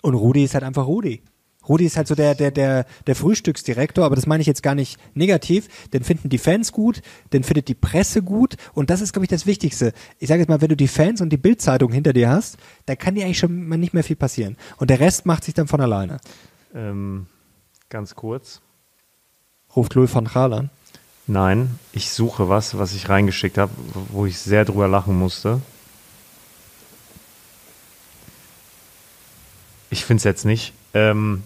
[0.00, 1.20] Und Rudi ist halt einfach Rudi.
[1.68, 4.74] Rudi ist halt so der, der, der, der Frühstücksdirektor, aber das meine ich jetzt gar
[4.74, 5.68] nicht negativ.
[5.90, 7.02] Den finden die Fans gut,
[7.34, 9.92] den findet die Presse gut und das ist, glaube ich, das Wichtigste.
[10.18, 12.56] Ich sage jetzt mal, wenn du die Fans und die Bildzeitung hinter dir hast,
[12.86, 14.56] da kann dir eigentlich schon mal nicht mehr viel passieren.
[14.78, 16.16] Und der Rest macht sich dann von alleine.
[16.74, 17.26] Ähm,
[17.90, 18.62] ganz kurz.
[19.74, 20.70] Ruft Louis van Gaal an?
[21.26, 23.72] Nein, ich suche was, was ich reingeschickt habe,
[24.10, 25.60] wo ich sehr drüber lachen musste.
[29.90, 30.72] Ich finde es jetzt nicht.
[30.94, 31.42] Ähm,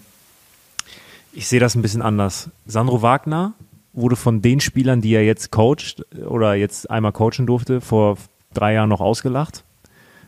[1.33, 2.49] ich sehe das ein bisschen anders.
[2.65, 3.53] Sandro Wagner
[3.91, 8.17] wurde von den Spielern, die er jetzt coacht oder jetzt einmal coachen durfte, vor
[8.53, 9.63] drei Jahren noch ausgelacht,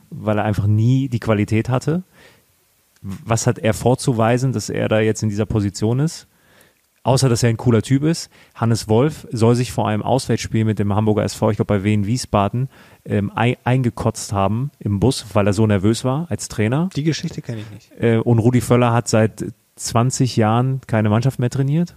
[0.10, 2.04] weil er einfach nie die Qualität hatte.
[3.02, 6.28] Was hat er vorzuweisen, dass er da jetzt in dieser Position ist?
[7.06, 8.30] Außer dass er ein cooler Typ ist.
[8.56, 12.06] Hannes Wolf soll sich vor einem Auswärtsspiel mit dem Hamburger SV, ich glaube bei Wien
[12.06, 12.68] Wiesbaden,
[13.06, 16.90] ähm, eingekotzt haben im Bus, weil er so nervös war als Trainer.
[16.96, 17.92] Die Geschichte kenne ich nicht.
[18.02, 19.46] Äh, und Rudi Völler hat seit
[19.76, 21.96] 20 Jahren keine Mannschaft mehr trainiert.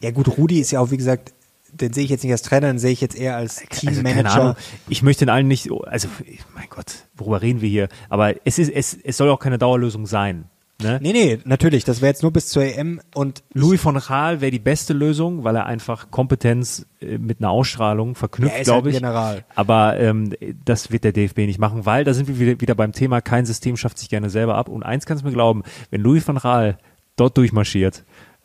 [0.00, 1.34] Ja gut, Rudi ist ja auch, wie gesagt,
[1.70, 4.42] den sehe ich jetzt nicht als Trainer, den sehe ich jetzt eher als Teammanager.
[4.42, 4.54] Also,
[4.88, 6.08] ich möchte den allen nicht, also
[6.54, 7.88] mein Gott, worüber reden wir hier?
[8.08, 10.46] Aber es ist, es, es soll auch keine Dauerlösung sein.
[10.82, 10.98] Ne?
[11.02, 11.84] Nee, nee, natürlich.
[11.84, 15.44] Das wäre jetzt nur bis zur EM und Louis von Gaal wäre die beste Lösung,
[15.44, 19.00] weil er einfach Kompetenz äh, mit einer Ausstrahlung verknüpft, ja, glaube halt ich.
[19.00, 19.44] General.
[19.54, 23.20] Aber ähm, das wird der DFB nicht machen, weil da sind wir wieder, beim Thema,
[23.20, 24.68] kein System schafft sich gerne selber ab.
[24.68, 26.78] Und eins kannst du mir glauben, wenn Louis van Gaal
[27.16, 28.04] dort durchmarschiert,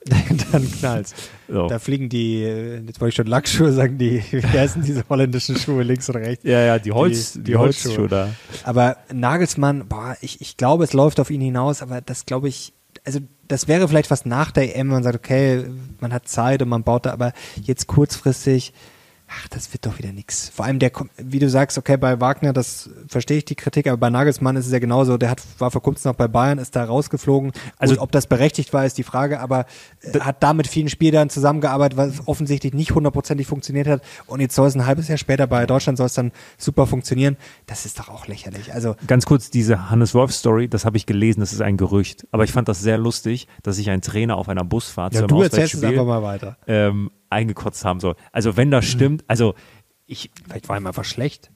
[0.52, 1.14] dann knallt's.
[1.48, 1.68] So.
[1.68, 5.84] Da fliegen die, jetzt wollte ich schon Lackschuhe sagen, die, wie heißen diese holländischen Schuhe
[5.84, 6.44] links oder rechts?
[6.44, 7.92] Ja, ja, die Holz, die, die, die Holzschuhe.
[7.92, 8.30] Holzschuhe da.
[8.64, 12.74] Aber Nagelsmann, boah, ich, ich glaube, es läuft auf ihn hinaus, aber das glaube ich,
[13.06, 15.66] also das wäre vielleicht was nach der EM, man sagt, okay,
[16.00, 18.74] man hat Zeit und man baut da, aber jetzt kurzfristig,
[19.28, 20.50] ach, das wird doch wieder nix.
[20.50, 23.98] Vor allem der, wie du sagst, okay, bei Wagner, das verstehe ich die Kritik, aber
[23.98, 26.76] bei Nagelsmann ist es ja genauso, der hat, war vor kurzem noch bei Bayern, ist
[26.76, 27.52] da rausgeflogen.
[27.78, 29.66] Also, Gut, ob das berechtigt war, ist die Frage, aber
[30.20, 34.68] hat da mit vielen Spielern zusammengearbeitet, was offensichtlich nicht hundertprozentig funktioniert hat und jetzt soll
[34.68, 37.38] es ein halbes Jahr später bei Deutschland soll es dann super funktionieren.
[37.66, 38.74] Das ist doch auch lächerlich.
[38.74, 42.28] Also Ganz kurz, diese Hannes Wolf Story, das habe ich gelesen, das ist ein Gerücht,
[42.32, 45.42] aber ich fand das sehr lustig, dass sich ein Trainer auf einer Busfahrt ja, du
[45.42, 46.58] erzählst es einfach mal weiter.
[46.68, 48.16] Ähm, eingekotzt haben soll.
[48.32, 49.56] Also wenn das stimmt, also
[50.06, 50.32] ich.
[50.46, 51.52] Vielleicht war ihm einfach schlecht.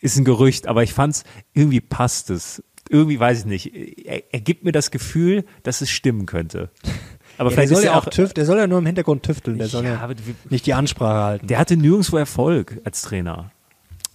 [0.00, 2.62] Ist ein Gerücht, aber ich fand's, irgendwie passt es.
[2.88, 3.74] Irgendwie weiß ich nicht.
[4.06, 6.70] Er, er gibt mir das Gefühl, dass es stimmen könnte.
[7.36, 9.58] Aber ja, vielleicht der soll ja auch tüft, der soll ja nur im Hintergrund tüfteln,
[9.58, 10.14] der soll ja, ja
[10.50, 11.46] nicht die Ansprache halten.
[11.46, 13.52] Der hatte nirgendwo Erfolg als Trainer.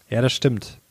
[0.10, 0.82] Ja, das stimmt.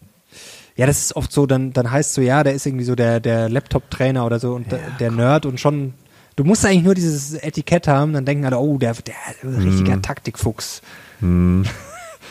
[0.74, 3.20] Ja, das ist oft so, dann, dann heißt so, ja, der ist irgendwie so der,
[3.20, 5.92] der Laptop-Trainer oder so und ja, der Nerd und schon
[6.36, 9.56] Du musst eigentlich nur dieses Etikett haben, dann denken alle, oh, der, der hm.
[9.56, 10.82] richtiger Taktikfuchs.
[11.20, 11.64] Hm.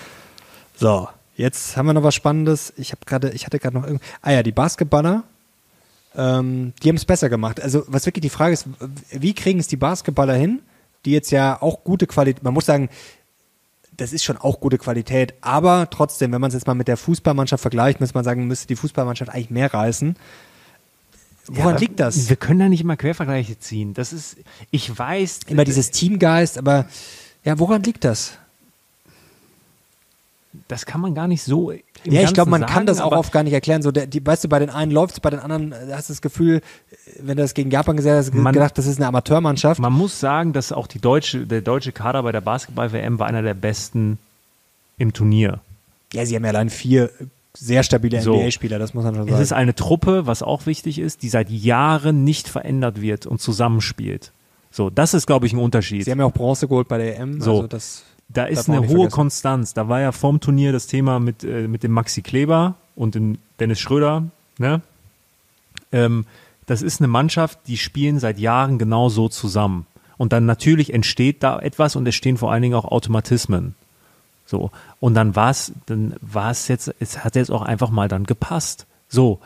[0.76, 2.74] so, jetzt haben wir noch was Spannendes.
[2.78, 4.06] Ich habe gerade, ich hatte gerade noch irgendwie.
[4.22, 5.24] Ah ja, die Basketballer,
[6.16, 7.62] ähm, die haben es besser gemacht.
[7.62, 8.66] Also was wirklich die Frage ist,
[9.12, 10.62] wie kriegen es die Basketballer hin,
[11.06, 12.90] die jetzt ja auch gute Qualität, man muss sagen,
[13.98, 16.98] das ist schon auch gute Qualität, aber trotzdem, wenn man es jetzt mal mit der
[16.98, 20.16] Fußballmannschaft vergleicht, muss man sagen, müsste die Fußballmannschaft eigentlich mehr reißen.
[21.48, 22.30] Woran ja, liegt das?
[22.30, 23.94] Wir können da nicht immer Quervergleiche ziehen.
[23.94, 24.38] Das ist,
[24.70, 25.42] ich weiß.
[25.48, 26.86] Immer dieses Teamgeist, aber
[27.44, 28.34] ja, woran liegt das?
[30.68, 31.72] Das kann man gar nicht so.
[31.72, 33.82] ja, ich glaube, man sagen, kann das auch oft gar nicht erklären.
[33.82, 36.10] So, der, die, weißt du, bei den einen läuft es, bei den anderen äh, hast
[36.10, 36.62] du das Gefühl,
[37.20, 39.80] wenn du das gegen Japan gesehen hast, man, gedacht, das ist eine Amateurmannschaft.
[39.80, 43.42] Man muss sagen, dass auch die deutsche, der deutsche Kader bei der Basketball-WM war einer
[43.42, 44.18] der besten
[44.98, 45.60] im Turnier.
[46.14, 47.10] Ja, sie haben ja allein vier
[47.54, 48.36] sehr stabile so.
[48.36, 49.36] NBA-Spieler, das muss man schon sagen.
[49.36, 53.42] Es ist eine Truppe, was auch wichtig ist, die seit Jahren nicht verändert wird und
[53.42, 54.32] zusammenspielt.
[54.72, 56.06] So, das ist, glaube ich, ein Unterschied.
[56.06, 57.42] Sie haben ja auch Bronze geholt bei der EM.
[57.42, 59.12] So, also das da ist eine hohe vergessen.
[59.12, 59.74] Konstanz.
[59.74, 63.38] Da war ja vorm Turnier das Thema mit, äh, mit dem Maxi Kleber und dem
[63.60, 64.24] Dennis Schröder.
[64.58, 64.82] Ne?
[65.92, 66.26] Ähm,
[66.66, 69.86] das ist eine Mannschaft, die spielen seit Jahren genau so zusammen.
[70.18, 73.76] Und dann natürlich entsteht da etwas und es stehen vor allen Dingen auch Automatismen.
[74.52, 74.70] So.
[75.00, 78.26] Und dann war es, dann war es jetzt, es hat jetzt auch einfach mal dann
[78.26, 78.86] gepasst.
[79.08, 79.40] So.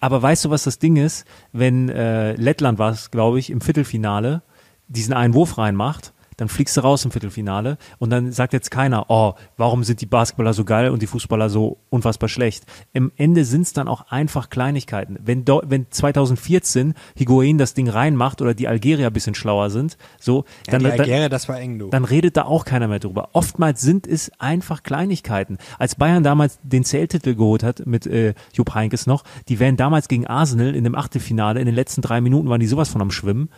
[0.00, 1.26] Aber weißt du, was das Ding ist?
[1.52, 4.42] Wenn äh, Lettland war es, glaube ich, im Viertelfinale,
[4.88, 9.06] diesen einen Wurf reinmacht dann fliegst du raus im Viertelfinale und dann sagt jetzt keiner,
[9.08, 12.64] oh, warum sind die Basketballer so geil und die Fußballer so unfassbar schlecht.
[12.92, 15.18] Im Ende sind es dann auch einfach Kleinigkeiten.
[15.22, 20.44] Wenn, wenn 2014 Higuain das Ding reinmacht oder die Algerier ein bisschen schlauer sind, so,
[20.66, 21.88] ja, dann, Algerier, dann, das war eng, du.
[21.90, 23.30] dann redet da auch keiner mehr drüber.
[23.32, 25.58] Oftmals sind es einfach Kleinigkeiten.
[25.78, 30.06] Als Bayern damals den CL-Titel geholt hat mit äh, Jupp Heynckes noch, die wären damals
[30.06, 33.10] gegen Arsenal in dem Achtelfinale, in den letzten drei Minuten waren die sowas von am
[33.10, 33.48] Schwimmen.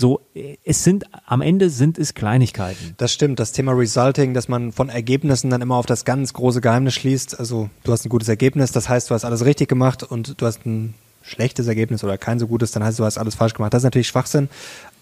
[0.00, 0.22] So,
[0.64, 2.94] es sind, am Ende sind es Kleinigkeiten.
[2.96, 6.62] Das stimmt, das Thema Resulting, dass man von Ergebnissen dann immer auf das ganz große
[6.62, 7.38] Geheimnis schließt.
[7.38, 10.46] Also, du hast ein gutes Ergebnis, das heißt, du hast alles richtig gemacht und du
[10.46, 13.74] hast ein schlechtes Ergebnis oder kein so gutes, dann heißt du hast alles falsch gemacht.
[13.74, 14.48] Das ist natürlich Schwachsinn.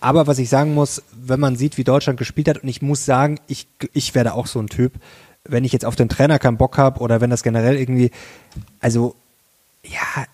[0.01, 3.05] Aber was ich sagen muss, wenn man sieht, wie Deutschland gespielt hat, und ich muss
[3.05, 4.95] sagen, ich, ich werde auch so ein Typ,
[5.45, 8.11] wenn ich jetzt auf den Trainer keinen Bock habe oder wenn das generell irgendwie,
[8.81, 9.15] also,
[9.85, 10.27] ja,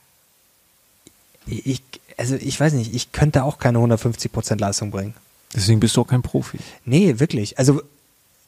[1.46, 1.82] ich,
[2.16, 5.14] also ich weiß nicht, ich könnte auch keine 150 Prozent Leistung bringen.
[5.54, 6.58] Deswegen bist du auch kein Profi.
[6.84, 7.58] Nee, wirklich.
[7.58, 7.82] Also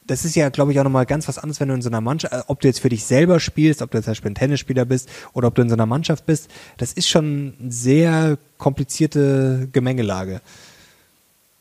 [0.07, 2.01] das ist ja, glaube ich, auch nochmal ganz was anderes, wenn du in so einer
[2.01, 4.85] Mannschaft, äh, ob du jetzt für dich selber spielst, ob du zum Beispiel ein Tennisspieler
[4.85, 9.67] bist oder ob du in so einer Mannschaft bist, das ist schon eine sehr komplizierte
[9.71, 10.41] Gemengelage.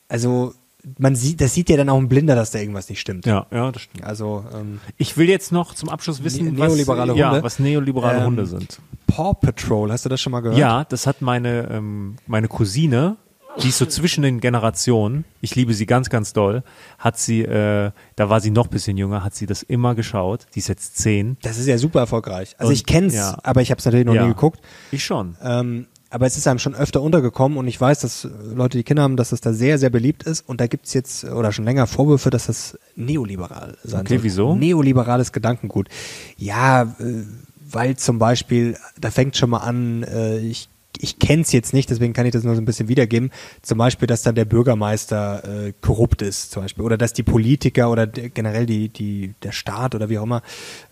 [0.09, 0.55] Also
[0.99, 3.27] man sieht, das sieht ja dann auch ein Blinder, dass da irgendwas nicht stimmt.
[3.27, 4.05] Ja, ja, das stimmt.
[4.05, 7.37] Also ähm, ich will jetzt noch zum Abschluss wissen, ne neoliberale was, Hunde.
[7.37, 8.81] Ja, was neoliberale ähm, Hunde sind.
[9.07, 10.59] Paw Patrol, hast du das schon mal gehört?
[10.59, 13.17] Ja, das hat meine ähm, meine Cousine,
[13.63, 15.25] die ist so zwischen den Generationen.
[15.41, 16.63] Ich liebe sie ganz, ganz doll.
[16.99, 20.47] Hat sie, äh, da war sie noch bisschen jünger, hat sie das immer geschaut.
[20.55, 21.37] Die ist jetzt zehn.
[21.43, 22.55] Das ist ja super erfolgreich.
[22.59, 23.39] Also Und, ich kenn's, ja.
[23.43, 24.23] aber ich habe es natürlich noch ja.
[24.23, 24.61] nie geguckt.
[24.91, 25.37] Ich schon.
[25.43, 25.87] Ähm,
[26.17, 29.19] aber es ist einem schon öfter untergekommen und ich weiß, dass Leute, die Kinder haben,
[29.19, 32.31] dass das da sehr, sehr beliebt ist und da gibt's jetzt oder schon länger Vorwürfe,
[32.31, 34.25] dass das neoliberal sein okay, soll.
[34.25, 34.57] wieso?
[34.57, 35.91] Neoliberales Gedankengut.
[36.39, 37.25] Ja, äh,
[37.71, 41.91] weil zum Beispiel, da fängt schon mal an, äh, ich ich kenne es jetzt nicht,
[41.91, 43.31] deswegen kann ich das nur so ein bisschen wiedergeben.
[43.63, 47.91] Zum Beispiel, dass dann der Bürgermeister äh, korrupt ist, zum Beispiel, oder dass die Politiker
[47.91, 50.43] oder generell die, die, der Staat oder wie auch immer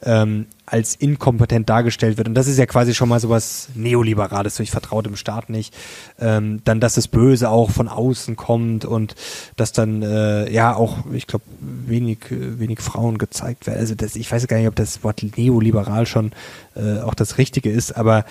[0.03, 2.29] ähm, als inkompetent dargestellt wird.
[2.29, 5.75] Und das ist ja quasi schon mal sowas Neoliberales, so ich vertraue dem Staat nicht.
[6.19, 9.15] Ähm, dann, dass das Böse auch von außen kommt und
[9.57, 13.79] dass dann äh, ja auch, ich glaube, wenig, wenig Frauen gezeigt werden.
[13.79, 16.33] Also das, ich weiß gar nicht, ob das Wort neoliberal schon
[16.77, 18.25] äh, auch das Richtige ist, aber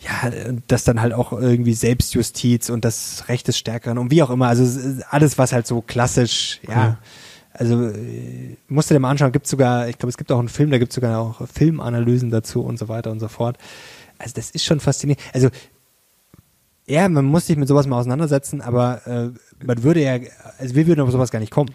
[0.00, 0.30] ja,
[0.68, 4.48] das dann halt auch irgendwie Selbstjustiz und das Recht des Stärkeren und wie auch immer.
[4.48, 4.64] Also
[5.10, 6.72] alles, was halt so klassisch, ja.
[6.72, 6.98] ja.
[7.52, 10.48] Also äh, musst du dir mal anschauen, gibt sogar, ich glaube, es gibt auch einen
[10.48, 13.58] Film, da gibt es sogar auch Filmanalysen dazu und so weiter und so fort.
[14.18, 15.22] Also das ist schon faszinierend.
[15.32, 15.48] Also
[16.86, 19.30] ja, man muss sich mit sowas mal auseinandersetzen, aber äh,
[19.64, 20.18] man würde ja,
[20.58, 21.74] also wir würden auf sowas gar nicht kommen.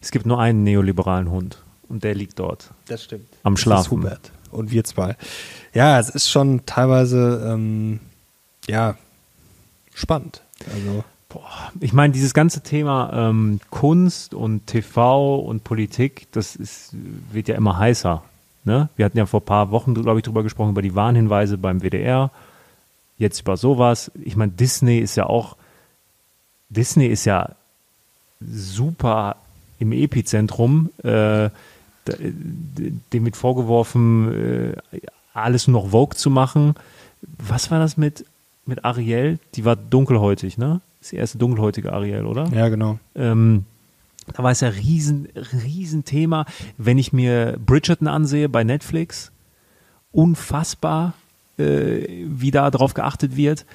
[0.00, 2.70] Es gibt nur einen neoliberalen Hund und der liegt dort.
[2.86, 3.28] Das stimmt.
[3.42, 3.76] Am Schlafen.
[3.76, 5.16] Das ist Hubert und wir zwei.
[5.72, 8.00] Ja, es ist schon teilweise, ähm,
[8.68, 8.96] ja,
[9.94, 10.42] spannend.
[10.72, 11.04] Also.
[11.28, 16.90] Boah, ich meine, dieses ganze Thema ähm, Kunst und TV und Politik, das ist,
[17.32, 18.22] wird ja immer heißer.
[18.64, 18.88] Ne?
[18.96, 21.82] Wir hatten ja vor ein paar Wochen, glaube ich, drüber gesprochen, über die Warnhinweise beim
[21.82, 22.30] WDR.
[23.18, 24.10] Jetzt über sowas.
[24.22, 25.56] Ich meine, Disney ist ja auch,
[26.68, 27.50] Disney ist ja
[28.40, 29.36] super
[29.78, 30.90] im Epizentrum.
[31.02, 31.50] Äh,
[32.08, 35.00] dem wird vorgeworfen, äh,
[35.32, 36.74] alles noch Vogue zu machen.
[37.22, 38.24] Was war das mit,
[38.64, 39.38] mit Ariel?
[39.54, 40.80] Die war dunkelhäutig, ne?
[41.06, 42.48] Das ist die erste dunkelhäutige Ariel, oder?
[42.48, 42.98] Ja, genau.
[43.14, 43.64] Ähm,
[44.34, 46.46] da war es ja riesen, riesen Thema.
[46.78, 49.30] Wenn ich mir Bridgerton ansehe bei Netflix,
[50.10, 51.14] unfassbar,
[51.58, 53.66] äh, wie da drauf geachtet wird.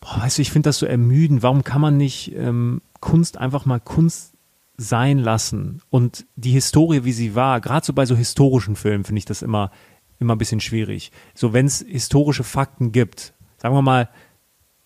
[0.00, 1.44] Boah, weißt du, ich finde das so ermüdend.
[1.44, 4.32] Warum kann man nicht ähm, Kunst einfach mal Kunst
[4.76, 9.20] sein lassen und die Historie, wie sie war, gerade so bei so historischen Filmen finde
[9.20, 9.70] ich das immer,
[10.18, 11.12] immer ein bisschen schwierig.
[11.34, 14.08] So, wenn es historische Fakten gibt, sagen wir mal,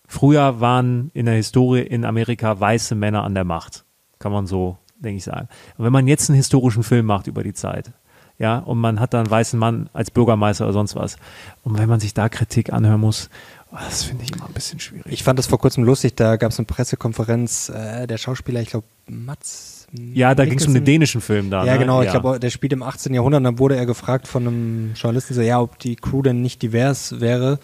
[0.09, 3.85] früher waren in der Historie in Amerika weiße Männer an der Macht.
[4.17, 5.47] Kann man so, denke ich, sagen.
[5.77, 7.91] Und wenn man jetzt einen historischen Film macht über die Zeit,
[8.37, 11.17] ja, und man hat da einen weißen Mann als Bürgermeister oder sonst was,
[11.63, 13.29] und wenn man sich da Kritik anhören muss,
[13.71, 15.11] oh, das finde ich immer ein bisschen schwierig.
[15.11, 18.69] Ich fand das vor kurzem lustig, da gab es eine Pressekonferenz, äh, der Schauspieler, ich
[18.69, 19.79] glaube, Mats
[20.13, 21.65] ja, da ging es um den dänischen Film da.
[21.65, 21.79] Ja, ne?
[21.79, 22.01] genau.
[22.01, 22.05] Ja.
[22.05, 23.13] Ich glaube, der spielt im 18.
[23.13, 23.39] Jahrhundert.
[23.39, 26.61] Und dann wurde er gefragt von einem Journalisten so, ja, ob die Crew denn nicht
[26.61, 27.59] divers wäre.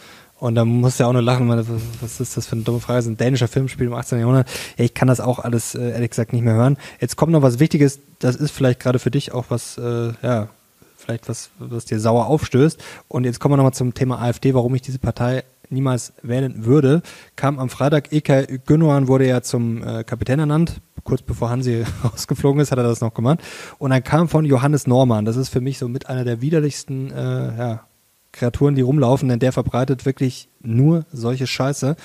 [0.45, 1.65] Und dann musste er auch nur lachen, weil,
[2.01, 2.99] was ist das für eine dumme Frage?
[2.99, 4.19] Das ist ein dänischer Film, spielt im 18.
[4.19, 4.47] Jahrhundert.
[4.77, 6.77] Ja, ich kann das auch alles äh, ehrlich gesagt nicht mehr hören.
[7.01, 7.99] Jetzt kommt noch was Wichtiges.
[8.19, 10.49] Das ist vielleicht gerade für dich auch was, äh, ja,
[10.97, 12.79] vielleicht was, was dir sauer aufstößt.
[13.07, 17.01] Und jetzt kommen wir nochmal zum Thema AfD, warum ich diese Partei niemals wählen würde,
[17.35, 20.79] kam am Freitag Eke Gündogan wurde ja zum äh, Kapitän ernannt.
[21.03, 23.39] Kurz bevor Hansi rausgeflogen ist, hat er das noch gemacht.
[23.79, 25.25] Und dann kam von Johannes Norman.
[25.25, 27.87] Das ist für mich so mit einer der widerlichsten äh, ja,
[28.35, 31.95] Kreaturen, die rumlaufen, denn der verbreitet wirklich nur solche Scheiße.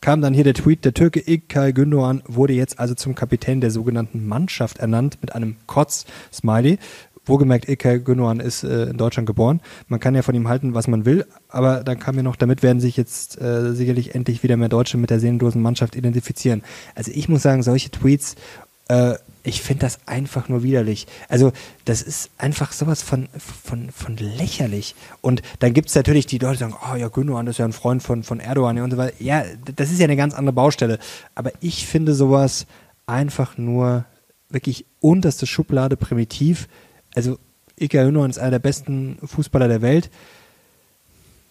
[0.00, 3.72] Kam dann hier der Tweet, der Türke İlkay Gündogan wurde jetzt also zum Kapitän der
[3.72, 6.78] sogenannten Mannschaft ernannt mit einem Kotz-Smiley.
[7.28, 9.60] Wohlgemerkt, Ilkay Gündogan ist äh, in Deutschland geboren.
[9.88, 12.62] Man kann ja von ihm halten, was man will, aber dann kam mir noch, damit
[12.62, 16.62] werden sich jetzt äh, sicherlich endlich wieder mehr Deutsche mit der seelenlosen Mannschaft identifizieren.
[16.94, 18.36] Also ich muss sagen, solche Tweets,
[18.88, 21.06] äh, ich finde das einfach nur widerlich.
[21.28, 21.52] Also
[21.86, 23.28] das ist einfach sowas von,
[23.64, 24.94] von, von lächerlich.
[25.22, 27.72] Und dann gibt es natürlich die Leute, die sagen, oh ja, Gündogan ist ja ein
[27.72, 29.14] Freund von, von Erdogan und so weiter.
[29.20, 29.44] Ja,
[29.76, 30.98] das ist ja eine ganz andere Baustelle.
[31.34, 32.66] Aber ich finde sowas
[33.06, 34.04] einfach nur
[34.50, 36.68] wirklich unterste Schublade primitiv
[37.14, 37.38] also
[37.80, 40.10] Ike Gündogan ist einer der besten Fußballer der Welt,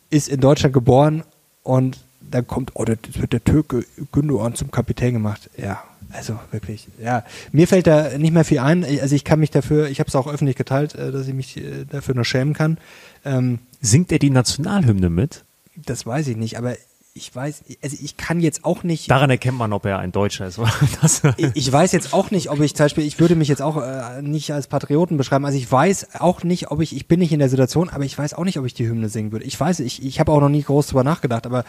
[0.09, 1.23] ist in Deutschland geboren
[1.63, 5.49] und dann kommt, oh, das wird der Türke Gündogan zum Kapitän gemacht.
[5.57, 7.23] Ja, also wirklich, ja.
[7.51, 8.83] Mir fällt da nicht mehr viel ein.
[8.83, 11.57] Also ich kann mich dafür, ich habe es auch öffentlich geteilt, äh, dass ich mich
[11.57, 12.77] äh, dafür nur schämen kann.
[13.25, 15.43] Ähm, Singt er die Nationalhymne mit?
[15.75, 16.75] Das weiß ich nicht, aber
[17.17, 19.09] ich weiß, also ich kann jetzt auch nicht.
[19.09, 20.59] Daran erkennt man, ob er ein Deutscher ist.
[21.37, 23.77] ich, ich, weiß jetzt auch nicht, ob ich zum Beispiel, ich würde mich jetzt auch
[23.77, 25.43] äh, nicht als Patrioten beschreiben.
[25.43, 28.17] Also ich weiß auch nicht, ob ich, ich bin nicht in der Situation, aber ich
[28.17, 29.45] weiß auch nicht, ob ich die Hymne singen würde.
[29.45, 31.65] Ich weiß, ich, ich habe auch noch nie groß drüber nachgedacht, aber.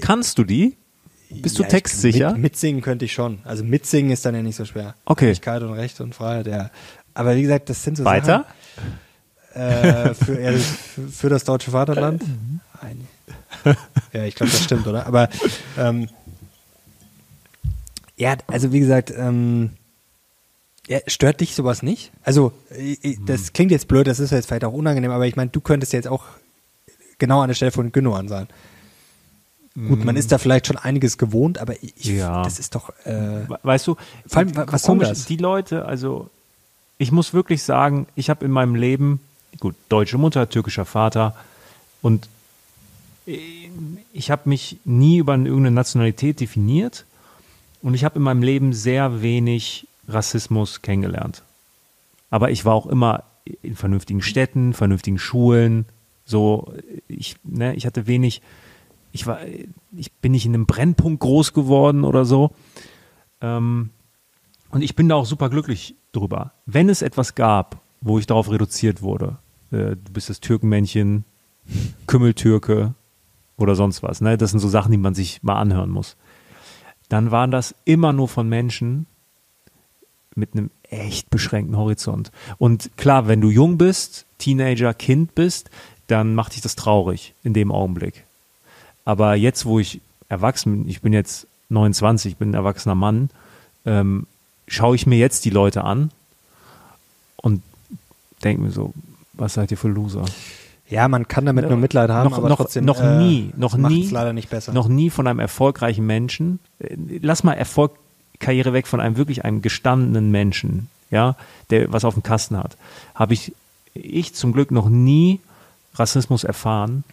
[0.00, 0.76] Kannst du die?
[1.42, 2.32] Bist ja, du textsicher?
[2.32, 3.40] Mit, mitsingen könnte ich schon.
[3.44, 4.94] Also mitsingen ist dann ja nicht so schwer.
[5.04, 5.26] Okay.
[5.26, 6.70] Fähigkeit und Recht und Freiheit, ja.
[7.14, 8.46] Aber wie gesagt, das sind so Weiter?
[9.54, 9.62] Sachen.
[9.62, 10.52] Äh, für, ja,
[11.10, 12.22] für das deutsche Vaterland.
[12.80, 13.06] Ein,
[14.12, 15.06] ja, ich glaube, das stimmt, oder?
[15.06, 15.28] Aber
[15.78, 16.08] ähm,
[18.16, 19.70] ja, also wie gesagt, ähm,
[20.86, 22.12] ja, stört dich sowas nicht?
[22.22, 22.52] Also,
[23.26, 25.92] das klingt jetzt blöd, das ist jetzt vielleicht auch unangenehm, aber ich meine, du könntest
[25.92, 26.24] jetzt auch
[27.18, 28.48] genau an der Stelle von Gündogan sein.
[29.76, 32.44] Gut, man ist da vielleicht schon einiges gewohnt, aber ich, Ja.
[32.44, 32.90] das ist doch.
[33.04, 33.96] Äh, Weißt du,
[34.26, 35.24] Vor allem, wa- was komisch, das?
[35.26, 36.30] die Leute, also
[36.98, 39.18] ich muss wirklich sagen, ich habe in meinem Leben,
[39.58, 41.34] gut, deutsche Mutter, türkischer Vater
[42.02, 42.28] und
[43.26, 43.36] äh,
[44.12, 47.04] ich habe mich nie über irgendeine Nationalität definiert
[47.82, 51.42] und ich habe in meinem Leben sehr wenig Rassismus kennengelernt.
[52.30, 53.24] Aber ich war auch immer
[53.62, 55.84] in vernünftigen Städten, vernünftigen Schulen,
[56.24, 56.72] so
[57.08, 58.40] ich, ne, ich hatte wenig,
[59.14, 59.38] ich war,
[59.96, 62.50] ich bin nicht in einem Brennpunkt groß geworden oder so.
[63.40, 63.90] Ähm,
[64.70, 66.52] und ich bin da auch super glücklich drüber.
[66.66, 69.38] Wenn es etwas gab, wo ich darauf reduziert wurde,
[69.70, 71.24] äh, du bist das Türkenmännchen,
[72.08, 72.94] Kümmeltürke
[73.56, 74.36] oder sonst was, ne?
[74.36, 76.16] Das sind so Sachen, die man sich mal anhören muss.
[77.08, 79.06] Dann waren das immer nur von Menschen
[80.34, 82.32] mit einem echt beschränkten Horizont.
[82.58, 85.70] Und klar, wenn du jung bist, Teenager, Kind bist,
[86.08, 88.26] dann macht dich das traurig in dem Augenblick.
[89.04, 93.30] Aber jetzt, wo ich erwachsen bin, ich bin jetzt 29, ich bin ein erwachsener Mann,
[93.84, 94.26] ähm,
[94.66, 96.10] schaue ich mir jetzt die Leute an
[97.36, 97.62] und
[98.42, 98.94] denke mir so,
[99.34, 100.24] was seid ihr für Loser?
[100.88, 102.84] ja, man kann damit nur Mitleid haben, noch, aber noch, trotzdem.
[102.84, 104.72] noch äh, nie, noch nie, leider nicht besser.
[104.72, 107.92] noch nie von einem erfolgreichen Menschen, äh, lass mal Erfolg,
[108.38, 111.36] Karriere weg von einem wirklich einem gestandenen Menschen, ja,
[111.70, 112.76] der was auf dem Kasten hat,
[113.14, 113.52] habe ich,
[113.94, 115.40] ich zum Glück noch nie
[115.94, 117.04] Rassismus erfahren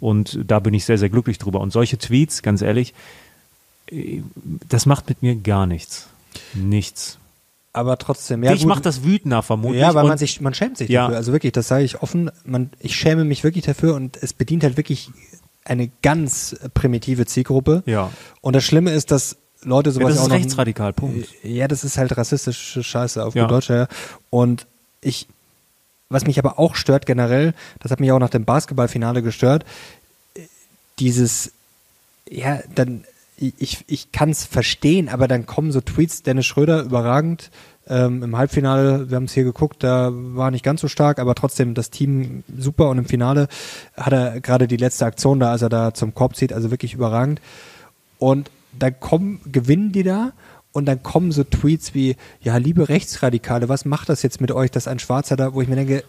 [0.00, 1.60] und da bin ich sehr, sehr glücklich drüber.
[1.60, 2.94] Und solche Tweets, ganz ehrlich,
[3.90, 4.20] äh,
[4.68, 6.08] das macht mit mir gar nichts.
[6.54, 7.18] Nichts.
[7.72, 8.52] aber trotzdem, ja.
[8.52, 8.68] Dich gut.
[8.68, 9.80] macht das wütender vermutlich.
[9.80, 11.02] Ja, weil man sich, man schämt sich Ja.
[11.02, 11.16] dafür.
[11.16, 12.30] Also wirklich, das sage ich offen.
[12.44, 15.10] Man, ich schäme mich wirklich dafür und es bedient halt wirklich
[15.64, 17.82] eine ganz primitive Zielgruppe.
[17.86, 18.10] Ja.
[18.42, 20.36] Und das Schlimme ist, dass Leute sowas Ja, das ist auch noch.
[20.36, 21.26] rechtsradikal, Punkt.
[21.42, 23.46] Ja, das ist halt rassistische Scheiße auf Ja.
[23.46, 23.70] Deutsch.
[23.70, 23.88] Ja.
[24.30, 24.66] Und
[25.00, 25.26] ich,
[26.14, 29.64] was mich aber auch stört generell, das hat mich auch nach dem Basketballfinale gestört,
[30.98, 31.52] dieses,
[32.28, 33.04] ja, dann,
[33.36, 37.50] ich, ich kann es verstehen, aber dann kommen so Tweets, Dennis Schröder, überragend,
[37.88, 41.34] ähm, im Halbfinale, wir haben es hier geguckt, da war nicht ganz so stark, aber
[41.34, 43.48] trotzdem das Team super und im Finale
[43.96, 46.94] hat er gerade die letzte Aktion da, als er da zum Korb zieht, also wirklich
[46.94, 47.40] überragend.
[48.18, 50.32] Und dann kommen, gewinnen die da
[50.74, 54.70] und dann kommen so Tweets wie, ja, liebe Rechtsradikale, was macht das jetzt mit euch,
[54.70, 56.04] dass ein Schwarzer da, wo ich mir denke,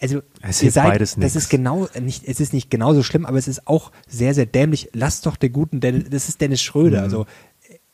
[0.00, 1.34] also Es ihr seid, beides das nix.
[1.36, 4.90] ist genau, nicht, es ist nicht genauso schlimm, aber es ist auch sehr, sehr dämlich.
[4.92, 7.04] Lasst doch den guten Dennis, das ist Dennis Schröder, Mhm.
[7.04, 7.26] also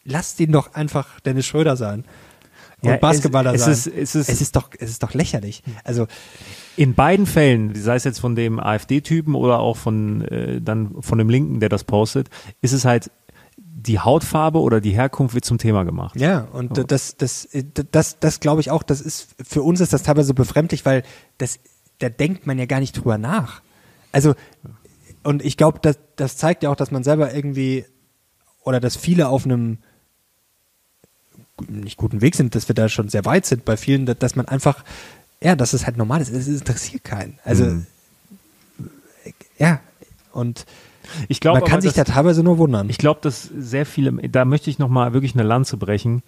[0.04, 2.04] lasst ihn doch einfach Dennis Schröder sein.
[2.82, 3.72] Und Ja, Basketballer es- sein.
[3.72, 5.62] es ist- es ist- es ist doch, es ist doch lächerlich.
[5.84, 6.06] Also,
[6.76, 11.18] In beiden Fällen, sei es jetzt von dem AfD-Typen oder auch von äh, dann von
[11.18, 12.30] dem Linken, der das postet,
[12.62, 13.10] ist es halt
[13.72, 16.18] die Hautfarbe oder die Herkunft wird zum Thema gemacht.
[16.20, 17.48] Ja, und das, das, das,
[17.90, 21.02] das, das glaube ich auch, das ist, für uns ist das teilweise so befremdlich, weil
[21.38, 21.58] das,
[21.98, 23.62] da denkt man ja gar nicht drüber nach.
[24.12, 24.34] Also,
[25.22, 27.84] und ich glaube, das, das zeigt ja auch, dass man selber irgendwie,
[28.64, 29.78] oder dass viele auf einem
[31.68, 34.36] nicht guten Weg sind, dass wir da schon sehr weit sind bei vielen, dass, dass
[34.36, 34.84] man einfach,
[35.42, 37.38] ja, dass es halt normal ist, es interessiert keinen.
[37.44, 37.86] Also, Mhm.
[39.58, 39.80] ja,
[40.32, 40.66] und
[41.28, 42.88] Ich glaube, man kann aber, sich da dass- teilweise nur wundern.
[42.90, 46.22] Ich glaube, dass sehr viele, da möchte ich nochmal wirklich eine Lanze brechen,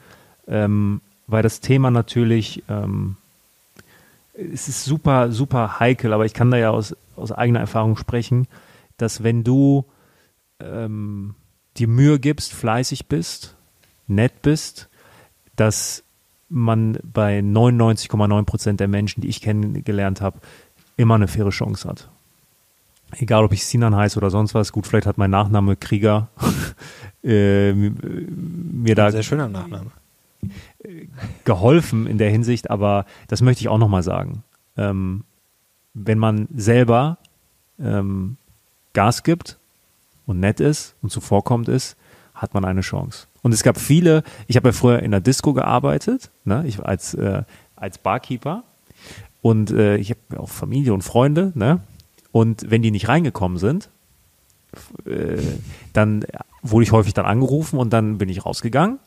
[0.49, 3.17] ähm, weil das Thema natürlich, ähm,
[4.35, 8.49] es ist super, super heikel, aber ich kann da ja aus, aus eigener Erfahrung sprechen,
[8.97, 9.85] dass wenn du
[10.61, 11.35] ähm,
[11.77, 13.55] dir Mühe gibst, fleißig bist,
[14.07, 14.89] nett bist,
[15.57, 16.03] dass
[16.49, 20.39] man bei 99,9 Prozent der Menschen, die ich kennengelernt habe,
[20.97, 22.09] immer eine faire Chance hat
[23.19, 26.29] egal ob ich Sinan heiße oder sonst was, gut, vielleicht hat mein Nachname Krieger
[27.25, 29.91] äh, mir da sehr schöner Nachname.
[31.45, 34.43] geholfen in der Hinsicht, aber das möchte ich auch nochmal sagen.
[34.77, 35.25] Ähm,
[35.95, 37.19] wenn man selber
[37.79, 38.37] ähm,
[38.93, 39.59] Gas gibt
[40.27, 41.97] und nett ist und zuvorkommt ist,
[42.35, 43.27] hat man eine Chance.
[43.43, 47.15] Und es gab viele, ich habe ja früher in der Disco gearbeitet, ne, ich als,
[47.15, 47.43] äh,
[47.77, 48.65] als Barkeeper
[49.43, 51.81] und äh, ich habe auch Familie und Freunde, ne?
[52.33, 53.91] Und wenn die nicht reingekommen sind,
[55.05, 55.41] äh,
[55.93, 56.25] dann
[56.63, 58.99] wurde ich häufig dann angerufen und dann bin ich rausgegangen.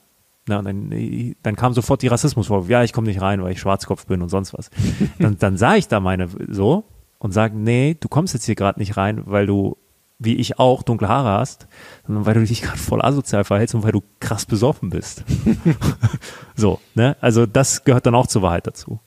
[0.47, 2.69] Na, und dann, dann kam sofort die Rassismusvorwurf.
[2.69, 4.69] Ja, ich komme nicht rein, weil ich Schwarzkopf bin und sonst was.
[5.19, 6.83] Dann, dann sah ich da meine so
[7.17, 9.77] und sage, nee, du kommst jetzt hier gerade nicht rein, weil du,
[10.19, 11.67] wie ich auch, dunkle Haare hast,
[12.05, 15.23] sondern weil du dich gerade voll asozial verhältst und weil du krass besoffen bist.
[16.55, 17.17] so, ne?
[17.21, 18.99] Also das gehört dann auch zur Wahrheit dazu.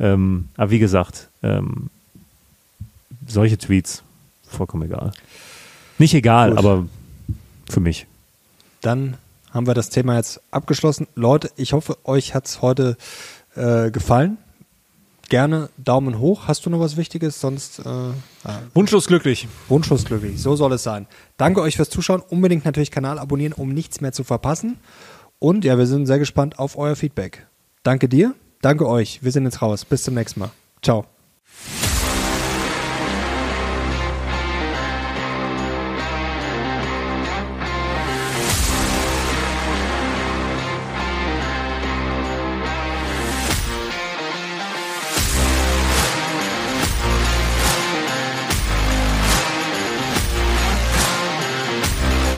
[0.00, 1.90] Ähm, aber wie gesagt, ähm,
[3.26, 4.02] solche Tweets,
[4.48, 5.12] vollkommen egal.
[5.98, 6.58] Nicht egal, Gut.
[6.58, 6.86] aber
[7.68, 8.06] für mich.
[8.80, 9.16] Dann
[9.52, 11.06] haben wir das Thema jetzt abgeschlossen.
[11.14, 12.96] Leute, ich hoffe, euch hat's heute
[13.54, 14.38] äh, gefallen.
[15.28, 16.46] gerne Daumen hoch.
[16.46, 17.40] Hast du noch was Wichtiges?
[17.40, 18.12] Sonst äh, ah.
[18.74, 19.48] wunschlos glücklich.
[19.68, 20.40] Wunschlos glücklich.
[20.40, 21.06] So soll es sein.
[21.36, 22.20] Danke euch fürs Zuschauen.
[22.20, 24.76] Unbedingt natürlich Kanal abonnieren, um nichts mehr zu verpassen.
[25.38, 27.46] Und ja, wir sind sehr gespannt auf euer Feedback.
[27.82, 28.34] Danke dir.
[28.62, 29.22] Danke euch.
[29.22, 29.84] Wir sind jetzt raus.
[29.84, 30.50] Bis zum nächsten Mal.
[30.82, 31.06] Ciao.